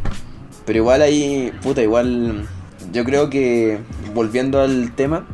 Pero 0.65 0.79
igual 0.79 1.03
ahí, 1.03 1.53
puta, 1.63 1.83
igual. 1.83 2.47
Yo 2.93 3.05
creo 3.05 3.29
que, 3.31 3.81
volviendo 4.17 4.61
al 4.61 4.93
tema, 4.97 5.25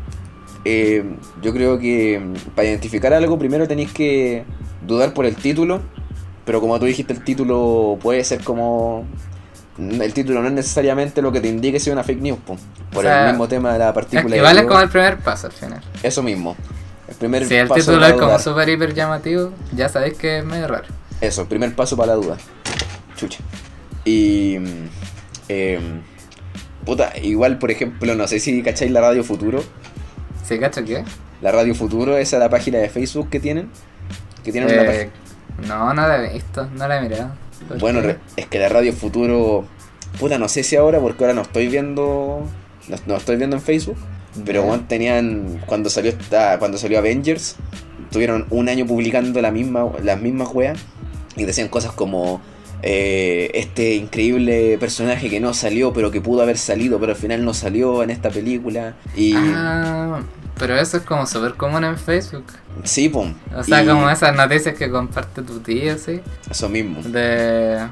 eh, 0.67 1.05
yo 1.41 1.53
creo 1.55 1.79
que 1.79 2.21
mm, 2.21 2.51
para 2.55 2.69
identificar 2.69 3.15
algo 3.15 3.39
primero 3.39 3.67
tenéis 3.67 3.93
que 3.93 4.45
dudar 4.87 5.15
por 5.15 5.25
el 5.25 5.37
título. 5.37 5.81
Pero 6.45 6.61
como 6.61 6.79
tú 6.79 6.87
dijiste, 6.87 7.13
el 7.13 7.23
título 7.25 7.99
puede 8.03 8.23
ser 8.25 8.43
como. 8.43 9.07
El 9.79 10.13
título 10.13 10.43
no 10.43 10.49
es 10.49 10.55
necesariamente 10.55 11.23
lo 11.23 11.33
que 11.33 11.41
te 11.41 11.49
indique 11.49 11.81
si 11.81 11.89
es 11.89 11.95
una 11.95 12.05
fake 12.05 12.21
news, 12.21 12.39
po. 12.45 12.59
por 12.93 12.99
O 13.05 13.09
sea, 13.09 13.25
el 13.25 13.31
mismo 13.31 13.49
tema 13.49 13.73
de 13.73 13.79
la 13.79 13.89
Es 13.89 13.95
partícula. 13.95 14.23
que 14.37 14.37
es 14.45 14.53
Dios. 14.53 14.67
como 14.67 14.81
el 14.81 14.89
primer 14.91 15.19
paso 15.19 15.47
al 15.47 15.53
final. 15.53 15.81
Eso 16.03 16.23
mismo. 16.23 16.57
El 17.09 17.15
primer 17.15 17.47
Si 17.47 17.55
el 17.55 17.69
paso 17.69 17.81
título 17.81 18.07
es 18.07 18.13
como 18.15 18.39
súper 18.39 18.69
hiper 18.69 18.93
llamativo, 18.93 19.53
ya 19.75 19.89
sabéis 19.89 20.15
que 20.19 20.39
es 20.39 20.45
medio 20.45 20.67
raro. 20.69 20.85
Eso, 21.21 21.43
el 21.43 21.49
primer 21.49 21.75
paso 21.75 21.97
para 21.97 22.15
la 22.15 22.15
duda. 22.17 22.37
Chucha. 23.17 23.39
Y. 24.05 24.59
mm, 24.59 24.89
em, 25.49 26.01
puta, 26.85 27.13
igual, 27.23 27.59
por 27.59 27.71
ejemplo, 27.71 28.15
no 28.15 28.27
sé 28.29 28.41
si 28.41 28.63
cacháis 28.63 28.91
la 28.91 29.01
Radio 29.01 29.25
Futuro. 29.25 29.63
¿Sí 30.47 30.59
cacho 30.59 30.85
qué? 30.85 31.05
La 31.41 31.53
Radio 31.53 31.75
Futuro, 31.75 32.17
esa 32.19 32.37
es 32.37 32.41
la 32.41 32.49
página 32.49 32.79
de 32.79 32.89
Facebook 32.89 33.31
que 33.31 33.41
tienen. 33.41 33.69
Que 34.45 34.53
tienen 34.53 34.73
una 34.73 34.83
Eh, 34.83 35.11
página. 35.59 35.69
no, 35.69 35.95
no 35.95 36.09
la 36.09 36.25
he 36.25 36.33
visto, 36.35 36.69
no 36.77 36.89
la 36.89 36.99
he 36.99 37.03
mirado. 37.09 37.31
¿Por 37.69 37.79
Bueno, 37.79 38.03
qué? 38.03 38.17
es 38.37 38.47
que 38.47 38.59
la 38.59 38.69
Radio 38.69 38.93
Futuro, 38.93 39.65
puta, 40.19 40.39
no 40.39 40.49
sé 40.49 40.63
si 40.65 40.77
ahora, 40.77 40.99
porque 41.01 41.25
ahora 41.25 41.35
no 41.35 41.43
estoy 41.43 41.69
viendo, 41.69 42.43
no, 42.89 42.97
no 43.07 43.17
estoy 43.17 43.37
viendo 43.37 43.57
en 43.57 43.63
Facebook, 43.63 43.97
pero 44.45 44.81
tenían, 44.89 45.61
cuando 45.67 45.91
salió 45.91 46.11
esta, 46.11 46.59
cuando 46.59 46.79
salió 46.79 46.99
Avengers, 46.99 47.57
tuvieron 48.11 48.47
un 48.51 48.69
año 48.69 48.87
publicando 48.87 49.41
la 49.41 49.51
misma, 49.53 49.87
las 50.03 50.21
mismas 50.21 50.49
weas, 50.53 50.79
y 51.37 51.45
decían 51.45 51.69
cosas 51.69 51.93
como, 51.93 52.41
eh, 52.83 53.51
este 53.55 53.95
increíble 53.95 54.77
personaje 54.79 55.31
que 55.31 55.41
no 55.41 55.55
salió, 55.55 55.93
pero 55.93 56.11
que 56.11 56.21
pudo 56.21 56.43
haber 56.43 56.59
salido, 56.59 56.99
pero 56.99 57.13
al 57.13 57.19
final 57.19 57.45
no 57.45 57.55
salió 57.55 58.03
en 58.03 58.11
esta 58.11 58.31
película, 58.31 58.95
y 59.17 59.35
Ah, 59.37 60.21
pero 60.59 60.77
eso 60.77 60.97
es 60.99 61.03
como 61.05 61.27
súper 61.27 61.55
común 61.55 61.85
en 61.85 61.97
Facebook. 61.97 62.45
sí, 62.85 63.09
pum, 63.09 63.35
O 63.57 63.63
sea, 63.63 63.83
y 63.83 63.87
como 63.87 64.09
esas 64.11 64.35
noticias 64.35 64.77
que 64.77 64.91
comparte 64.91 65.43
tu 65.43 65.61
tío, 65.61 65.97
sí. 65.99 66.21
eso 66.51 66.69
mismo. 66.69 67.03
De. 67.03 67.87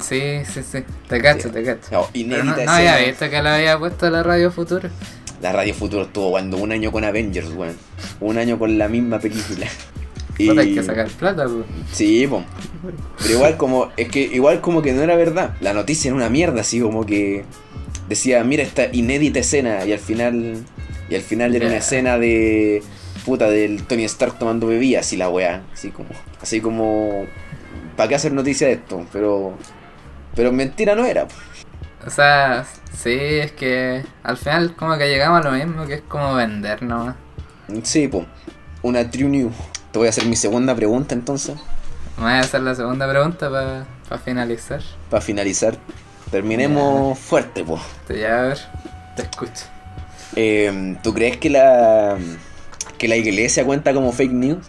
Sí, 0.00 0.40
sí, 0.50 0.62
sí. 0.62 0.84
Te 1.08 1.20
cacho, 1.20 1.48
Sí. 1.48 1.50
te 1.54 1.62
cacho. 1.64 2.08
No, 2.26 2.44
no, 2.44 2.56
no 2.56 2.70
había 2.72 2.96
visto 2.98 3.28
que 3.28 3.42
la 3.42 3.56
había 3.56 3.78
puesto 3.78 4.08
la 4.10 4.22
radio 4.22 4.50
futuro. 4.50 4.88
La 5.42 5.50
Radio 5.52 5.74
Futuro 5.74 6.04
estuvo 6.04 6.28
jugando 6.28 6.56
un 6.56 6.70
año 6.70 6.92
con 6.92 7.02
Avengers, 7.02 7.50
weón. 7.56 7.76
Un 8.20 8.38
año 8.38 8.58
con 8.60 8.78
la 8.78 8.88
misma 8.88 9.18
película. 9.18 9.66
Puta, 10.36 10.60
hay 10.60 10.74
que 10.74 10.82
sacar 10.82 11.08
plata, 11.08 11.44
pues. 11.44 11.66
Sí, 11.92 12.26
po. 12.26 12.42
Pero 13.18 13.34
igual 13.34 13.56
como, 13.56 13.90
es 13.96 14.08
que 14.08 14.22
igual 14.22 14.60
como 14.60 14.82
que 14.82 14.92
no 14.92 15.02
era 15.02 15.16
verdad. 15.16 15.54
La 15.60 15.72
noticia 15.72 16.08
era 16.08 16.16
una 16.16 16.28
mierda, 16.28 16.62
así 16.62 16.80
como 16.80 17.04
que 17.06 17.44
decía, 18.08 18.42
mira 18.44 18.62
esta 18.62 18.86
inédita 18.92 19.40
escena 19.40 19.84
y 19.84 19.92
al 19.92 19.98
final 19.98 20.64
y 21.08 21.14
al 21.14 21.22
final 21.22 21.54
era 21.54 21.66
una 21.66 21.76
escena 21.76 22.18
de 22.18 22.82
puta 23.24 23.48
del 23.48 23.84
Tony 23.84 24.04
Stark 24.04 24.38
tomando 24.38 24.66
bebidas 24.66 25.12
y 25.12 25.16
la 25.16 25.28
weá, 25.28 25.62
así 25.72 25.90
como 25.90 26.08
así 26.40 26.60
como 26.60 27.26
¿para 27.96 28.08
qué 28.08 28.14
hacer 28.14 28.32
noticia 28.32 28.66
de 28.66 28.74
esto? 28.74 29.06
Pero 29.12 29.54
pero 30.34 30.52
mentira 30.52 30.94
no 30.94 31.04
era. 31.04 31.28
O 32.06 32.10
sea, 32.10 32.64
sí, 32.92 33.12
es 33.14 33.52
que 33.52 34.02
al 34.22 34.36
final 34.36 34.74
como 34.74 34.96
que 34.98 35.08
llegamos 35.08 35.44
a 35.44 35.50
lo 35.50 35.56
mismo, 35.56 35.86
que 35.86 35.94
es 35.94 36.02
como 36.02 36.34
vender 36.34 36.82
nomás. 36.82 37.14
Sí, 37.84 38.08
po. 38.08 38.26
Una 38.82 39.08
true 39.08 39.28
news. 39.28 39.54
Te 39.92 39.98
voy 39.98 40.06
a 40.06 40.10
hacer 40.10 40.26
mi 40.26 40.36
segunda 40.36 40.74
pregunta 40.74 41.14
entonces. 41.14 41.56
Me 42.16 42.24
voy 42.24 42.32
a 42.32 42.40
hacer 42.40 42.62
la 42.62 42.74
segunda 42.74 43.08
pregunta 43.08 43.50
para 44.08 44.20
finalizar. 44.20 44.80
Para 45.10 45.20
finalizar. 45.20 45.76
Terminemos 46.30 47.18
fuerte, 47.18 47.62
po. 47.64 47.78
Te 48.06 48.18
ya 48.18 48.40
a 48.40 48.42
ver, 48.44 48.58
te 49.16 49.22
escucho. 49.22 49.64
Eh, 50.34 50.96
¿Tú 51.02 51.12
crees 51.12 51.36
que 51.36 51.50
la 51.50 52.16
que 52.96 53.06
la 53.08 53.16
iglesia 53.16 53.64
cuenta 53.64 53.92
como 53.92 54.12
fake 54.12 54.32
news? 54.32 54.66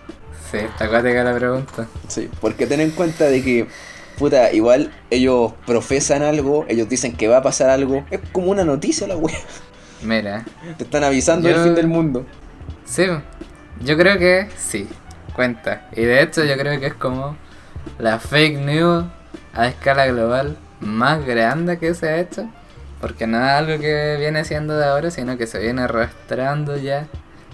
Sí, 0.51 0.57
está 0.57 0.85
acuática 0.85 1.23
la 1.23 1.33
pregunta. 1.35 1.87
Sí. 2.09 2.29
Porque 2.41 2.67
ten 2.67 2.81
en 2.81 2.91
cuenta 2.91 3.25
de 3.25 3.41
que, 3.41 3.67
puta, 4.17 4.51
igual 4.51 4.91
ellos 5.09 5.53
profesan 5.65 6.21
algo, 6.21 6.65
ellos 6.67 6.89
dicen 6.89 7.15
que 7.15 7.27
va 7.27 7.37
a 7.37 7.41
pasar 7.43 7.69
algo. 7.69 8.03
Es 8.11 8.19
como 8.33 8.51
una 8.51 8.65
noticia 8.65 9.07
la 9.07 9.15
wea. 9.15 9.37
Mira, 10.03 10.43
Te 10.77 10.83
están 10.83 11.03
avisando 11.05 11.47
Yo- 11.47 11.55
del 11.55 11.63
fin 11.63 11.75
del 11.75 11.87
mundo. 11.87 12.25
sí, 12.85 13.05
yo 13.81 13.97
creo 13.97 14.17
que 14.19 14.49
sí, 14.57 14.87
cuenta. 15.33 15.87
Y 15.93 16.03
de 16.03 16.21
hecho 16.21 16.43
yo 16.43 16.57
creo 16.57 16.79
que 16.79 16.87
es 16.87 16.93
como 16.93 17.35
la 17.99 18.19
fake 18.19 18.59
news 18.59 19.05
a 19.53 19.67
escala 19.67 20.07
global 20.07 20.57
más 20.79 21.25
grande 21.25 21.77
que 21.79 21.93
se 21.93 22.09
ha 22.09 22.17
hecho. 22.17 22.49
Porque 23.01 23.27
no 23.27 23.37
es 23.37 23.51
algo 23.51 23.79
que 23.81 24.15
viene 24.17 24.45
siendo 24.45 24.77
de 24.77 24.85
ahora, 24.85 25.11
sino 25.11 25.37
que 25.37 25.45
se 25.45 25.59
viene 25.59 25.81
arrastrando 25.81 26.77
ya 26.77 27.07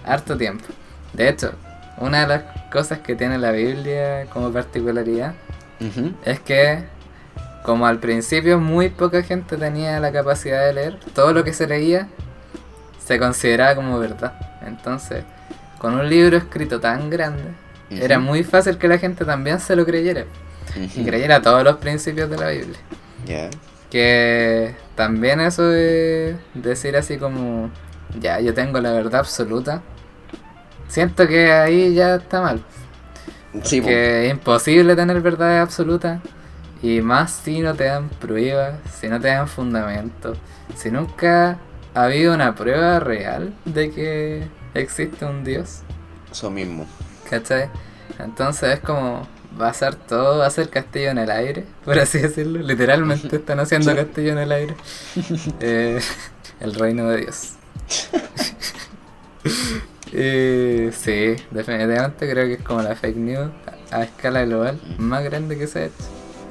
harto 0.05 0.37
tiempo. 0.37 0.65
De 1.13 1.27
hecho, 1.27 1.53
una 1.97 2.21
de 2.21 2.27
las 2.27 2.43
cosas 2.71 2.99
que 2.99 3.15
tiene 3.15 3.37
la 3.37 3.51
Biblia 3.51 4.27
como 4.31 4.51
particularidad 4.51 5.33
es 6.23 6.39
que 6.39 6.83
como 7.63 7.87
al 7.87 7.99
principio 7.99 8.59
muy 8.59 8.89
poca 8.89 9.23
gente 9.23 9.57
tenía 9.57 9.99
la 9.99 10.11
capacidad 10.11 10.65
de 10.65 10.73
leer, 10.73 10.99
todo 11.13 11.33
lo 11.33 11.43
que 11.43 11.53
se 11.53 11.67
leía 11.67 12.07
se 13.03 13.17
consideraba 13.17 13.75
como 13.75 13.97
verdad. 13.99 14.33
Entonces, 14.65 15.23
con 15.79 15.95
un 15.95 16.09
libro 16.09 16.37
escrito 16.37 16.79
tan 16.79 17.09
grande, 17.09 17.53
Era 17.89 18.19
muy 18.19 18.43
fácil 18.43 18.77
que 18.77 18.87
la 18.87 18.97
gente 18.97 19.25
también 19.25 19.59
se 19.59 19.75
lo 19.75 19.85
creyera. 19.85 20.25
Y 20.95 21.03
creyera 21.03 21.41
todos 21.41 21.63
los 21.63 21.77
principios 21.77 22.29
de 22.29 22.37
la 22.37 22.49
Biblia. 22.49 22.77
Que 23.89 24.75
también 24.95 25.39
eso 25.39 25.63
de 25.63 26.35
decir 26.53 26.95
así 26.95 27.17
como, 27.17 27.71
ya, 28.19 28.39
yo 28.39 28.53
tengo 28.53 28.79
la 28.79 28.91
verdad 28.91 29.21
absoluta, 29.21 29.81
siento 30.87 31.27
que 31.27 31.51
ahí 31.51 31.93
ya 31.95 32.15
está 32.15 32.41
mal. 32.41 32.63
Sí, 33.63 33.81
que 33.81 34.25
es 34.27 34.31
imposible 34.31 34.95
tener 34.95 35.21
verdad 35.21 35.61
absoluta 35.61 36.21
y 36.83 37.01
más 37.01 37.31
si 37.31 37.61
no 37.61 37.73
te 37.73 37.85
dan 37.85 38.09
pruebas, 38.09 38.75
si 38.93 39.07
no 39.07 39.19
te 39.19 39.29
dan 39.29 39.47
fundamento, 39.47 40.33
si 40.75 40.91
nunca 40.91 41.57
ha 41.95 42.03
habido 42.03 42.33
una 42.33 42.53
prueba 42.53 42.99
real 42.99 43.53
de 43.65 43.91
que 43.91 44.47
existe 44.75 45.25
un 45.25 45.43
Dios, 45.43 45.81
Eso 46.31 46.51
mismo. 46.51 46.85
¿Cachai? 47.29 47.69
Entonces 48.17 48.75
es 48.75 48.79
como 48.79 49.27
va 49.59 49.69
a 49.69 49.73
ser 49.73 49.95
todo, 49.95 50.39
va 50.39 50.47
a 50.47 50.49
ser 50.49 50.69
castillo 50.69 51.11
en 51.11 51.17
el 51.17 51.31
aire, 51.31 51.65
por 51.85 51.97
así 51.99 52.19
decirlo, 52.19 52.59
literalmente 52.59 53.35
están 53.35 53.59
haciendo 53.59 53.95
castillo 53.95 54.31
en 54.33 54.37
el 54.39 54.51
aire, 54.51 54.75
Eh, 55.59 55.99
el 56.59 56.75
reino 56.75 57.07
de 57.07 57.17
Dios. 57.17 57.53
Eh, 60.11 60.91
sí, 60.91 61.35
definitivamente 61.51 62.29
creo 62.29 62.47
que 62.47 62.53
es 62.53 62.61
como 62.63 62.81
la 62.81 62.95
fake 62.95 63.15
news 63.15 63.51
a, 63.91 64.03
escala 64.03 64.43
global 64.43 64.79
más 64.97 65.23
grande 65.23 65.57
que 65.57 65.67
se 65.67 65.79
ha 65.79 65.85
hecho 65.85 65.95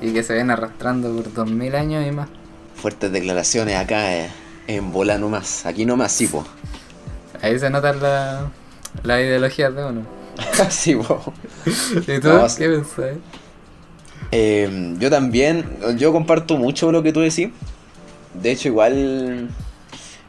y 0.01 0.13
que 0.13 0.23
se 0.23 0.35
viene 0.35 0.53
arrastrando 0.53 1.15
por 1.15 1.33
2000 1.33 1.75
años 1.75 2.07
y 2.07 2.13
más. 2.13 2.29
Fuertes 2.77 3.11
declaraciones 3.11 3.77
acá 3.77 4.15
eh, 4.15 4.31
en 4.69 4.93
bola 4.93 5.19
nomás. 5.19 5.67
Aquí 5.67 5.85
nomás, 5.85 6.13
sí, 6.13 6.29
po. 6.29 6.47
Ahí 7.43 7.59
se 7.59 7.69
nota 7.69 7.93
la, 7.93 8.51
la 9.03 9.21
ideología 9.21 9.71
de 9.71 9.85
uno. 9.85 10.18
sí, 10.71 10.95
po. 10.95 11.33
¿Y 11.67 12.21
tú? 12.21 12.29
No, 12.29 12.49
sí. 12.49 12.59
¿Qué 12.59 12.69
pensás? 12.69 13.17
Eh, 14.31 14.95
yo 14.99 15.11
también, 15.11 15.65
yo 15.97 16.13
comparto 16.13 16.57
mucho 16.57 16.93
lo 16.93 17.03
que 17.03 17.13
tú 17.13 17.21
decís. 17.21 17.51
De 18.35 18.51
hecho, 18.51 18.69
igual 18.69 19.49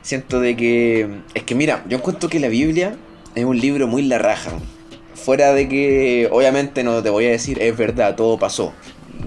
siento 0.01 0.39
de 0.39 0.55
que... 0.55 1.21
Es 1.33 1.43
que 1.43 1.55
mira, 1.55 1.83
yo 1.87 1.97
encuentro 1.97 2.29
que 2.29 2.39
la 2.39 2.47
Biblia 2.47 2.95
es 3.35 3.45
un 3.45 3.59
libro 3.59 3.87
muy 3.87 4.03
la 4.03 4.17
raja. 4.17 4.51
Fuera 5.13 5.53
de 5.53 5.67
que, 5.67 6.29
obviamente 6.31 6.83
no 6.83 7.03
te 7.03 7.09
voy 7.09 7.25
a 7.25 7.29
decir, 7.31 7.61
es 7.61 7.77
verdad, 7.77 8.15
todo 8.15 8.39
pasó. 8.39 8.73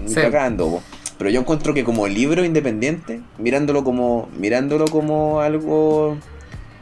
Sí. 0.05 0.15
cagando, 0.15 0.69
po. 0.69 0.83
Pero 1.17 1.29
yo 1.29 1.39
encuentro 1.39 1.73
que 1.73 1.83
como 1.83 2.07
libro 2.07 2.43
independiente, 2.43 3.21
mirándolo 3.37 3.83
como, 3.83 4.27
mirándolo 4.37 4.85
como 4.85 5.39
algo, 5.39 6.17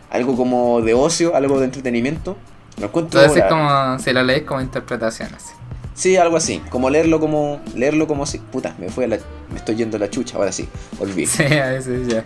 algo 0.09 0.35
como 0.37 0.81
de 0.81 0.93
ocio, 0.93 1.35
algo 1.35 1.59
de 1.59 1.65
entretenimiento, 1.65 2.37
lo 2.81 2.87
encuentro... 2.87 3.21
Decís 3.21 3.37
la- 3.37 3.47
como 3.47 3.99
si 3.99 4.11
lo 4.11 4.23
leís 4.23 4.43
como 4.43 4.59
interpretación 4.61 5.33
así. 5.33 5.53
Sí, 5.93 6.17
algo 6.17 6.37
así, 6.37 6.61
como 6.69 6.89
leerlo 6.89 7.19
como, 7.19 7.61
leerlo 7.75 8.07
como 8.07 8.25
si, 8.25 8.39
puta, 8.39 8.75
me 8.79 8.89
fue 8.89 9.05
a 9.05 9.07
la, 9.09 9.19
me 9.51 9.57
estoy 9.57 9.75
yendo 9.75 9.97
a 9.97 9.99
la 9.99 10.09
chucha, 10.09 10.37
ahora 10.37 10.51
sí, 10.51 10.67
olvidé. 10.99 11.27
Sí, 11.27 11.43
ahí 11.43 11.81
sí, 11.81 12.03
ya. 12.07 12.23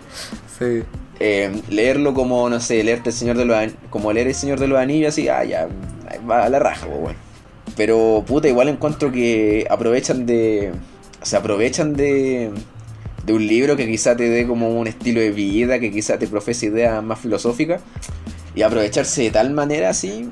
Sí. 0.58 0.82
Eh, 1.18 1.62
leerlo 1.68 2.14
como, 2.14 2.48
no 2.48 2.60
sé, 2.60 2.82
leerte 2.84 3.10
el 3.10 3.14
Señor 3.16 3.36
de 3.36 3.44
los 3.44 3.56
An- 3.56 3.76
como 3.90 4.12
leer 4.12 4.28
el 4.28 4.34
Señor 4.34 4.60
de 4.60 4.68
los 4.68 4.78
Anillos, 4.78 5.08
así, 5.08 5.28
ah, 5.28 5.44
ya, 5.44 5.68
va 6.28 6.44
a 6.44 6.48
la 6.48 6.58
raja, 6.58 6.86
pues, 6.86 7.00
bueno. 7.00 7.18
Pero, 7.76 8.24
puta, 8.26 8.48
igual 8.48 8.68
encuentro 8.68 9.10
que 9.12 9.66
aprovechan 9.68 10.24
de, 10.24 10.72
se 11.22 11.36
aprovechan 11.36 11.94
de, 11.94 12.52
de 13.26 13.32
un 13.32 13.46
libro 13.46 13.76
que 13.76 13.86
quizá 13.86 14.16
te 14.16 14.28
dé 14.28 14.46
como 14.46 14.70
un 14.70 14.86
estilo 14.86 15.20
de 15.20 15.32
vida, 15.32 15.78
que 15.80 15.90
quizá 15.90 16.18
te 16.18 16.28
profese 16.28 16.66
ideas 16.66 17.02
más 17.02 17.18
filosóficas, 17.18 17.82
y 18.56 18.62
aprovecharse 18.62 19.22
de 19.22 19.30
tal 19.30 19.50
manera 19.50 19.90
así, 19.90 20.28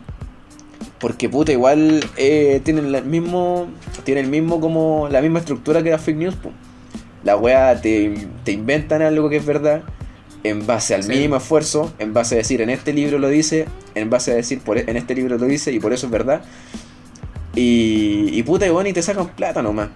porque 0.99 1.29
puta, 1.29 1.53
igual 1.53 2.05
eh, 2.17 2.61
tienen 2.65 2.93
el 2.95 3.05
mismo, 3.05 3.69
tiene 4.03 4.21
el 4.23 4.29
mismo 4.29 4.61
como, 4.61 5.09
la 5.11 5.21
misma 5.21 5.39
estructura 5.39 5.83
que 5.85 5.91
las 5.91 6.01
fake 6.01 6.17
news, 6.17 6.35
po. 6.35 6.51
La 7.23 7.37
wea 7.37 7.81
te, 7.81 8.27
te 8.45 8.53
inventan 8.53 9.03
algo 9.03 9.29
que 9.31 9.37
es 9.37 9.47
verdad, 9.47 9.83
en 10.43 10.67
base 10.67 10.95
al 10.95 11.03
Sí. 11.05 11.09
mínimo 11.11 11.37
esfuerzo, 11.37 11.93
en 11.99 12.13
base 12.13 12.35
a 12.35 12.39
decir 12.39 12.61
en 12.61 12.69
este 12.71 12.93
libro 12.93 13.19
lo 13.19 13.29
dice, 13.29 13.67
en 13.95 14.11
base 14.11 14.33
a 14.33 14.35
decir 14.35 14.61
por, 14.61 14.77
e- 14.79 14.85
en 14.89 14.97
este 14.97 15.15
libro 15.15 15.39
lo 15.39 15.47
dice 15.47 15.73
y 15.73 15.79
por 15.81 15.93
eso 15.93 16.07
es 16.07 16.13
verdad. 16.13 16.43
Y, 17.55 18.29
y 18.33 18.43
puta, 18.43 18.67
y 18.67 18.71
bueno, 18.71 18.89
y 18.89 18.93
te 18.93 19.01
sacan 19.03 19.29
plata 19.29 19.63
nomás. 19.63 19.89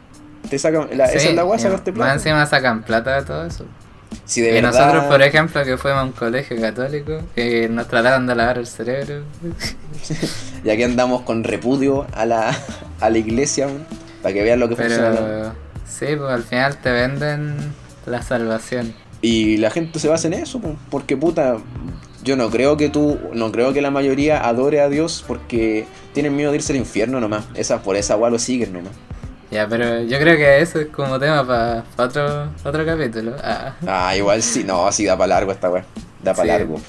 Te 0.49 0.59
sacan, 0.59 0.89
la, 0.97 1.07
esa 1.07 1.29
es 1.29 1.35
la 1.35 1.43
sacarte 1.59 1.91
Más 1.93 1.97
plata. 1.99 2.15
encima 2.15 2.47
sacan 2.47 2.83
plata 2.83 3.17
de 3.21 3.27
todo 3.27 3.45
eso. 3.45 3.67
Si 4.29 4.43
de 4.43 4.51
y 4.51 4.53
verdad, 4.53 4.73
nosotros, 4.73 5.05
por 5.07 5.23
ejemplo, 5.23 5.65
que 5.65 5.79
fuimos 5.79 6.01
a 6.01 6.05
un 6.05 6.13
colegio 6.13 6.61
católico, 6.61 7.23
que 7.35 7.67
nos 7.71 7.89
trataron 7.89 8.27
de 8.27 8.35
lavar 8.35 8.59
el 8.59 8.67
cerebro. 8.67 9.23
ya 10.65 10.77
que 10.77 10.85
andamos 10.85 11.23
con 11.23 11.45
repudio 11.45 12.07
a 12.13 12.27
la, 12.27 12.55
a 13.01 13.09
la 13.09 13.19
iglesia, 13.19 13.69
para 14.23 14.35
que 14.35 14.43
vean 14.43 14.61
lo 14.61 14.69
que 14.69 14.77
funciona. 14.77 15.13
Pero 15.13 15.53
sí, 15.87 16.15
pues 16.15 16.31
al 16.31 16.43
final 16.43 16.77
te 16.77 16.93
venden 16.93 17.57
la 18.05 18.21
salvación. 18.21 18.93
Y 19.23 19.57
la 19.57 19.71
gente 19.71 19.99
se 19.99 20.09
basa 20.09 20.27
en 20.29 20.35
eso, 20.35 20.61
po, 20.61 20.77
porque 20.91 21.17
puta, 21.17 21.57
yo 22.23 22.37
no 22.37 22.51
creo 22.51 22.77
que 22.77 22.91
tú, 22.91 23.19
no 23.33 23.51
creo 23.51 23.73
que 23.73 23.81
la 23.81 23.91
mayoría 23.91 24.47
adore 24.47 24.83
a 24.83 24.91
Dios 24.91 25.25
porque 25.27 25.87
tienen 26.13 26.37
miedo 26.37 26.51
de 26.51 26.59
irse 26.59 26.75
al 26.75 26.79
infierno 26.79 27.19
nomás. 27.19 27.47
Esa, 27.55 27.83
por 27.83 27.97
esa 27.97 28.13
agua 28.13 28.29
lo 28.29 28.39
siguen 28.39 28.75
nomás. 28.75 28.93
Ya, 29.51 29.67
pero 29.67 30.03
yo 30.03 30.19
creo 30.19 30.37
que 30.37 30.61
eso 30.61 30.79
es 30.81 30.89
como 30.89 31.19
tema 31.19 31.47
para 31.47 31.85
otro, 31.97 32.49
otro 32.65 32.85
capítulo. 32.85 33.35
Ah, 33.43 33.75
Ah, 33.87 34.17
igual 34.17 34.43
sí, 34.43 34.63
no, 34.65 34.91
sí 34.93 35.07
da 35.07 35.17
para 35.17 35.29
largo 35.29 35.53
esta 35.53 35.71
weá. 35.71 35.85
Da 36.23 36.33
para 36.35 36.43
Sí. 36.43 36.49
largo. 36.49 36.81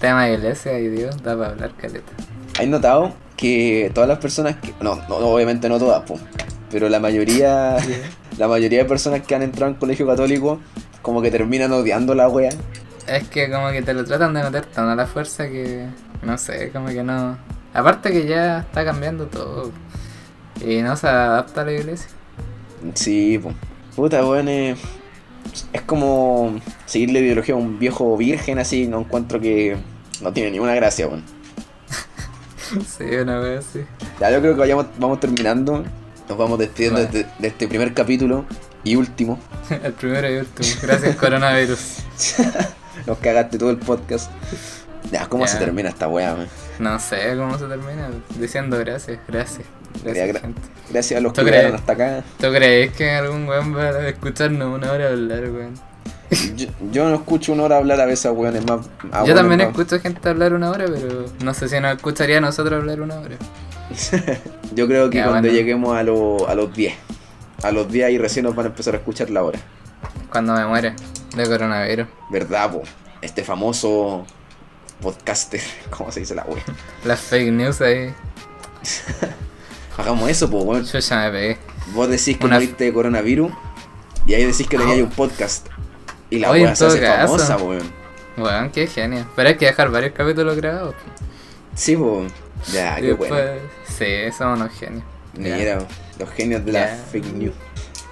tema 0.00 0.26
de 0.26 0.34
iglesia 0.34 0.78
y 0.78 0.88
Dios, 0.88 1.22
da 1.22 1.36
para 1.36 1.50
hablar 1.50 1.70
caleta. 1.80 2.12
¿Has 2.60 2.66
notado 2.66 3.12
que 3.36 3.90
todas 3.94 4.08
las 4.08 4.18
personas 4.18 4.56
que. 4.56 4.74
No, 4.80 4.96
no 5.08 5.16
obviamente 5.16 5.68
no 5.68 5.78
todas, 5.78 6.02
po, 6.02 6.18
pero 6.70 6.88
la 6.90 7.00
mayoría. 7.00 7.76
la 8.38 8.48
mayoría 8.48 8.80
de 8.80 8.84
personas 8.84 9.22
que 9.22 9.34
han 9.34 9.42
entrado 9.42 9.72
en 9.72 9.78
colegio 9.78 10.06
católico, 10.06 10.60
como 11.00 11.22
que 11.22 11.30
terminan 11.30 11.72
odiando 11.72 12.14
la 12.14 12.28
wea. 12.28 12.50
Es 13.06 13.28
que 13.28 13.50
como 13.50 13.70
que 13.70 13.80
te 13.82 13.94
lo 13.94 14.04
tratan 14.04 14.34
de 14.34 14.42
meter 14.42 14.66
tan 14.66 14.88
a 14.88 14.94
la 14.94 15.06
fuerza 15.06 15.46
que 15.48 15.86
no 16.22 16.36
sé, 16.36 16.70
como 16.70 16.88
que 16.88 17.02
no. 17.02 17.38
Aparte 17.72 18.10
que 18.12 18.26
ya 18.26 18.60
está 18.60 18.84
cambiando 18.84 19.26
todo. 19.26 19.70
Y 20.60 20.82
no 20.82 20.96
se 20.96 21.08
adapta 21.08 21.62
a 21.62 21.64
la 21.64 21.72
iglesia. 21.72 22.08
Sí, 22.94 23.38
po. 23.38 23.52
Puta, 23.96 24.24
weón, 24.24 24.48
eh, 24.48 24.76
es 25.72 25.82
como 25.82 26.60
seguir 26.86 27.10
la 27.10 27.20
ideología 27.20 27.54
a 27.54 27.58
un 27.58 27.78
viejo 27.78 28.16
virgen 28.16 28.58
así, 28.58 28.86
no 28.86 29.00
encuentro 29.00 29.40
que 29.40 29.76
no 30.20 30.32
tiene 30.32 30.50
ninguna 30.50 30.74
gracia, 30.74 31.06
weón. 31.06 31.24
sí, 32.86 33.04
una 33.16 33.38
vez 33.38 33.66
así. 33.66 33.84
Ya 34.20 34.30
yo 34.30 34.40
creo 34.40 34.54
que 34.54 34.60
vayamos, 34.60 34.86
vamos 34.98 35.20
terminando, 35.20 35.84
nos 36.28 36.38
vamos 36.38 36.58
despidiendo 36.58 37.00
Bueno. 37.00 37.12
de, 37.12 37.26
de 37.38 37.48
este 37.48 37.68
primer 37.68 37.94
capítulo 37.94 38.44
y 38.82 38.96
último. 38.96 39.38
El 39.82 39.92
primero 39.92 40.30
y 40.30 40.36
último. 40.36 40.68
Gracias 40.82 41.16
coronavirus. 41.20 41.98
Nos 43.06 43.18
cagaste 43.18 43.58
todo 43.58 43.70
el 43.70 43.78
podcast. 43.78 44.30
Ya, 45.12 45.26
¿cómo 45.28 45.46
se 45.46 45.58
termina 45.58 45.90
esta 45.90 46.08
weá, 46.08 46.34
man? 46.34 46.48
No 46.78 46.98
sé 46.98 47.36
cómo 47.36 47.58
se 47.58 47.66
termina. 47.66 48.10
Diciendo 48.38 48.78
gracias, 48.78 49.18
gracias. 49.28 49.66
Gracias, 50.02 50.28
Gra- 50.28 50.40
gente. 50.40 50.60
Gracias 50.90 51.18
a 51.18 51.20
los 51.22 51.32
que 51.32 51.40
¿Tú 51.40 51.46
llegaron 51.46 51.74
hasta 51.74 51.92
acá. 51.92 52.24
¿Tú 52.40 52.50
crees 52.52 52.92
que 52.92 53.10
algún 53.10 53.46
weón 53.48 53.76
va 53.76 53.82
a 53.84 54.08
escucharnos 54.08 54.74
una 54.74 54.92
hora 54.92 55.08
hablar, 55.08 55.42
weón? 55.50 55.74
Yo, 56.56 56.66
yo 56.90 57.08
no 57.08 57.14
escucho 57.16 57.52
una 57.52 57.62
hora 57.64 57.76
hablar 57.76 58.00
a 58.00 58.06
veces 58.06 58.26
a 58.26 58.32
weones 58.32 58.64
más. 58.66 58.86
a 59.12 59.24
Yo 59.24 59.34
también 59.34 59.60
más- 59.60 59.68
escucho 59.68 60.00
gente 60.00 60.28
hablar 60.28 60.52
una 60.54 60.70
hora, 60.70 60.86
pero 60.86 61.26
no 61.42 61.54
sé 61.54 61.68
si 61.68 61.78
nos 61.80 61.96
escucharía 61.96 62.38
a 62.38 62.40
nosotros 62.40 62.80
hablar 62.80 63.00
una 63.00 63.16
hora. 63.20 63.36
Yo 64.74 64.86
creo 64.88 65.10
que 65.10 65.18
Ya, 65.18 65.24
cuando 65.28 65.48
bueno. 65.48 65.56
lleguemos 65.56 65.96
a, 65.96 66.02
lo- 66.02 66.48
a 66.48 66.54
los 66.54 66.74
10. 66.74 66.94
A 67.62 67.70
los 67.70 67.90
10 67.90 68.06
ahí 68.06 68.18
recién 68.18 68.44
nos 68.46 68.54
van 68.54 68.66
a 68.66 68.68
empezar 68.70 68.94
a 68.94 68.98
escuchar 68.98 69.30
la 69.30 69.42
hora. 69.44 69.58
Cuando 70.30 70.54
me 70.54 70.66
muere 70.66 70.94
de 71.36 71.44
coronavirus. 71.46 72.06
¿Verdad, 72.30 72.72
po? 72.72 72.82
Este 73.22 73.44
famoso 73.44 74.26
podcaster. 75.00 75.60
¿Cómo 75.90 76.10
se 76.10 76.20
dice 76.20 76.34
la 76.34 76.44
wea? 76.44 76.62
Las 77.04 77.20
fake 77.20 77.52
news 77.52 77.80
ahí. 77.80 78.12
Hagamos 79.96 80.28
eso, 80.30 80.50
po, 80.50 80.58
weón. 80.62 80.84
Yo 80.84 80.98
ya 80.98 81.16
me 81.16 81.30
pegué. 81.30 81.58
Vos 81.92 82.08
decís 82.08 82.36
que 82.38 82.46
Una- 82.46 82.56
moriste 82.56 82.84
de 82.84 82.92
coronavirus 82.92 83.52
y 84.26 84.34
ahí 84.34 84.44
decís 84.44 84.66
que 84.66 84.76
teníais 84.78 85.02
un 85.02 85.10
podcast. 85.10 85.68
Y 86.30 86.38
la 86.38 86.56
en 86.56 86.74
se 86.74 86.86
hace 86.86 87.00
caso. 87.00 87.36
famosa, 87.38 87.56
weón. 87.58 87.92
Weón, 88.36 88.70
qué 88.70 88.86
genio. 88.86 89.24
Pero 89.36 89.50
hay 89.50 89.56
que 89.56 89.66
dejar 89.66 89.90
varios 89.90 90.12
capítulos 90.12 90.56
grabados. 90.56 90.94
Sí, 91.74 91.96
po. 91.96 92.24
Ya, 92.72 92.96
qué 92.96 93.02
después- 93.08 93.30
bueno. 93.30 93.50
Sí, 93.86 94.06
somos 94.36 94.58
unos 94.60 94.72
genios. 94.72 95.04
Ya. 95.34 95.56
Mira, 95.56 95.78
los 96.18 96.30
genios 96.30 96.64
de 96.64 96.72
la 96.72 96.80
Ya. 96.96 97.04
fake 97.12 97.32
news. 97.34 97.54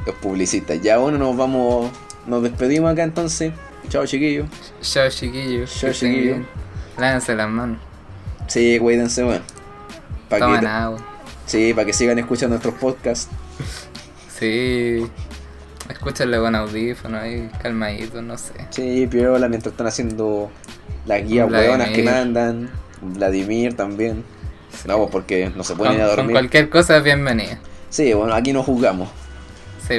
Los 0.07 0.15
publicistas. 0.17 0.81
Ya 0.83 0.99
bueno, 0.99 1.19
nos 1.19 1.37
vamos. 1.37 1.91
Nos 2.27 2.43
despedimos 2.43 2.93
acá 2.93 3.03
entonces. 3.05 3.53
Chao 3.89 4.07
chiquillos. 4.07 4.47
Chao 4.81 5.09
chiquillos. 5.09 5.75
Chao, 5.81 5.93
chiquillos. 5.93 6.39
Lávense 6.99 7.35
las 7.35 7.49
manos. 7.49 7.79
Sí, 8.47 8.79
cuídense, 8.79 9.25
weón. 9.25 9.43
Tomen 10.29 10.61
que, 10.61 10.67
agua. 10.67 10.99
Sí, 11.47 11.73
para 11.75 11.87
que 11.87 11.93
sigan 11.93 12.19
escuchando 12.19 12.55
nuestros 12.55 12.75
podcasts. 12.75 13.29
Sí. 14.39 15.07
Escúchenlo 15.89 16.41
con 16.43 16.55
audífonos 16.55 17.21
ahí, 17.23 17.51
calmaditos, 17.63 18.23
no 18.23 18.39
sé. 18.39 18.53
Sí, 18.71 19.07
piola, 19.11 19.49
mientras 19.49 19.73
están 19.73 19.87
haciendo 19.89 20.51
las 21.07 21.27
guías 21.27 21.51
hueonas 21.51 21.91
que 21.91 22.03
mandan. 22.03 22.71
Vladimir 23.01 23.75
también. 23.77 24.25
No, 24.87 24.97
pues 24.99 25.11
porque 25.11 25.53
no 25.55 25.65
se 25.65 25.75
pueden 25.75 25.95
Con, 25.95 26.01
ir 26.01 26.05
a 26.05 26.09
con 26.09 26.17
dormir. 26.17 26.35
cualquier 26.35 26.71
cosa 26.71 26.97
es 26.97 27.05
bienvenida. 27.05 27.59
Sí, 27.91 28.13
bueno, 28.15 28.33
aquí 28.35 28.53
no 28.53 28.63
juzgamos. 28.63 29.09
Sí. 29.87 29.97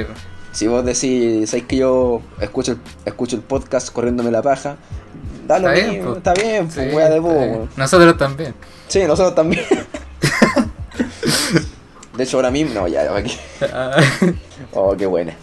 Si 0.52 0.66
vos 0.66 0.84
decís, 0.84 1.50
sabéis 1.50 1.66
que 1.66 1.76
yo 1.76 2.22
escucho 2.40 2.72
el, 2.72 2.78
escucho 3.04 3.36
el 3.36 3.42
podcast 3.42 3.92
corriéndome 3.92 4.30
la 4.30 4.40
paja, 4.42 4.76
da 5.46 5.58
lo 5.58 5.70
Está 5.70 5.90
bien, 5.90 6.04
po. 6.04 6.16
está 6.16 6.32
bien, 6.34 6.70
Sí, 6.70 6.76
pues 6.80 6.94
wea 6.94 7.10
de 7.10 7.20
weón. 7.20 7.68
Nosotros 7.76 8.16
también. 8.16 8.54
Sí, 8.88 9.04
nosotros 9.04 9.34
también. 9.34 9.64
de 12.16 12.24
hecho, 12.24 12.36
ahora 12.38 12.50
mismo, 12.50 12.74
no, 12.74 12.88
ya, 12.88 13.14
aquí. 13.16 13.36
Ah, 13.72 13.96
Oh, 14.72 14.96
qué 14.96 15.06
buena. 15.06 15.34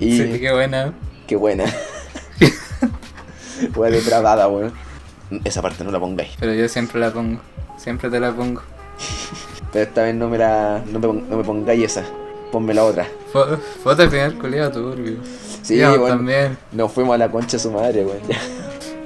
Y 0.00 0.16
sí, 0.18 0.38
qué 0.40 0.52
buena. 0.52 0.92
qué 1.26 1.36
buena. 1.36 1.64
Wea 3.76 3.90
depravada, 3.90 4.48
weón. 4.48 4.72
Esa 5.44 5.62
parte 5.62 5.84
no 5.84 5.90
la 5.90 6.00
pongáis. 6.00 6.30
Pero 6.38 6.52
yo 6.54 6.68
siempre 6.68 7.00
la 7.00 7.12
pongo. 7.12 7.40
Siempre 7.78 8.10
te 8.10 8.20
la 8.20 8.32
pongo. 8.32 8.62
Pero 9.72 9.84
esta 9.84 10.02
vez 10.02 10.14
no 10.14 10.28
me 10.28 10.38
la. 10.38 10.82
No 10.90 10.98
me, 10.98 11.06
no 11.22 11.36
me 11.36 11.44
pongáis 11.44 11.84
esa. 11.84 12.04
Ponme 12.50 12.74
la 12.74 12.84
otra. 12.84 13.06
Fo- 13.32 13.58
Foto 13.82 14.02
al 14.02 14.10
final 14.10 14.36
culiado 14.38 14.70
turbio. 14.72 15.16
Sí, 15.62 15.78
Yo 15.78 15.90
bueno. 15.98 16.16
también. 16.16 16.58
Nos 16.72 16.92
fuimos 16.92 17.14
a 17.14 17.18
la 17.18 17.30
concha 17.30 17.56
de 17.56 17.62
su 17.62 17.70
madre, 17.70 18.04
weón. 18.04 18.18
ya. 18.28 18.38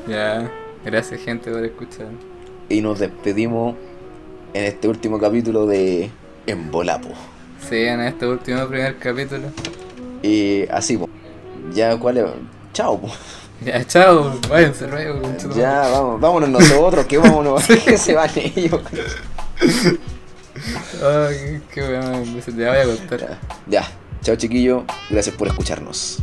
Ya. 0.09 0.50
Gracias 0.84 1.20
gente 1.20 1.50
por 1.50 1.64
escuchar. 1.64 2.07
Y 2.68 2.80
nos 2.80 2.98
despedimos 2.98 3.76
en 4.54 4.64
este 4.64 4.88
último 4.88 5.20
capítulo 5.20 5.66
de 5.66 6.11
Embolapo. 6.47 7.09
Sí, 7.68 7.76
en 7.76 8.01
este 8.01 8.26
último 8.26 8.66
primer 8.66 8.97
capítulo. 8.99 9.49
Y 10.22 10.66
así, 10.70 10.97
po. 10.97 11.09
Ya, 11.72 11.97
¿cuál 11.99 12.18
es? 12.18 12.24
Chao, 12.72 13.01
po. 13.01 13.09
Ya, 13.64 13.84
chao. 13.86 14.38
Váyanse 14.49 14.86
luego. 14.86 15.20
Ya, 15.57 15.80
vamos, 15.88 16.20
vámonos 16.20 16.49
nosotros, 16.51 17.07
que 17.07 17.18
vámonos, 17.18 17.66
que 17.84 17.99
se 17.99 18.14
van 18.14 18.30
ellos. 18.36 18.82
madre. 18.82 19.05
Ay, 21.03 21.62
qué 21.72 21.82
bueno. 21.82 22.22
Ya 22.57 22.70
voy 22.70 22.78
a 22.78 22.97
contar. 22.97 23.20
Ya, 23.20 23.38
ya. 23.66 23.88
Chao, 24.22 24.36
chiquillo. 24.36 24.84
Gracias 25.11 25.34
por 25.36 25.49
escucharnos. 25.49 26.22